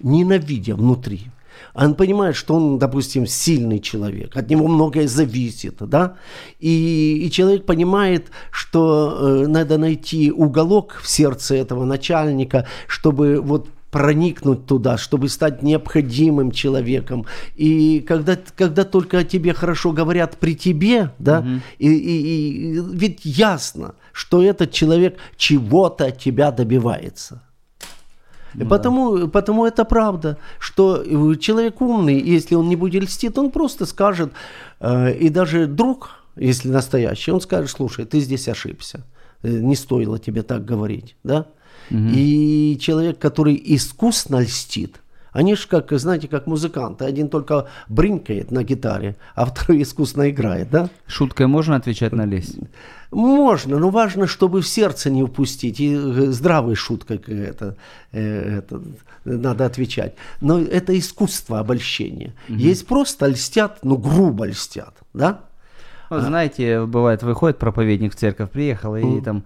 ненавидя 0.00 0.74
внутри. 0.74 1.26
Он 1.74 1.94
понимает, 1.94 2.36
что 2.36 2.54
он, 2.54 2.78
допустим, 2.78 3.26
сильный 3.26 3.78
человек, 3.78 4.36
от 4.36 4.50
него 4.50 4.68
многое 4.68 5.08
зависит, 5.08 5.76
да, 5.80 6.14
и, 6.60 7.22
и 7.26 7.30
человек 7.30 7.64
понимает, 7.66 8.30
что 8.50 9.42
э, 9.44 9.46
надо 9.46 9.78
найти 9.78 10.30
уголок 10.32 11.00
в 11.02 11.08
сердце 11.08 11.54
этого 11.54 11.84
начальника, 11.84 12.66
чтобы 12.88 13.40
вот 13.40 13.68
проникнуть 13.92 14.66
туда, 14.66 14.96
чтобы 14.96 15.28
стать 15.28 15.62
необходимым 15.62 16.50
человеком. 16.50 17.26
И 17.54 18.00
когда, 18.00 18.38
когда 18.56 18.84
только 18.84 19.18
о 19.18 19.24
тебе 19.24 19.52
хорошо 19.52 19.92
говорят 19.92 20.38
при 20.38 20.56
тебе, 20.56 21.10
да, 21.18 21.44
и, 21.78 21.88
и- 21.88 22.22
и 22.76 22.80
ведь 22.94 23.20
ясно, 23.24 23.94
что 24.12 24.42
этот 24.42 24.72
человек 24.72 25.18
чего-то 25.36 26.06
от 26.06 26.18
тебя 26.18 26.50
добивается. 26.50 27.42
И 28.54 28.64
потому, 28.64 29.28
потому 29.28 29.66
это 29.66 29.84
правда, 29.84 30.36
что 30.58 31.04
человек 31.36 31.80
умный, 31.82 32.18
если 32.36 32.54
он 32.56 32.68
не 32.68 32.76
будет 32.76 33.02
льстить, 33.02 33.38
он 33.38 33.50
просто 33.50 33.86
скажет, 33.86 34.32
э, 34.80 35.14
и 35.14 35.28
даже 35.30 35.66
друг, 35.66 36.10
если 36.36 36.70
настоящий, 36.70 37.32
он 37.32 37.40
скажет, 37.40 37.70
слушай, 37.70 38.04
ты 38.06 38.20
здесь 38.20 38.48
ошибся, 38.48 39.04
э, 39.42 39.48
не 39.50 39.76
стоило 39.76 40.18
тебе 40.18 40.42
так 40.42 40.64
говорить, 40.64 41.16
да? 41.24 41.44
И 41.92 42.78
человек, 42.80 43.18
который 43.18 43.60
искусно 43.64 44.40
льстит, 44.40 45.02
они 45.32 45.54
же 45.54 45.66
как, 45.66 45.90
знаете, 45.92 46.28
как 46.28 46.46
музыканты, 46.46 47.06
один 47.06 47.28
только 47.28 47.66
бринкает 47.88 48.50
на 48.50 48.64
гитаре, 48.64 49.16
а 49.34 49.46
второй 49.46 49.82
искусно 49.82 50.30
играет, 50.30 50.70
да? 50.70 50.90
Шуткой 51.06 51.46
можно 51.46 51.76
отвечать 51.76 52.12
на 52.12 52.26
лесть? 52.26 52.58
Можно, 53.10 53.78
но 53.78 53.88
важно, 53.90 54.26
чтобы 54.26 54.60
в 54.60 54.68
сердце 54.68 55.10
не 55.10 55.22
упустить. 55.22 55.80
И 55.80 55.94
э, 55.94 55.98
здравой 56.32 56.74
шуткой 56.74 57.18
это, 57.18 57.76
э, 58.12 58.58
это 58.58 58.82
надо 59.24 59.66
отвечать. 59.66 60.14
Но 60.40 60.60
это 60.60 60.98
искусство 60.98 61.60
обольщения. 61.60 62.34
Есть 62.48 62.86
просто 62.86 63.26
льстят, 63.26 63.78
но 63.82 63.96
грубо 63.96 64.46
льстят, 64.46 64.94
да? 65.14 65.40
Вот 66.12 66.24
знаете, 66.24 66.84
бывает, 66.84 67.22
выходит 67.22 67.56
проповедник 67.58 68.12
в 68.12 68.16
церковь, 68.16 68.50
приехал, 68.50 68.96
и 68.96 69.22
там 69.22 69.38
э, 69.38 69.42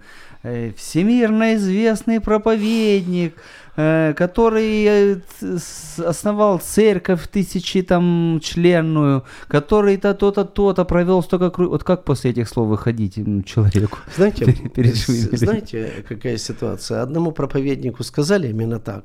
всемирно 0.76 1.54
известный 1.54 2.20
проповедник, 2.20 3.34
э, 3.76 4.14
который 4.16 4.84
э, 4.84 5.16
основал 6.04 6.58
церковь 6.58 7.28
тысячи 7.28 7.82
там 7.82 8.40
членную, 8.42 9.24
который-то 9.48 10.14
то-то, 10.14 10.44
то-то 10.44 10.84
провел 10.84 11.22
столько 11.22 11.50
кру... 11.50 11.68
Вот 11.68 11.84
как 11.84 12.04
после 12.04 12.30
этих 12.30 12.48
слов 12.48 12.68
выходить 12.68 13.14
человеку? 13.44 13.98
Знаете, 14.16 14.44
Перед- 14.74 14.96
знаете, 15.38 16.04
какая 16.08 16.38
ситуация? 16.38 17.02
Одному 17.02 17.32
проповеднику 17.32 18.04
сказали 18.04 18.48
именно 18.48 18.78
так, 18.78 19.04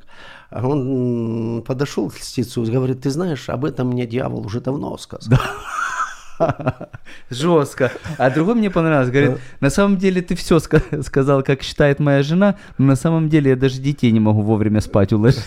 а 0.49 0.67
он 0.67 1.63
подошел 1.65 2.09
к 2.09 2.15
льстецу 2.19 2.63
и 2.63 2.71
говорит, 2.71 3.01
ты 3.01 3.09
знаешь, 3.09 3.49
об 3.49 3.65
этом 3.65 3.87
мне 3.87 4.05
дьявол 4.05 4.45
уже 4.45 4.61
давно 4.61 4.97
сказал. 4.97 5.39
Жестко. 7.29 7.91
А 8.17 8.29
другой 8.29 8.55
мне 8.55 8.69
понравилось. 8.69 9.09
Говорит, 9.09 9.37
на 9.59 9.69
самом 9.69 9.97
деле 9.97 10.21
ты 10.21 10.35
все 10.35 10.59
сказал, 10.59 11.43
как 11.43 11.61
считает 11.63 11.99
моя 11.99 12.23
жена, 12.23 12.55
но 12.77 12.85
на 12.85 12.95
самом 12.95 13.29
деле 13.29 13.51
я 13.51 13.55
даже 13.55 13.79
детей 13.79 14.11
не 14.11 14.19
могу 14.19 14.41
вовремя 14.41 14.81
спать 14.81 15.13
уложить. 15.13 15.43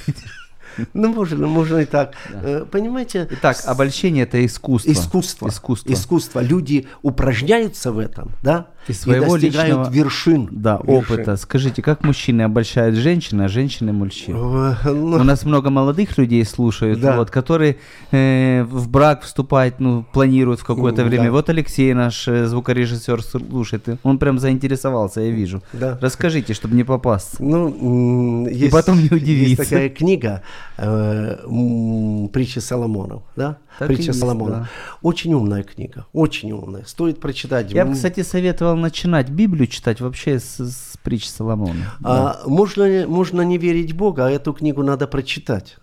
Ну, 0.92 1.12
можно, 1.12 1.47
можно 1.47 1.78
и 1.78 1.84
так. 1.84 2.14
Э, 2.32 2.64
Понимаете? 2.68 3.28
Итак, 3.30 3.59
обольщение 3.64 4.24
это 4.24 4.45
искусство. 4.45 4.90
Искусство. 4.90 5.49
Искусство. 5.49 5.92
Искусство. 5.92 6.40
Люди 6.40 6.88
упражняются 7.03 7.92
в 7.92 7.99
этом, 7.99 8.32
да? 8.42 8.66
Из 8.89 9.01
своего 9.01 9.35
достигают 9.39 9.68
личного- 9.89 9.91
вершин. 9.91 10.49
Да, 10.51 10.80
вершин. 10.82 10.95
опыта. 11.16 11.37
Скажите, 11.37 11.80
как 11.82 12.05
мужчины 12.05 12.43
обольщают 12.43 12.97
женщин, 12.97 13.41
а 13.41 13.49
женщины 13.49 13.93
мужчин? 13.93 14.37
Ну, 14.37 14.74
У 14.85 15.22
нас 15.24 15.45
много 15.45 15.70
молодых 15.70 16.18
людей 16.18 16.45
слушают, 16.45 17.01
Да. 17.01 17.16
вот, 17.16 17.30
которые 17.30 17.76
э, 18.12 18.62
в 18.64 18.89
брак 18.89 19.22
вступать, 19.22 19.80
ну, 19.80 20.05
планируют 20.12 20.61
в 20.61 20.64
какое-то 20.64 21.05
время. 21.05 21.24
да. 21.24 21.30
Вот 21.32 21.49
Алексей, 21.49 21.93
наш 21.95 22.28
э, 22.28 22.47
звукорежиссер, 22.47 23.22
слушает, 23.22 23.89
и 23.89 23.97
он 24.03 24.18
прям 24.18 24.39
заинтересовался, 24.39 25.20
я 25.20 25.30
вижу. 25.30 25.62
Да. 25.72 25.99
Расскажите, 26.01 26.53
чтобы 26.55 26.74
не 26.76 26.85
попасться. 26.85 27.37
Ну, 27.43 28.47
есть, 28.49 28.72
потом 28.72 28.97
не 28.97 29.03
Есть 29.05 29.12
удивиться. 29.12 29.64
такая 29.64 29.89
книга 29.89 30.43
э, 30.76 31.37
м, 31.47 32.28
«Притчи 32.32 32.59
Соломонов», 32.59 33.22
да? 33.37 33.57
Так 33.79 33.89
«Притча 33.89 34.09
есть, 34.09 34.20
Соломона». 34.20 34.53
да. 34.53 34.68
Очень 35.03 35.35
умная 35.35 35.62
книга, 35.62 36.07
очень 36.12 36.53
умная. 36.53 36.85
Стоит 36.85 37.20
прочитать. 37.20 37.72
Я 37.72 37.85
бы, 37.85 37.95
кстати, 37.95 38.22
советовал 38.22 38.77
начинать 38.77 39.29
Библию 39.29 39.66
читать 39.66 40.01
вообще 40.01 40.39
с, 40.39 40.59
с 40.59 40.97
притч 41.03 41.29
Соломона. 41.29 41.95
Да. 42.01 42.41
А, 42.45 42.49
можно, 42.49 43.07
можно 43.07 43.43
не 43.43 43.59
верить 43.59 43.95
Бога, 43.95 44.27
а 44.27 44.31
эту 44.31 44.53
книгу 44.53 44.83
надо 44.83 45.07
прочитать. 45.07 45.79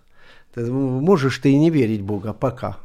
Ты 0.54 0.70
можешь 0.70 1.38
ты 1.38 1.52
и 1.52 1.58
не 1.58 1.70
верить 1.70 2.02
Бога 2.02 2.32
пока. 2.32 2.78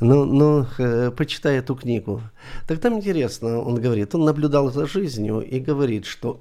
Но, 0.00 0.24
но 0.24 0.66
э, 0.78 1.10
почитай 1.10 1.58
эту 1.58 1.74
книгу. 1.74 2.22
Так 2.66 2.78
там 2.80 2.94
интересно, 2.94 3.60
он 3.60 3.74
говорит, 3.76 4.14
он 4.14 4.24
наблюдал 4.24 4.72
за 4.72 4.86
жизнью 4.86 5.40
и 5.40 5.60
говорит, 5.60 6.06
что 6.06 6.40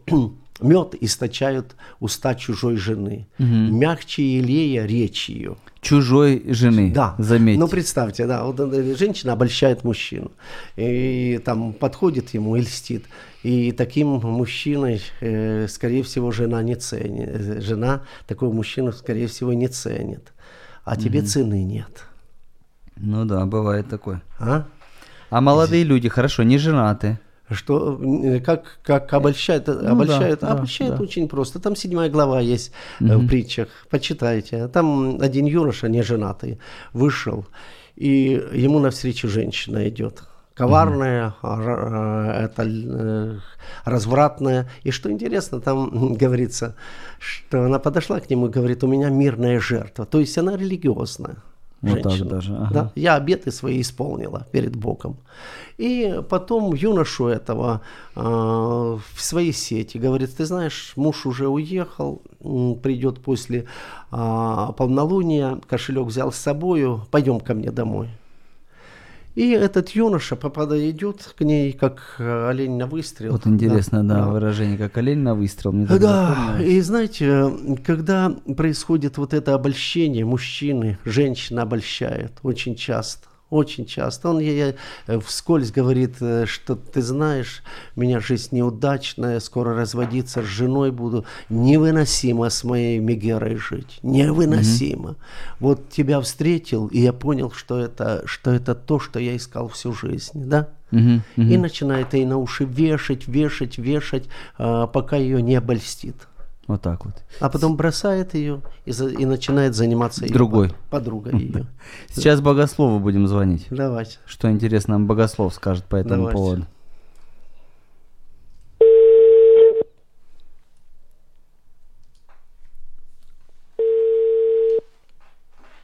Мед 0.60 0.96
источают 1.02 1.76
уста 2.00 2.34
чужой 2.36 2.78
жены. 2.78 3.28
Мягче 3.38 4.24
елея 4.38 4.86
речь 4.86 5.30
ее. 5.30 5.56
Чужой 5.82 6.44
жены, 6.48 6.92
Да. 6.92 7.16
заметьте. 7.20 7.60
Ну, 7.60 7.68
представьте, 7.68 8.26
да, 8.26 8.44
вот 8.44 8.58
женщина 8.98 9.34
обольщает 9.34 9.84
мужчину. 9.84 10.32
И 10.76 11.40
там 11.46 11.74
подходит 11.74 12.34
ему 12.34 12.56
и 12.56 12.62
льстит. 12.62 13.06
И 13.44 13.72
таким 13.72 14.08
мужчиной, 14.08 15.02
э, 15.22 15.68
скорее 15.70 16.02
всего, 16.02 16.32
жена 16.32 16.64
не 16.64 16.76
ценит. 16.76 17.30
Э, 17.30 17.62
Жена 17.62 18.02
такого 18.28 18.52
мужчину, 18.52 18.92
скорее 18.92 19.28
всего, 19.28 19.54
не 19.54 19.68
ценит. 19.68 20.34
А 20.84 20.96
тебе 20.96 21.22
цены 21.22 21.64
нет. 21.64 22.04
Ну 22.96 23.26
да, 23.26 23.46
бывает 23.46 23.88
такое. 23.90 24.22
А? 24.40 24.66
А 25.30 25.42
молодые 25.42 25.84
люди, 25.84 26.10
хорошо, 26.10 26.44
не 26.44 26.58
женаты. 26.58 27.20
Что, 27.50 27.98
э, 28.02 28.40
как, 28.42 28.80
как 28.84 29.14
обольщают, 29.14 29.68
Ну 29.68 29.92
обольщают, 29.92 30.42
да, 30.42 30.48
да, 30.48 30.54
обольщают 30.54 30.98
да. 30.98 31.04
очень 31.04 31.28
просто. 31.30 31.60
Там 31.60 31.76
седьмая 31.76 32.10
глава 32.10 32.42
есть 32.42 32.72
э, 33.00 33.16
в 33.16 33.28
притчах, 33.28 33.70
почитайте. 33.90 34.68
Там 34.68 35.20
один 35.22 35.46
юноша, 35.46 35.88
не 35.88 36.04
женатый, 36.04 36.60
вышел, 36.94 37.46
и 37.96 38.42
ему 38.54 38.80
навстречу 38.80 39.30
женщина 39.30 39.88
идет. 39.88 40.24
Коварная, 40.56 41.36
ра- 41.44 42.34
это, 42.34 42.64
э, 42.66 43.38
развратная. 43.86 44.70
И 44.84 44.92
что 44.92 45.10
интересно, 45.12 45.62
там 45.62 46.16
говорится, 46.16 46.76
что 47.20 47.64
она 47.64 47.80
подошла 47.80 48.20
к 48.20 48.30
нему 48.30 48.48
и 48.48 48.50
говорит, 48.50 48.84
у 48.84 48.88
меня 48.88 49.10
мирная 49.10 49.60
жертва. 49.60 50.06
То 50.06 50.20
есть 50.20 50.38
она 50.38 50.58
религиозная. 50.58 51.38
Вот 51.82 52.02
так 52.02 52.28
даже, 52.28 52.56
ага. 52.56 52.74
Да, 52.74 52.92
я 52.96 53.16
обеты 53.16 53.52
свои 53.52 53.82
исполнила 53.82 54.48
перед 54.52 54.76
Богом. 54.76 55.18
И 55.78 56.22
потом 56.28 56.74
юношу 56.74 57.28
этого 57.28 57.82
э, 58.16 58.20
в 58.20 59.22
своей 59.22 59.54
сети 59.54 60.00
говорит, 60.00 60.36
ты 60.36 60.46
знаешь, 60.46 60.94
муж 60.96 61.26
уже 61.26 61.48
уехал, 61.48 62.22
придет 62.82 63.20
после 63.20 63.66
а, 64.12 64.72
полнолуния, 64.72 65.60
кошелек 65.68 66.08
взял 66.08 66.32
с 66.32 66.38
собою, 66.38 67.02
пойдем 67.12 67.40
ко 67.40 67.54
мне 67.54 67.72
домой. 67.72 68.10
И 69.38 69.52
этот 69.52 69.90
юноша 69.90 70.36
идет 70.90 71.36
к 71.38 71.42
ней, 71.42 71.72
как 71.72 72.16
э, 72.18 72.50
олень 72.50 72.76
на 72.76 72.88
выстрел. 72.88 73.34
Вот 73.34 73.46
интересно, 73.46 74.04
да, 74.04 74.16
да. 74.16 74.28
выражение, 74.30 74.80
как 74.80 74.98
олень 74.98 75.20
на 75.20 75.36
выстрел. 75.36 75.74
Мне 75.74 75.86
Да, 75.86 75.96
запомнилось. 76.30 76.74
и 76.74 76.82
знаете, 76.82 77.52
когда 77.86 78.36
происходит 78.58 79.20
вот 79.20 79.36
это 79.36 79.54
обольщение, 79.54 80.26
мужчины, 80.26 80.98
женщина 81.06 81.62
обольщает 81.62 82.40
очень 82.42 82.76
часто, 82.76 83.28
очень 83.50 83.86
часто. 83.86 84.30
Он 84.30 84.40
ей 84.40 84.76
э, 85.08 85.20
вскользь 85.20 85.72
говорит, 85.72 86.16
э, 86.20 86.46
что 86.46 86.76
ты 86.76 87.02
знаешь, 87.02 87.64
у 87.96 88.02
меня 88.02 88.20
жизнь 88.20 88.56
неудачная, 88.56 89.40
скоро 89.40 89.76
разводиться 89.76 90.42
с 90.42 90.46
женой 90.46 90.92
буду. 90.92 91.26
Невыносимо 91.50 92.50
с 92.50 92.64
моей 92.64 93.00
Мегерой 93.00 93.56
жить, 93.56 94.00
невыносимо. 94.04 95.16
Вот 95.60 95.90
тебя 95.90 96.20
встретил, 96.20 96.88
и 96.88 97.00
я 97.00 97.14
понял, 97.14 97.52
что 97.52 97.80
это, 97.80 98.24
что 98.26 98.52
это 98.52 98.76
то, 98.76 99.00
что 99.00 99.20
я 99.20 99.36
искал 99.36 99.70
всю 99.70 99.94
жизнь, 99.94 100.46
да? 100.46 100.70
Мгм, 100.92 101.24
мгм. 101.36 101.52
И 101.52 101.58
начинает 101.58 102.14
ей 102.14 102.26
на 102.26 102.38
уши 102.38 102.64
вешать, 102.64 103.28
вешать, 103.28 103.78
вешать, 103.78 104.26
а, 104.58 104.88
пока 104.88 105.18
ее 105.18 105.42
не 105.42 105.56
обольстит. 105.56 106.16
Вот 106.68 106.82
так 106.82 107.06
вот. 107.06 107.14
А 107.40 107.50
потом 107.50 107.78
бросает 107.78 108.34
ее 108.34 108.62
и, 108.86 108.92
за- 108.92 109.08
и 109.08 109.24
начинает 109.26 109.74
заниматься 109.74 110.26
её 110.26 110.34
Другой. 110.34 110.68
под- 110.70 110.78
подругой 110.90 111.34
ее. 111.40 111.66
Сейчас 112.10 112.42
богослову 112.42 113.00
будем 113.00 113.26
звонить. 113.28 113.68
Давайте. 113.70 114.18
Что 114.26 114.52
интересно, 114.52 114.96
нам 114.96 115.08
богослов 115.08 115.54
скажет 115.54 115.86
по 115.86 115.96
этому 115.96 116.24
Давайте. 116.30 116.36
поводу. 116.38 116.66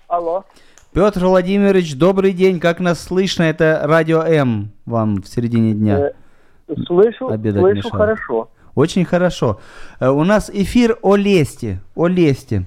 Алло. 0.07 0.43
Петр 0.93 1.25
Владимирович, 1.25 1.95
добрый 1.97 2.33
день. 2.33 2.59
Как 2.59 2.79
нас 2.79 2.99
слышно? 2.99 3.43
Это 3.43 3.81
радио 3.83 4.21
М 4.21 4.71
вам 4.85 5.21
в 5.21 5.27
середине 5.27 5.73
дня. 5.73 5.99
Э, 6.67 6.73
Слышу, 6.85 7.29
Обедать 7.29 7.61
слышу 7.61 7.75
мешает. 7.77 7.93
хорошо. 7.95 8.49
Очень 8.75 9.05
хорошо. 9.05 9.59
Э, 9.99 10.09
У 10.09 10.23
нас 10.23 10.49
эфир 10.53 10.97
о 11.01 11.15
лести. 11.15 11.79
О 11.95 12.07
лести. 12.07 12.65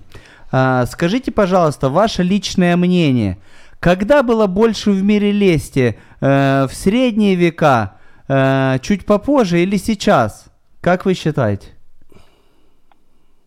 А, 0.52 0.86
Скажите, 0.86 1.32
пожалуйста, 1.32 1.88
ваше 1.88 2.22
личное 2.22 2.76
мнение. 2.76 3.38
Когда 3.80 4.22
было 4.22 4.46
больше 4.46 4.90
в 4.90 5.02
мире 5.02 5.32
лести? 5.32 5.98
Э, 6.20 6.66
В 6.66 6.74
средние 6.74 7.34
века? 7.34 7.96
Э, 8.28 8.78
Чуть 8.80 9.04
попозже 9.06 9.58
или 9.60 9.76
сейчас? 9.76 10.46
Как 10.80 11.04
вы 11.04 11.14
считаете? 11.14 11.68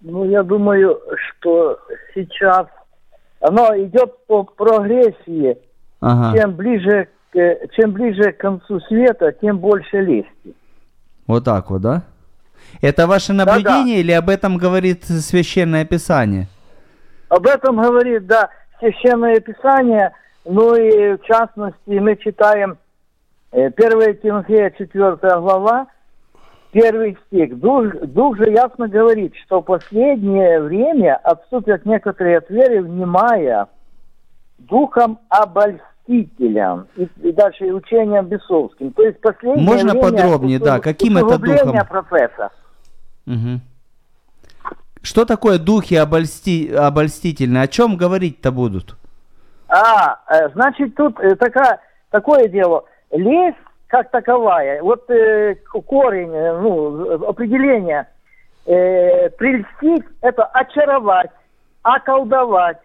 Ну, 0.02 0.26
я 0.30 0.44
думаю, 0.44 1.00
что 1.40 1.78
сейчас 2.14 2.68
оно 3.42 3.68
идет 3.78 4.26
по 4.28 4.44
прогрессии. 4.44 5.58
Ага. 6.02 6.38
Чем 6.38 6.56
ближе, 6.56 7.08
к, 7.32 7.38
чем 7.76 7.92
ближе 7.92 8.32
к 8.32 8.38
концу 8.38 8.80
света, 8.82 9.34
тем 9.42 9.60
больше 9.60 10.02
лести. 10.02 10.56
Вот 11.28 11.44
так 11.44 11.70
вот, 11.70 11.82
да? 11.82 12.04
Это 12.82 13.08
ваше 13.08 13.34
наблюдение 13.34 14.00
или 14.00 14.12
об 14.12 14.30
этом 14.30 14.58
говорит 14.58 15.04
священное 15.06 15.86
писание? 15.86 16.48
Об 17.30 17.46
этом 17.46 17.82
говорит, 17.82 18.26
да, 18.26 18.50
Священное 18.80 19.40
Писание. 19.40 20.14
Ну 20.46 20.74
и 20.76 21.18
в 21.18 21.24
частности 21.24 21.78
мы 21.88 22.16
читаем 22.16 22.78
э, 23.52 23.68
1 23.68 24.18
Тимофея 24.22 24.72
4 24.72 25.18
глава, 25.40 25.88
первый 26.72 27.18
стих. 27.28 27.60
Дух, 27.60 27.94
Дух 28.08 28.38
же 28.38 28.50
ясно 28.50 28.88
говорит, 28.88 29.34
что 29.46 29.60
в 29.60 29.66
последнее 29.66 30.62
время 30.62 31.18
отступят 31.18 31.86
некоторые 31.86 32.38
от 32.38 32.50
веры, 32.50 32.82
внимая 32.82 33.68
духом 34.58 35.20
обольстителям 35.28 36.88
и, 36.96 37.08
и 37.22 37.32
дальше 37.34 37.68
и 37.68 37.72
учением 37.72 38.28
бесовским. 38.28 38.94
То 38.94 39.04
есть 39.04 39.20
последнее 39.20 39.66
Можно 39.66 39.92
время 39.92 40.02
подробнее, 40.02 40.60
да, 40.60 40.80
каким 40.80 41.18
это 41.18 41.38
духом? 41.38 41.86
процесса. 41.88 42.50
Мгм. 43.30 43.62
Что 45.04 45.24
такое 45.24 45.60
духи 45.60 45.94
обольсти... 45.94 46.74
обольстительные? 46.74 47.64
О 47.64 47.68
чем 47.68 47.96
говорить-то 47.96 48.52
будут? 48.52 48.98
А, 49.68 50.20
э, 50.30 50.50
значит, 50.50 50.96
тут 50.96 51.20
э, 51.20 51.36
такая, 51.36 51.80
такое 52.10 52.48
дело. 52.48 52.86
Лесть 53.12 53.58
как 53.86 54.10
таковая, 54.10 54.82
вот 54.82 55.10
э, 55.12 55.56
корень, 55.86 56.34
э, 56.34 56.60
ну, 56.60 57.28
определение, 57.28 58.08
э, 58.66 59.30
прельстить– 59.30 60.06
это 60.22 60.46
очаровать, 60.46 61.30
околдовать, 61.84 62.82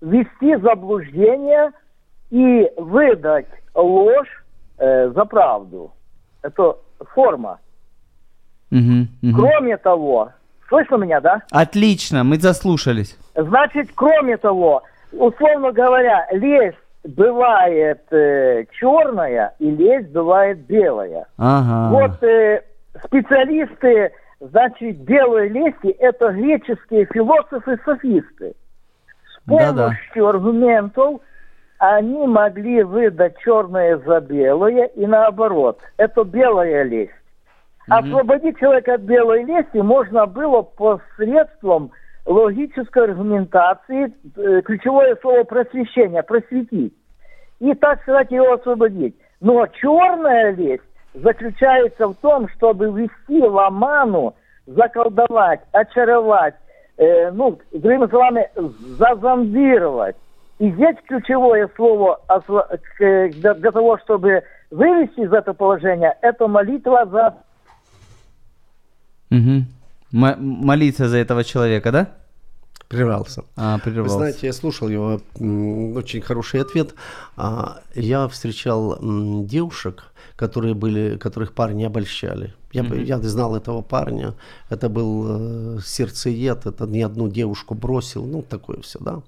ввести 0.00 0.56
заблуждение 0.56 1.70
и 2.30 2.70
выдать 2.78 3.48
ложь 3.74 4.44
э, 4.78 5.10
за 5.10 5.24
правду. 5.26 5.92
Это 6.40 6.78
форма. 7.14 7.60
Мгм, 8.72 9.08
мгм. 9.20 9.36
Кроме 9.38 9.76
того, 9.76 10.30
слышно 10.68 10.96
меня, 10.96 11.20
да? 11.20 11.42
Отлично, 11.50 12.24
мы 12.24 12.38
заслушались. 12.38 13.18
Значит, 13.36 13.90
кроме 13.94 14.38
того, 14.38 14.82
условно 15.12 15.72
говоря, 15.72 16.26
лесть 16.32 16.78
бывает 17.04 18.00
э, 18.10 18.64
черная 18.80 19.52
и 19.58 19.70
лесть 19.70 20.08
бывает 20.10 20.64
белая. 20.66 21.26
Ага. 21.36 21.90
Вот 21.94 22.22
э, 22.22 22.62
специалисты, 23.04 24.12
значит, 24.40 24.96
белой 25.00 25.50
лести 25.50 25.88
это 25.88 26.30
греческие 26.32 27.04
философы-софисты. 27.12 28.54
С 29.26 29.38
Да-да. 29.46 29.84
помощью 29.88 30.28
аргументов 30.28 31.20
они 31.78 32.26
могли 32.26 32.84
выдать 32.84 33.36
черное 33.44 33.98
за 33.98 34.20
белое 34.20 34.86
и 34.86 35.04
наоборот. 35.04 35.80
Это 35.98 36.24
белая 36.24 36.84
лесть. 36.84 37.12
Освободить 37.88 38.58
человека 38.58 38.94
от 38.94 39.00
белой 39.02 39.44
лести 39.44 39.78
можно 39.78 40.26
было 40.26 40.62
посредством 40.62 41.90
логической 42.24 43.04
аргументации, 43.04 44.14
э, 44.36 44.62
ключевое 44.62 45.16
слово 45.20 45.42
просвещение, 45.44 46.22
просветить. 46.22 46.94
И, 47.58 47.74
так 47.74 48.00
сказать, 48.02 48.30
его 48.30 48.52
освободить. 48.52 49.16
Но 49.40 49.66
черная 49.66 50.52
лесть 50.52 50.84
заключается 51.14 52.08
в 52.08 52.14
том, 52.16 52.48
чтобы 52.50 52.86
ввести 52.86 53.40
в 53.40 53.58
оману, 53.58 54.34
заколдовать, 54.66 55.60
очаровать, 55.72 56.54
э, 56.98 57.30
ну, 57.32 57.58
другими 57.72 58.06
словами, 58.06 58.48
зазомбировать. 58.98 60.16
И 60.60 60.70
здесь 60.70 60.96
ключевое 61.08 61.68
слово 61.74 62.20
для 62.98 63.70
того, 63.72 63.98
чтобы 63.98 64.44
вывести 64.70 65.20
из 65.20 65.32
этого 65.32 65.54
положения, 65.54 66.16
это 66.22 66.46
молитва 66.46 67.04
за 67.06 67.34
М- 69.32 69.66
молиться 70.12 71.08
за 71.08 71.16
этого 71.16 71.44
человека, 71.44 71.90
да? 71.92 72.08
Прервался. 72.88 73.44
А, 73.56 73.76
Вы 73.76 73.80
прервался. 73.80 74.16
знаете, 74.16 74.46
я 74.46 74.52
слушал 74.52 74.88
его, 74.88 75.20
очень 75.96 76.20
хороший 76.20 76.60
ответ. 76.60 76.94
А, 77.36 77.80
Я 77.94 78.28
встречал 78.28 78.98
девушек, 79.46 80.12
которые 80.36 80.74
были, 80.74 81.16
которых 81.16 81.52
парни 81.52 81.84
обольщали. 81.84 82.52
Я, 82.72 82.82
mm-hmm. 82.82 83.04
я 83.04 83.18
знал 83.20 83.56
этого 83.56 83.82
парня, 83.82 84.34
это 84.70 84.88
был 84.88 85.76
э, 85.76 85.80
сердцеед, 85.84 86.66
это 86.66 86.86
не 86.86 87.02
одну 87.02 87.28
девушку 87.28 87.74
бросил, 87.74 88.24
ну 88.24 88.42
такое 88.42 88.80
все, 88.80 88.98
да. 88.98 89.22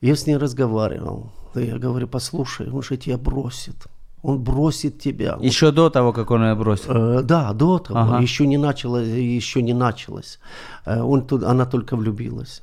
Я 0.00 0.14
с 0.14 0.26
ней 0.26 0.36
разговаривал, 0.36 1.32
я 1.54 1.76
говорю, 1.78 2.06
послушай, 2.06 2.70
он 2.70 2.82
же 2.82 2.96
тебя 2.96 3.18
бросит, 3.18 3.76
он 4.22 4.38
бросит 4.38 4.98
тебя. 4.98 5.38
Еще 5.40 5.66
вот. 5.66 5.74
до 5.74 5.90
того, 5.90 6.12
как 6.12 6.30
он 6.30 6.42
ее 6.42 6.54
бросил? 6.54 6.92
Э, 6.92 7.22
да, 7.22 7.52
до 7.52 7.78
того, 7.78 7.98
ага. 7.98 8.22
еще 8.22 8.46
не 8.46 8.58
началось, 8.58 9.08
еще 9.08 9.62
не 9.62 9.74
началось. 9.74 10.38
Э, 10.86 11.00
он, 11.00 11.26
она 11.44 11.66
только 11.66 11.96
влюбилась. 11.96 12.62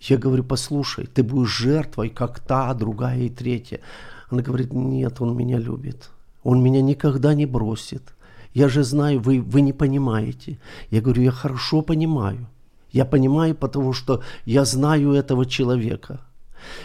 Я 0.00 0.18
говорю, 0.18 0.44
послушай, 0.44 1.06
ты 1.06 1.22
будешь 1.22 1.56
жертвой, 1.56 2.10
как 2.10 2.40
та, 2.40 2.74
другая 2.74 3.20
и 3.20 3.28
третья. 3.28 3.80
Она 4.30 4.42
говорит, 4.42 4.72
нет, 4.72 5.20
он 5.20 5.36
меня 5.36 5.58
любит. 5.58 6.10
Он 6.42 6.62
меня 6.62 6.82
никогда 6.82 7.34
не 7.34 7.46
бросит. 7.46 8.02
Я 8.52 8.68
же 8.68 8.84
знаю, 8.84 9.20
вы, 9.20 9.40
вы 9.40 9.62
не 9.62 9.72
понимаете. 9.72 10.58
Я 10.90 11.00
говорю, 11.00 11.22
я 11.22 11.30
хорошо 11.30 11.82
понимаю. 11.82 12.46
Я 12.92 13.04
понимаю, 13.04 13.54
потому 13.54 13.92
что 13.92 14.22
я 14.44 14.64
знаю 14.64 15.12
этого 15.12 15.46
человека. 15.46 16.20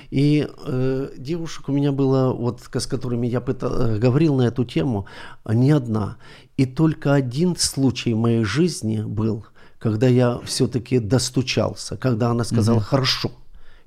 И 0.10 0.48
э, 0.66 1.10
девушек 1.18 1.70
у 1.70 1.72
меня 1.72 1.92
было, 1.92 2.34
вот 2.34 2.62
с 2.74 2.88
которыми 2.88 3.28
я 3.28 3.42
пытал, 3.42 3.74
э, 3.74 3.98
говорил 3.98 4.36
на 4.36 4.44
эту 4.44 4.66
тему, 4.66 5.06
не 5.46 5.72
одна. 5.72 6.18
И 6.58 6.66
только 6.66 7.14
один 7.14 7.56
случай 7.56 8.14
в 8.14 8.18
моей 8.18 8.44
жизни 8.44 9.02
был, 9.02 9.46
когда 9.80 10.08
я 10.08 10.40
все-таки 10.44 11.00
достучался, 11.00 11.98
когда 11.98 12.30
она 12.30 12.44
сказала, 12.44 12.78
угу. 12.78 12.86
хорошо, 12.86 13.32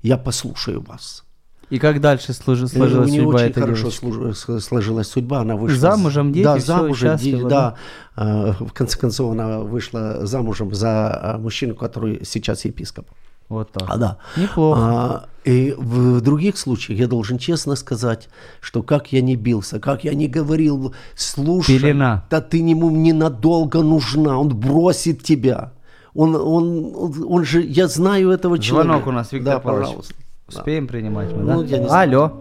я 0.01 0.17
послушаю 0.17 0.81
вас. 0.81 1.23
И 1.69 1.79
как 1.79 2.01
дальше 2.01 2.33
служи, 2.33 2.67
сложилась 2.67 3.09
У 3.09 3.11
нее 3.11 3.25
очень 3.25 3.45
этой 3.45 3.61
хорошо 3.61 3.89
девочки? 3.89 4.59
сложилась 4.59 5.07
судьба. 5.07 5.39
Она 5.39 5.55
вышла 5.55 5.79
замужем, 5.79 6.31
дети, 6.31 6.43
да, 6.43 6.59
замужем, 6.59 7.17
дети, 7.17 7.41
да. 7.41 7.75
да. 8.15 8.55
В 8.59 8.73
конце 8.73 8.97
концов, 8.99 9.31
она 9.31 9.61
вышла 9.61 10.25
замужем 10.25 10.73
за 10.75 11.37
мужчину, 11.39 11.73
который 11.73 12.23
сейчас 12.25 12.65
епископ. 12.65 13.07
Вот 13.49 13.71
так. 13.71 13.83
А, 13.87 13.97
да. 13.97 14.17
Неплохо. 14.37 14.79
А, 14.81 15.25
и 15.43 15.75
в, 15.77 16.21
других 16.21 16.57
случаях 16.57 16.99
я 16.99 17.07
должен 17.07 17.37
честно 17.37 17.75
сказать, 17.75 18.29
что 18.61 18.81
как 18.81 19.11
я 19.11 19.21
не 19.21 19.35
бился, 19.35 19.79
как 19.79 20.03
я 20.03 20.13
не 20.13 20.27
говорил, 20.27 20.95
слушай, 21.15 21.77
Пелена. 21.79 22.25
да 22.29 22.39
ты 22.41 22.57
ему 22.57 22.89
ненадолго 22.89 23.81
нужна, 23.83 24.39
он 24.39 24.49
бросит 24.49 25.23
тебя. 25.23 25.73
Он, 26.15 26.35
он, 26.35 27.25
он 27.27 27.43
же, 27.43 27.61
я 27.61 27.87
знаю 27.87 28.29
этого 28.29 28.57
человека. 28.59 28.87
Звонок 28.93 29.07
у 29.07 29.11
нас, 29.11 29.31
Виктор 29.31 29.55
Да, 29.55 29.59
Павлович. 29.59 29.87
пожалуйста. 29.87 30.13
Успеем 30.47 30.87
принимать 30.87 31.31
мы, 31.33 31.39
Ну, 31.43 31.63
да? 31.63 31.67
я 31.67 31.77
не 31.79 31.87
знаю. 31.87 32.09
Алло. 32.09 32.31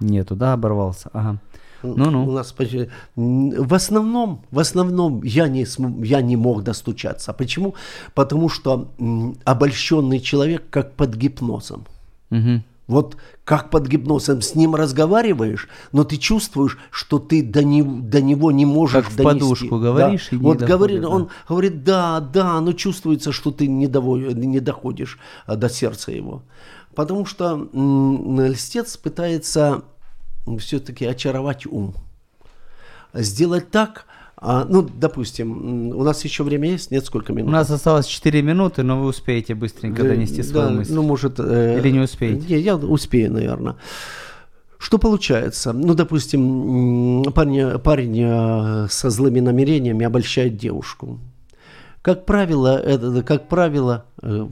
Нету, 0.00 0.36
да, 0.36 0.52
оборвался. 0.52 1.08
Ага. 1.12 1.38
У 1.94 1.96
Ну-ну. 1.98 2.30
нас 2.32 2.52
почти- 2.52 2.88
м, 3.16 3.50
в 3.50 3.74
основном, 3.74 4.40
в 4.50 4.58
основном 4.58 5.22
я 5.24 5.48
не, 5.48 5.66
я 6.04 6.20
не 6.22 6.36
мог 6.36 6.62
достучаться. 6.62 7.32
Почему? 7.32 7.74
Потому 8.14 8.48
что 8.48 8.88
обольщенный 9.44 10.20
человек 10.20 10.62
как 10.70 10.92
под 10.96 11.14
гипнозом. 11.16 11.84
Мгм. 12.30 12.62
Вот 12.88 13.16
как 13.44 13.70
под 13.70 13.88
гипнозом 13.88 14.40
с 14.42 14.54
ним 14.54 14.76
разговариваешь, 14.76 15.68
но 15.92 16.04
ты 16.04 16.16
чувствуешь, 16.18 16.78
что 16.92 17.18
ты 17.18 17.42
до, 17.42 17.64
не, 17.64 17.82
до 17.82 18.20
него 18.22 18.52
не 18.52 18.64
можешь 18.64 18.94
Как 19.04 19.12
в 19.12 19.16
донести. 19.16 19.40
подушку 19.40 19.78
говоришь 19.80 20.28
Да. 20.30 20.36
и 20.36 20.38
не 20.38 20.44
Вот 20.46 20.58
доходит, 20.58 20.76
говорит, 20.78 21.00
да. 21.02 21.08
он 21.08 21.28
говорит, 21.48 21.84
да, 21.84 22.20
да, 22.20 22.60
но 22.60 22.72
чувствуется, 22.72 23.32
что 23.32 23.50
ты 23.50 23.66
не, 23.66 23.88
дово- 23.88 24.32
не 24.34 24.60
доходишь 24.60 25.18
а, 25.46 25.56
до 25.56 25.68
сердца 25.68 26.12
его. 26.12 26.42
Потому 26.94 27.26
что 27.26 27.68
льстец 27.74 28.96
пытается 28.96 29.82
все-таки 30.58 31.04
очаровать 31.04 31.66
ум. 31.66 31.94
Сделать 33.12 33.70
так, 33.70 34.04
а, 34.36 34.66
ну, 34.68 34.82
допустим, 34.82 35.96
у 35.96 36.02
нас 36.02 36.22
еще 36.24 36.42
время 36.44 36.70
есть, 36.70 36.90
нет, 36.90 37.04
сколько 37.04 37.32
минут? 37.32 37.48
У 37.48 37.52
нас 37.52 37.70
осталось 37.70 38.06
4 38.06 38.42
минуты, 38.42 38.82
но 38.82 39.00
вы 39.00 39.06
успеете 39.08 39.54
быстренько 39.54 40.02
Да, 40.02 40.10
донести 40.10 40.42
свою 40.42 40.68
да, 40.68 40.74
мысль. 40.74 40.92
Ну, 40.94 41.02
может... 41.02 41.36
э, 41.38 41.78
Или 41.78 41.90
не 41.90 42.00
успеете? 42.00 42.46
Не, 42.54 42.60
я 42.60 42.76
успею, 42.76 43.32
наверное. 43.32 43.76
Что 44.78 44.98
получается? 44.98 45.72
Ну, 45.72 45.94
допустим, 45.94 47.24
парень, 47.32 47.78
парень 47.78 48.20
э, 48.22 48.88
со 48.90 49.08
злыми 49.08 49.40
намерениями 49.40 50.04
обольщает 50.04 50.58
девушку. 50.58 51.18
Как 52.02 52.26
правило, 52.26 52.76
это, 52.78 53.22
как 53.22 53.48
правило, 53.48 54.04
э, 54.22 54.46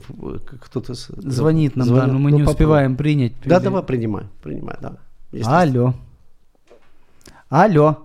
кто-то 0.61 0.93
Звонит 0.95 1.75
нам, 1.75 1.87
да, 1.87 1.93
звонит. 1.93 2.13
но 2.13 2.19
мы 2.19 2.31
Ну, 2.31 2.37
не 2.37 2.43
попробуй. 2.43 2.53
успеваем 2.53 2.97
принять. 2.97 3.33
Да, 3.45 3.59
давай, 3.59 3.83
принимай, 3.83 4.23
принимай, 4.41 4.77
да. 4.81 4.97
Алло. 5.43 5.93
Алло. 7.49 7.97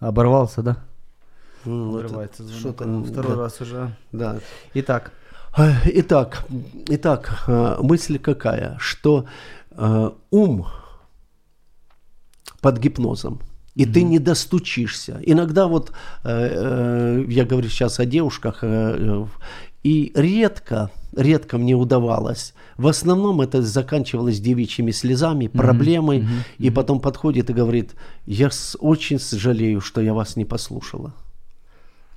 Оборвался, 0.00 0.62
да? 0.62 0.76
Вот 1.64 2.04
Обрывается 2.04 2.44
звонок. 2.44 2.60
что-то, 2.60 3.04
Второй 3.04 3.36
да, 3.36 3.42
раз 3.42 3.60
уже. 3.60 3.96
Да. 4.12 4.38
Итак, 4.74 5.12
Итак, 5.86 6.44
итак, 6.86 7.44
э, 7.46 7.76
мысль 7.80 8.18
какая, 8.18 8.76
что 8.78 9.24
э, 9.70 10.10
ум 10.30 10.66
под 12.60 12.78
гипнозом, 12.78 13.40
и 13.74 13.86
ты 13.86 14.02
не 14.02 14.18
достучишься. 14.18 15.18
Иногда 15.22 15.66
вот 15.66 15.92
э, 16.24 16.28
э, 16.28 17.24
я 17.28 17.46
говорю 17.46 17.70
сейчас 17.70 17.98
о 18.00 18.04
девушках, 18.04 18.58
э, 18.62 18.96
э, 18.98 19.26
и 19.82 20.12
редко, 20.14 20.90
редко 21.16 21.58
мне 21.58 21.74
удавалось. 21.74 22.54
В 22.76 22.86
основном 22.86 23.40
это 23.40 23.62
заканчивалось 23.62 24.40
девичьими 24.40 24.90
слезами, 24.92 25.48
проблемой, 25.48 26.26
и 26.58 26.70
потом 26.70 27.00
подходит 27.00 27.50
и 27.50 27.54
говорит: 27.54 27.94
я 28.26 28.50
очень 28.78 29.18
сожалею, 29.18 29.80
что 29.80 30.00
я 30.00 30.14
вас 30.14 30.36
не 30.36 30.44
послушала. 30.44 31.14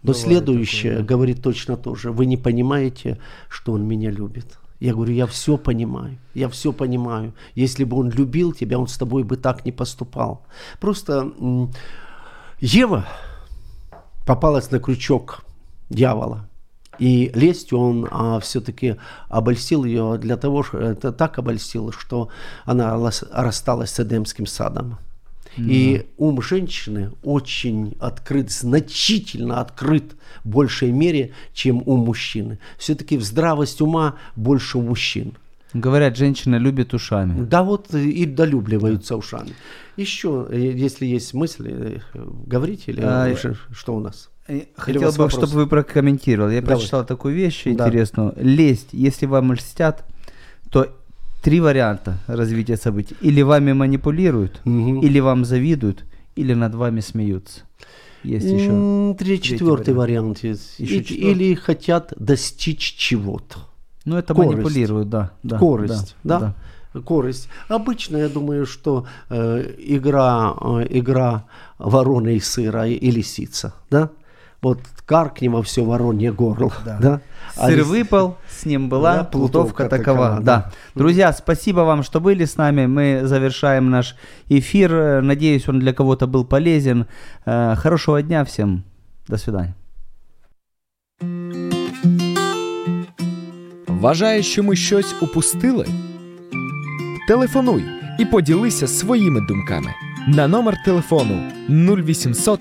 Но 0.02 0.14
Бывает 0.14 0.28
следующее 0.28 0.92
такое, 0.94 1.04
да. 1.04 1.08
говорит 1.14 1.42
точно 1.44 1.76
то 1.76 1.96
же. 1.96 2.12
Вы 2.12 2.26
не 2.26 2.38
понимаете, 2.38 3.20
что 3.50 3.74
он 3.74 3.86
меня 3.86 4.12
любит. 4.12 4.58
Я 4.80 4.94
говорю, 4.94 5.14
я 5.14 5.26
все 5.26 5.58
понимаю, 5.58 6.18
я 6.34 6.48
все 6.48 6.72
понимаю. 6.72 7.34
Если 7.54 7.84
бы 7.84 7.98
он 7.98 8.10
любил 8.10 8.54
тебя, 8.54 8.80
он 8.80 8.88
с 8.88 8.98
тобой 8.98 9.24
бы 9.24 9.36
так 9.36 9.66
не 9.66 9.74
поступал. 9.74 10.46
Просто 10.80 11.34
Ева 12.62 13.06
попалась 14.26 14.72
на 14.72 14.80
крючок 14.80 15.44
дьявола. 15.90 16.49
И 17.00 17.32
лестью 17.34 17.80
он 17.80 18.42
все-таки 18.42 18.96
обольстил 19.30 19.86
ее 19.86 20.18
для 20.20 20.36
того, 20.38 20.64
что 20.64 20.78
это 20.80 21.12
так 21.12 21.38
обольстил, 21.40 21.92
что 21.92 22.30
она 22.66 22.96
лас- 22.98 23.24
рассталась 23.32 23.92
с 23.92 24.00
Эдемским 24.00 24.46
садом. 24.46 24.98
И 25.58 26.06
ум 26.18 26.42
женщины 26.42 27.12
очень 27.24 27.96
открыт, 28.00 28.52
значительно 28.52 29.60
открыт 29.60 30.16
в 30.44 30.50
большей 30.50 30.92
мере, 30.92 31.32
чем 31.54 31.82
у 31.86 31.98
мужчины. 31.98 32.60
Все-таки 32.78 33.18
в 33.18 33.24
здравость 33.24 33.82
ума 33.82 34.16
больше 34.36 34.78
у 34.78 34.82
мужчин. 34.82 35.34
говорят, 35.74 36.18
женщина 36.18 36.56
любит 36.58 36.94
ушами. 36.94 37.44
Да 37.46 37.64
вот 37.64 37.94
и 37.94 38.26
долюбливаются 38.26 39.16
ушами. 39.18 39.54
Еще, 39.98 40.48
э, 40.50 40.58
если 40.76 41.06
есть 41.06 41.34
мысли, 41.34 42.02
э, 42.14 42.26
говорите 42.48 42.92
или 42.92 43.02
А, 43.04 43.30
уже 43.32 43.58
что 43.72 43.96
у 43.96 44.00
нас? 44.00 44.30
Э, 44.50 44.62
Хотел 44.76 45.12
бы, 45.12 45.30
чтобы 45.30 45.54
вы 45.54 45.68
прокомментировали. 45.68 46.56
Я 46.56 46.62
Давай. 46.62 46.76
прочитал 46.78 47.06
такую 47.06 47.36
вещь 47.36 47.64
Да. 47.66 47.72
интересную. 47.72 48.34
Лесть. 48.38 48.90
Если 48.92 49.28
вам 49.28 49.54
льстят, 49.54 50.04
то 50.72 50.88
три 51.44 51.60
варианта 51.60 52.18
развития 52.28 52.78
событий. 52.78 53.16
Или 53.22 53.44
вами 53.44 53.74
манипулируют, 53.74 54.60
Мгм. 54.66 55.02
или 55.02 55.20
вам 55.20 55.46
завидуют, 55.46 56.04
или 56.36 56.54
над 56.56 56.74
вами 56.76 57.00
смеются. 57.02 57.62
Есть 58.24 58.48
еще. 58.48 59.16
Три, 59.18 59.40
четвертый 59.42 59.94
вариант 59.94 60.44
есть. 60.44 60.80
Еще 60.80 61.04
четвертый. 61.04 61.32
Или 61.32 61.54
хотят 61.56 62.14
достичь 62.18 62.96
чего-то. 62.98 63.60
Ну, 64.06 64.18
это 64.18 64.34
Корость. 64.34 64.54
манипулируют, 64.56 65.10
да. 65.10 65.32
да 65.44 65.58
Корость, 65.60 66.16
да? 66.24 66.40
да. 66.94 67.02
Корость. 67.02 67.48
Обычно 67.68 68.18
я 68.18 68.30
думаю, 68.30 68.66
что 68.66 69.06
э, 69.30 69.74
игра, 69.78 70.54
э, 70.60 70.88
игра 70.90 71.46
вороны 71.78 72.36
и 72.36 72.40
сыра 72.40 72.88
и 72.88 73.12
лисица, 73.12 73.74
да? 73.92 74.10
Вот 74.63 74.81
каркни 75.07 75.49
во 75.49 75.61
все 75.63 75.83
воронье 75.85 76.33
горло, 76.33 76.73
да? 77.01 77.21
А 77.57 77.67
Сыр 77.69 77.79
лис- 77.81 77.85
выпал, 77.87 78.37
с 78.49 78.65
ним 78.67 78.89
была, 78.89 79.17
Да, 79.17 79.25
плутовка, 79.25 79.85
плутовка 79.85 79.89
такова. 79.89 80.17
такова, 80.29 80.41
да. 80.41 80.57
да. 80.57 80.73
Друзья, 80.95 81.33
спасибо 81.33 81.81
вам, 81.81 82.03
что 82.03 82.21
были 82.21 82.45
с 82.45 82.57
нами. 82.57 82.87
Мы 82.87 83.21
завершаем 83.27 83.91
наш 83.91 84.17
эфир. 84.49 84.95
Э, 84.95 85.21
Надеюсь, 85.21 85.69
он 85.69 85.81
для 85.81 85.93
кого-то 85.93 86.27
был 86.27 86.45
полезен. 86.47 87.07
Э, 87.47 87.77
Хорошего 87.77 88.23
дня 88.23 88.43
всем. 88.45 88.83
До 89.29 89.37
свидания. 89.39 89.75
Вважаєш, 93.89 94.47
що 94.47 94.63
ми 94.63 94.77
щось 94.77 95.15
упустили? 95.23 95.87
Телефонуй 97.29 97.85
і 98.19 98.25
поділися 98.25 98.87
своїми 98.89 99.41
думками 99.41 99.91
на 100.29 100.49
номер 100.49 100.75
телефону 100.85 101.43
0800 101.69 102.61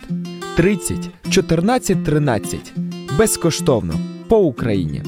30 0.59 1.11
14 1.31 2.05
13 2.05 2.73
безкоштовно 3.19 3.95
по 4.29 4.39
Україні. 4.39 5.03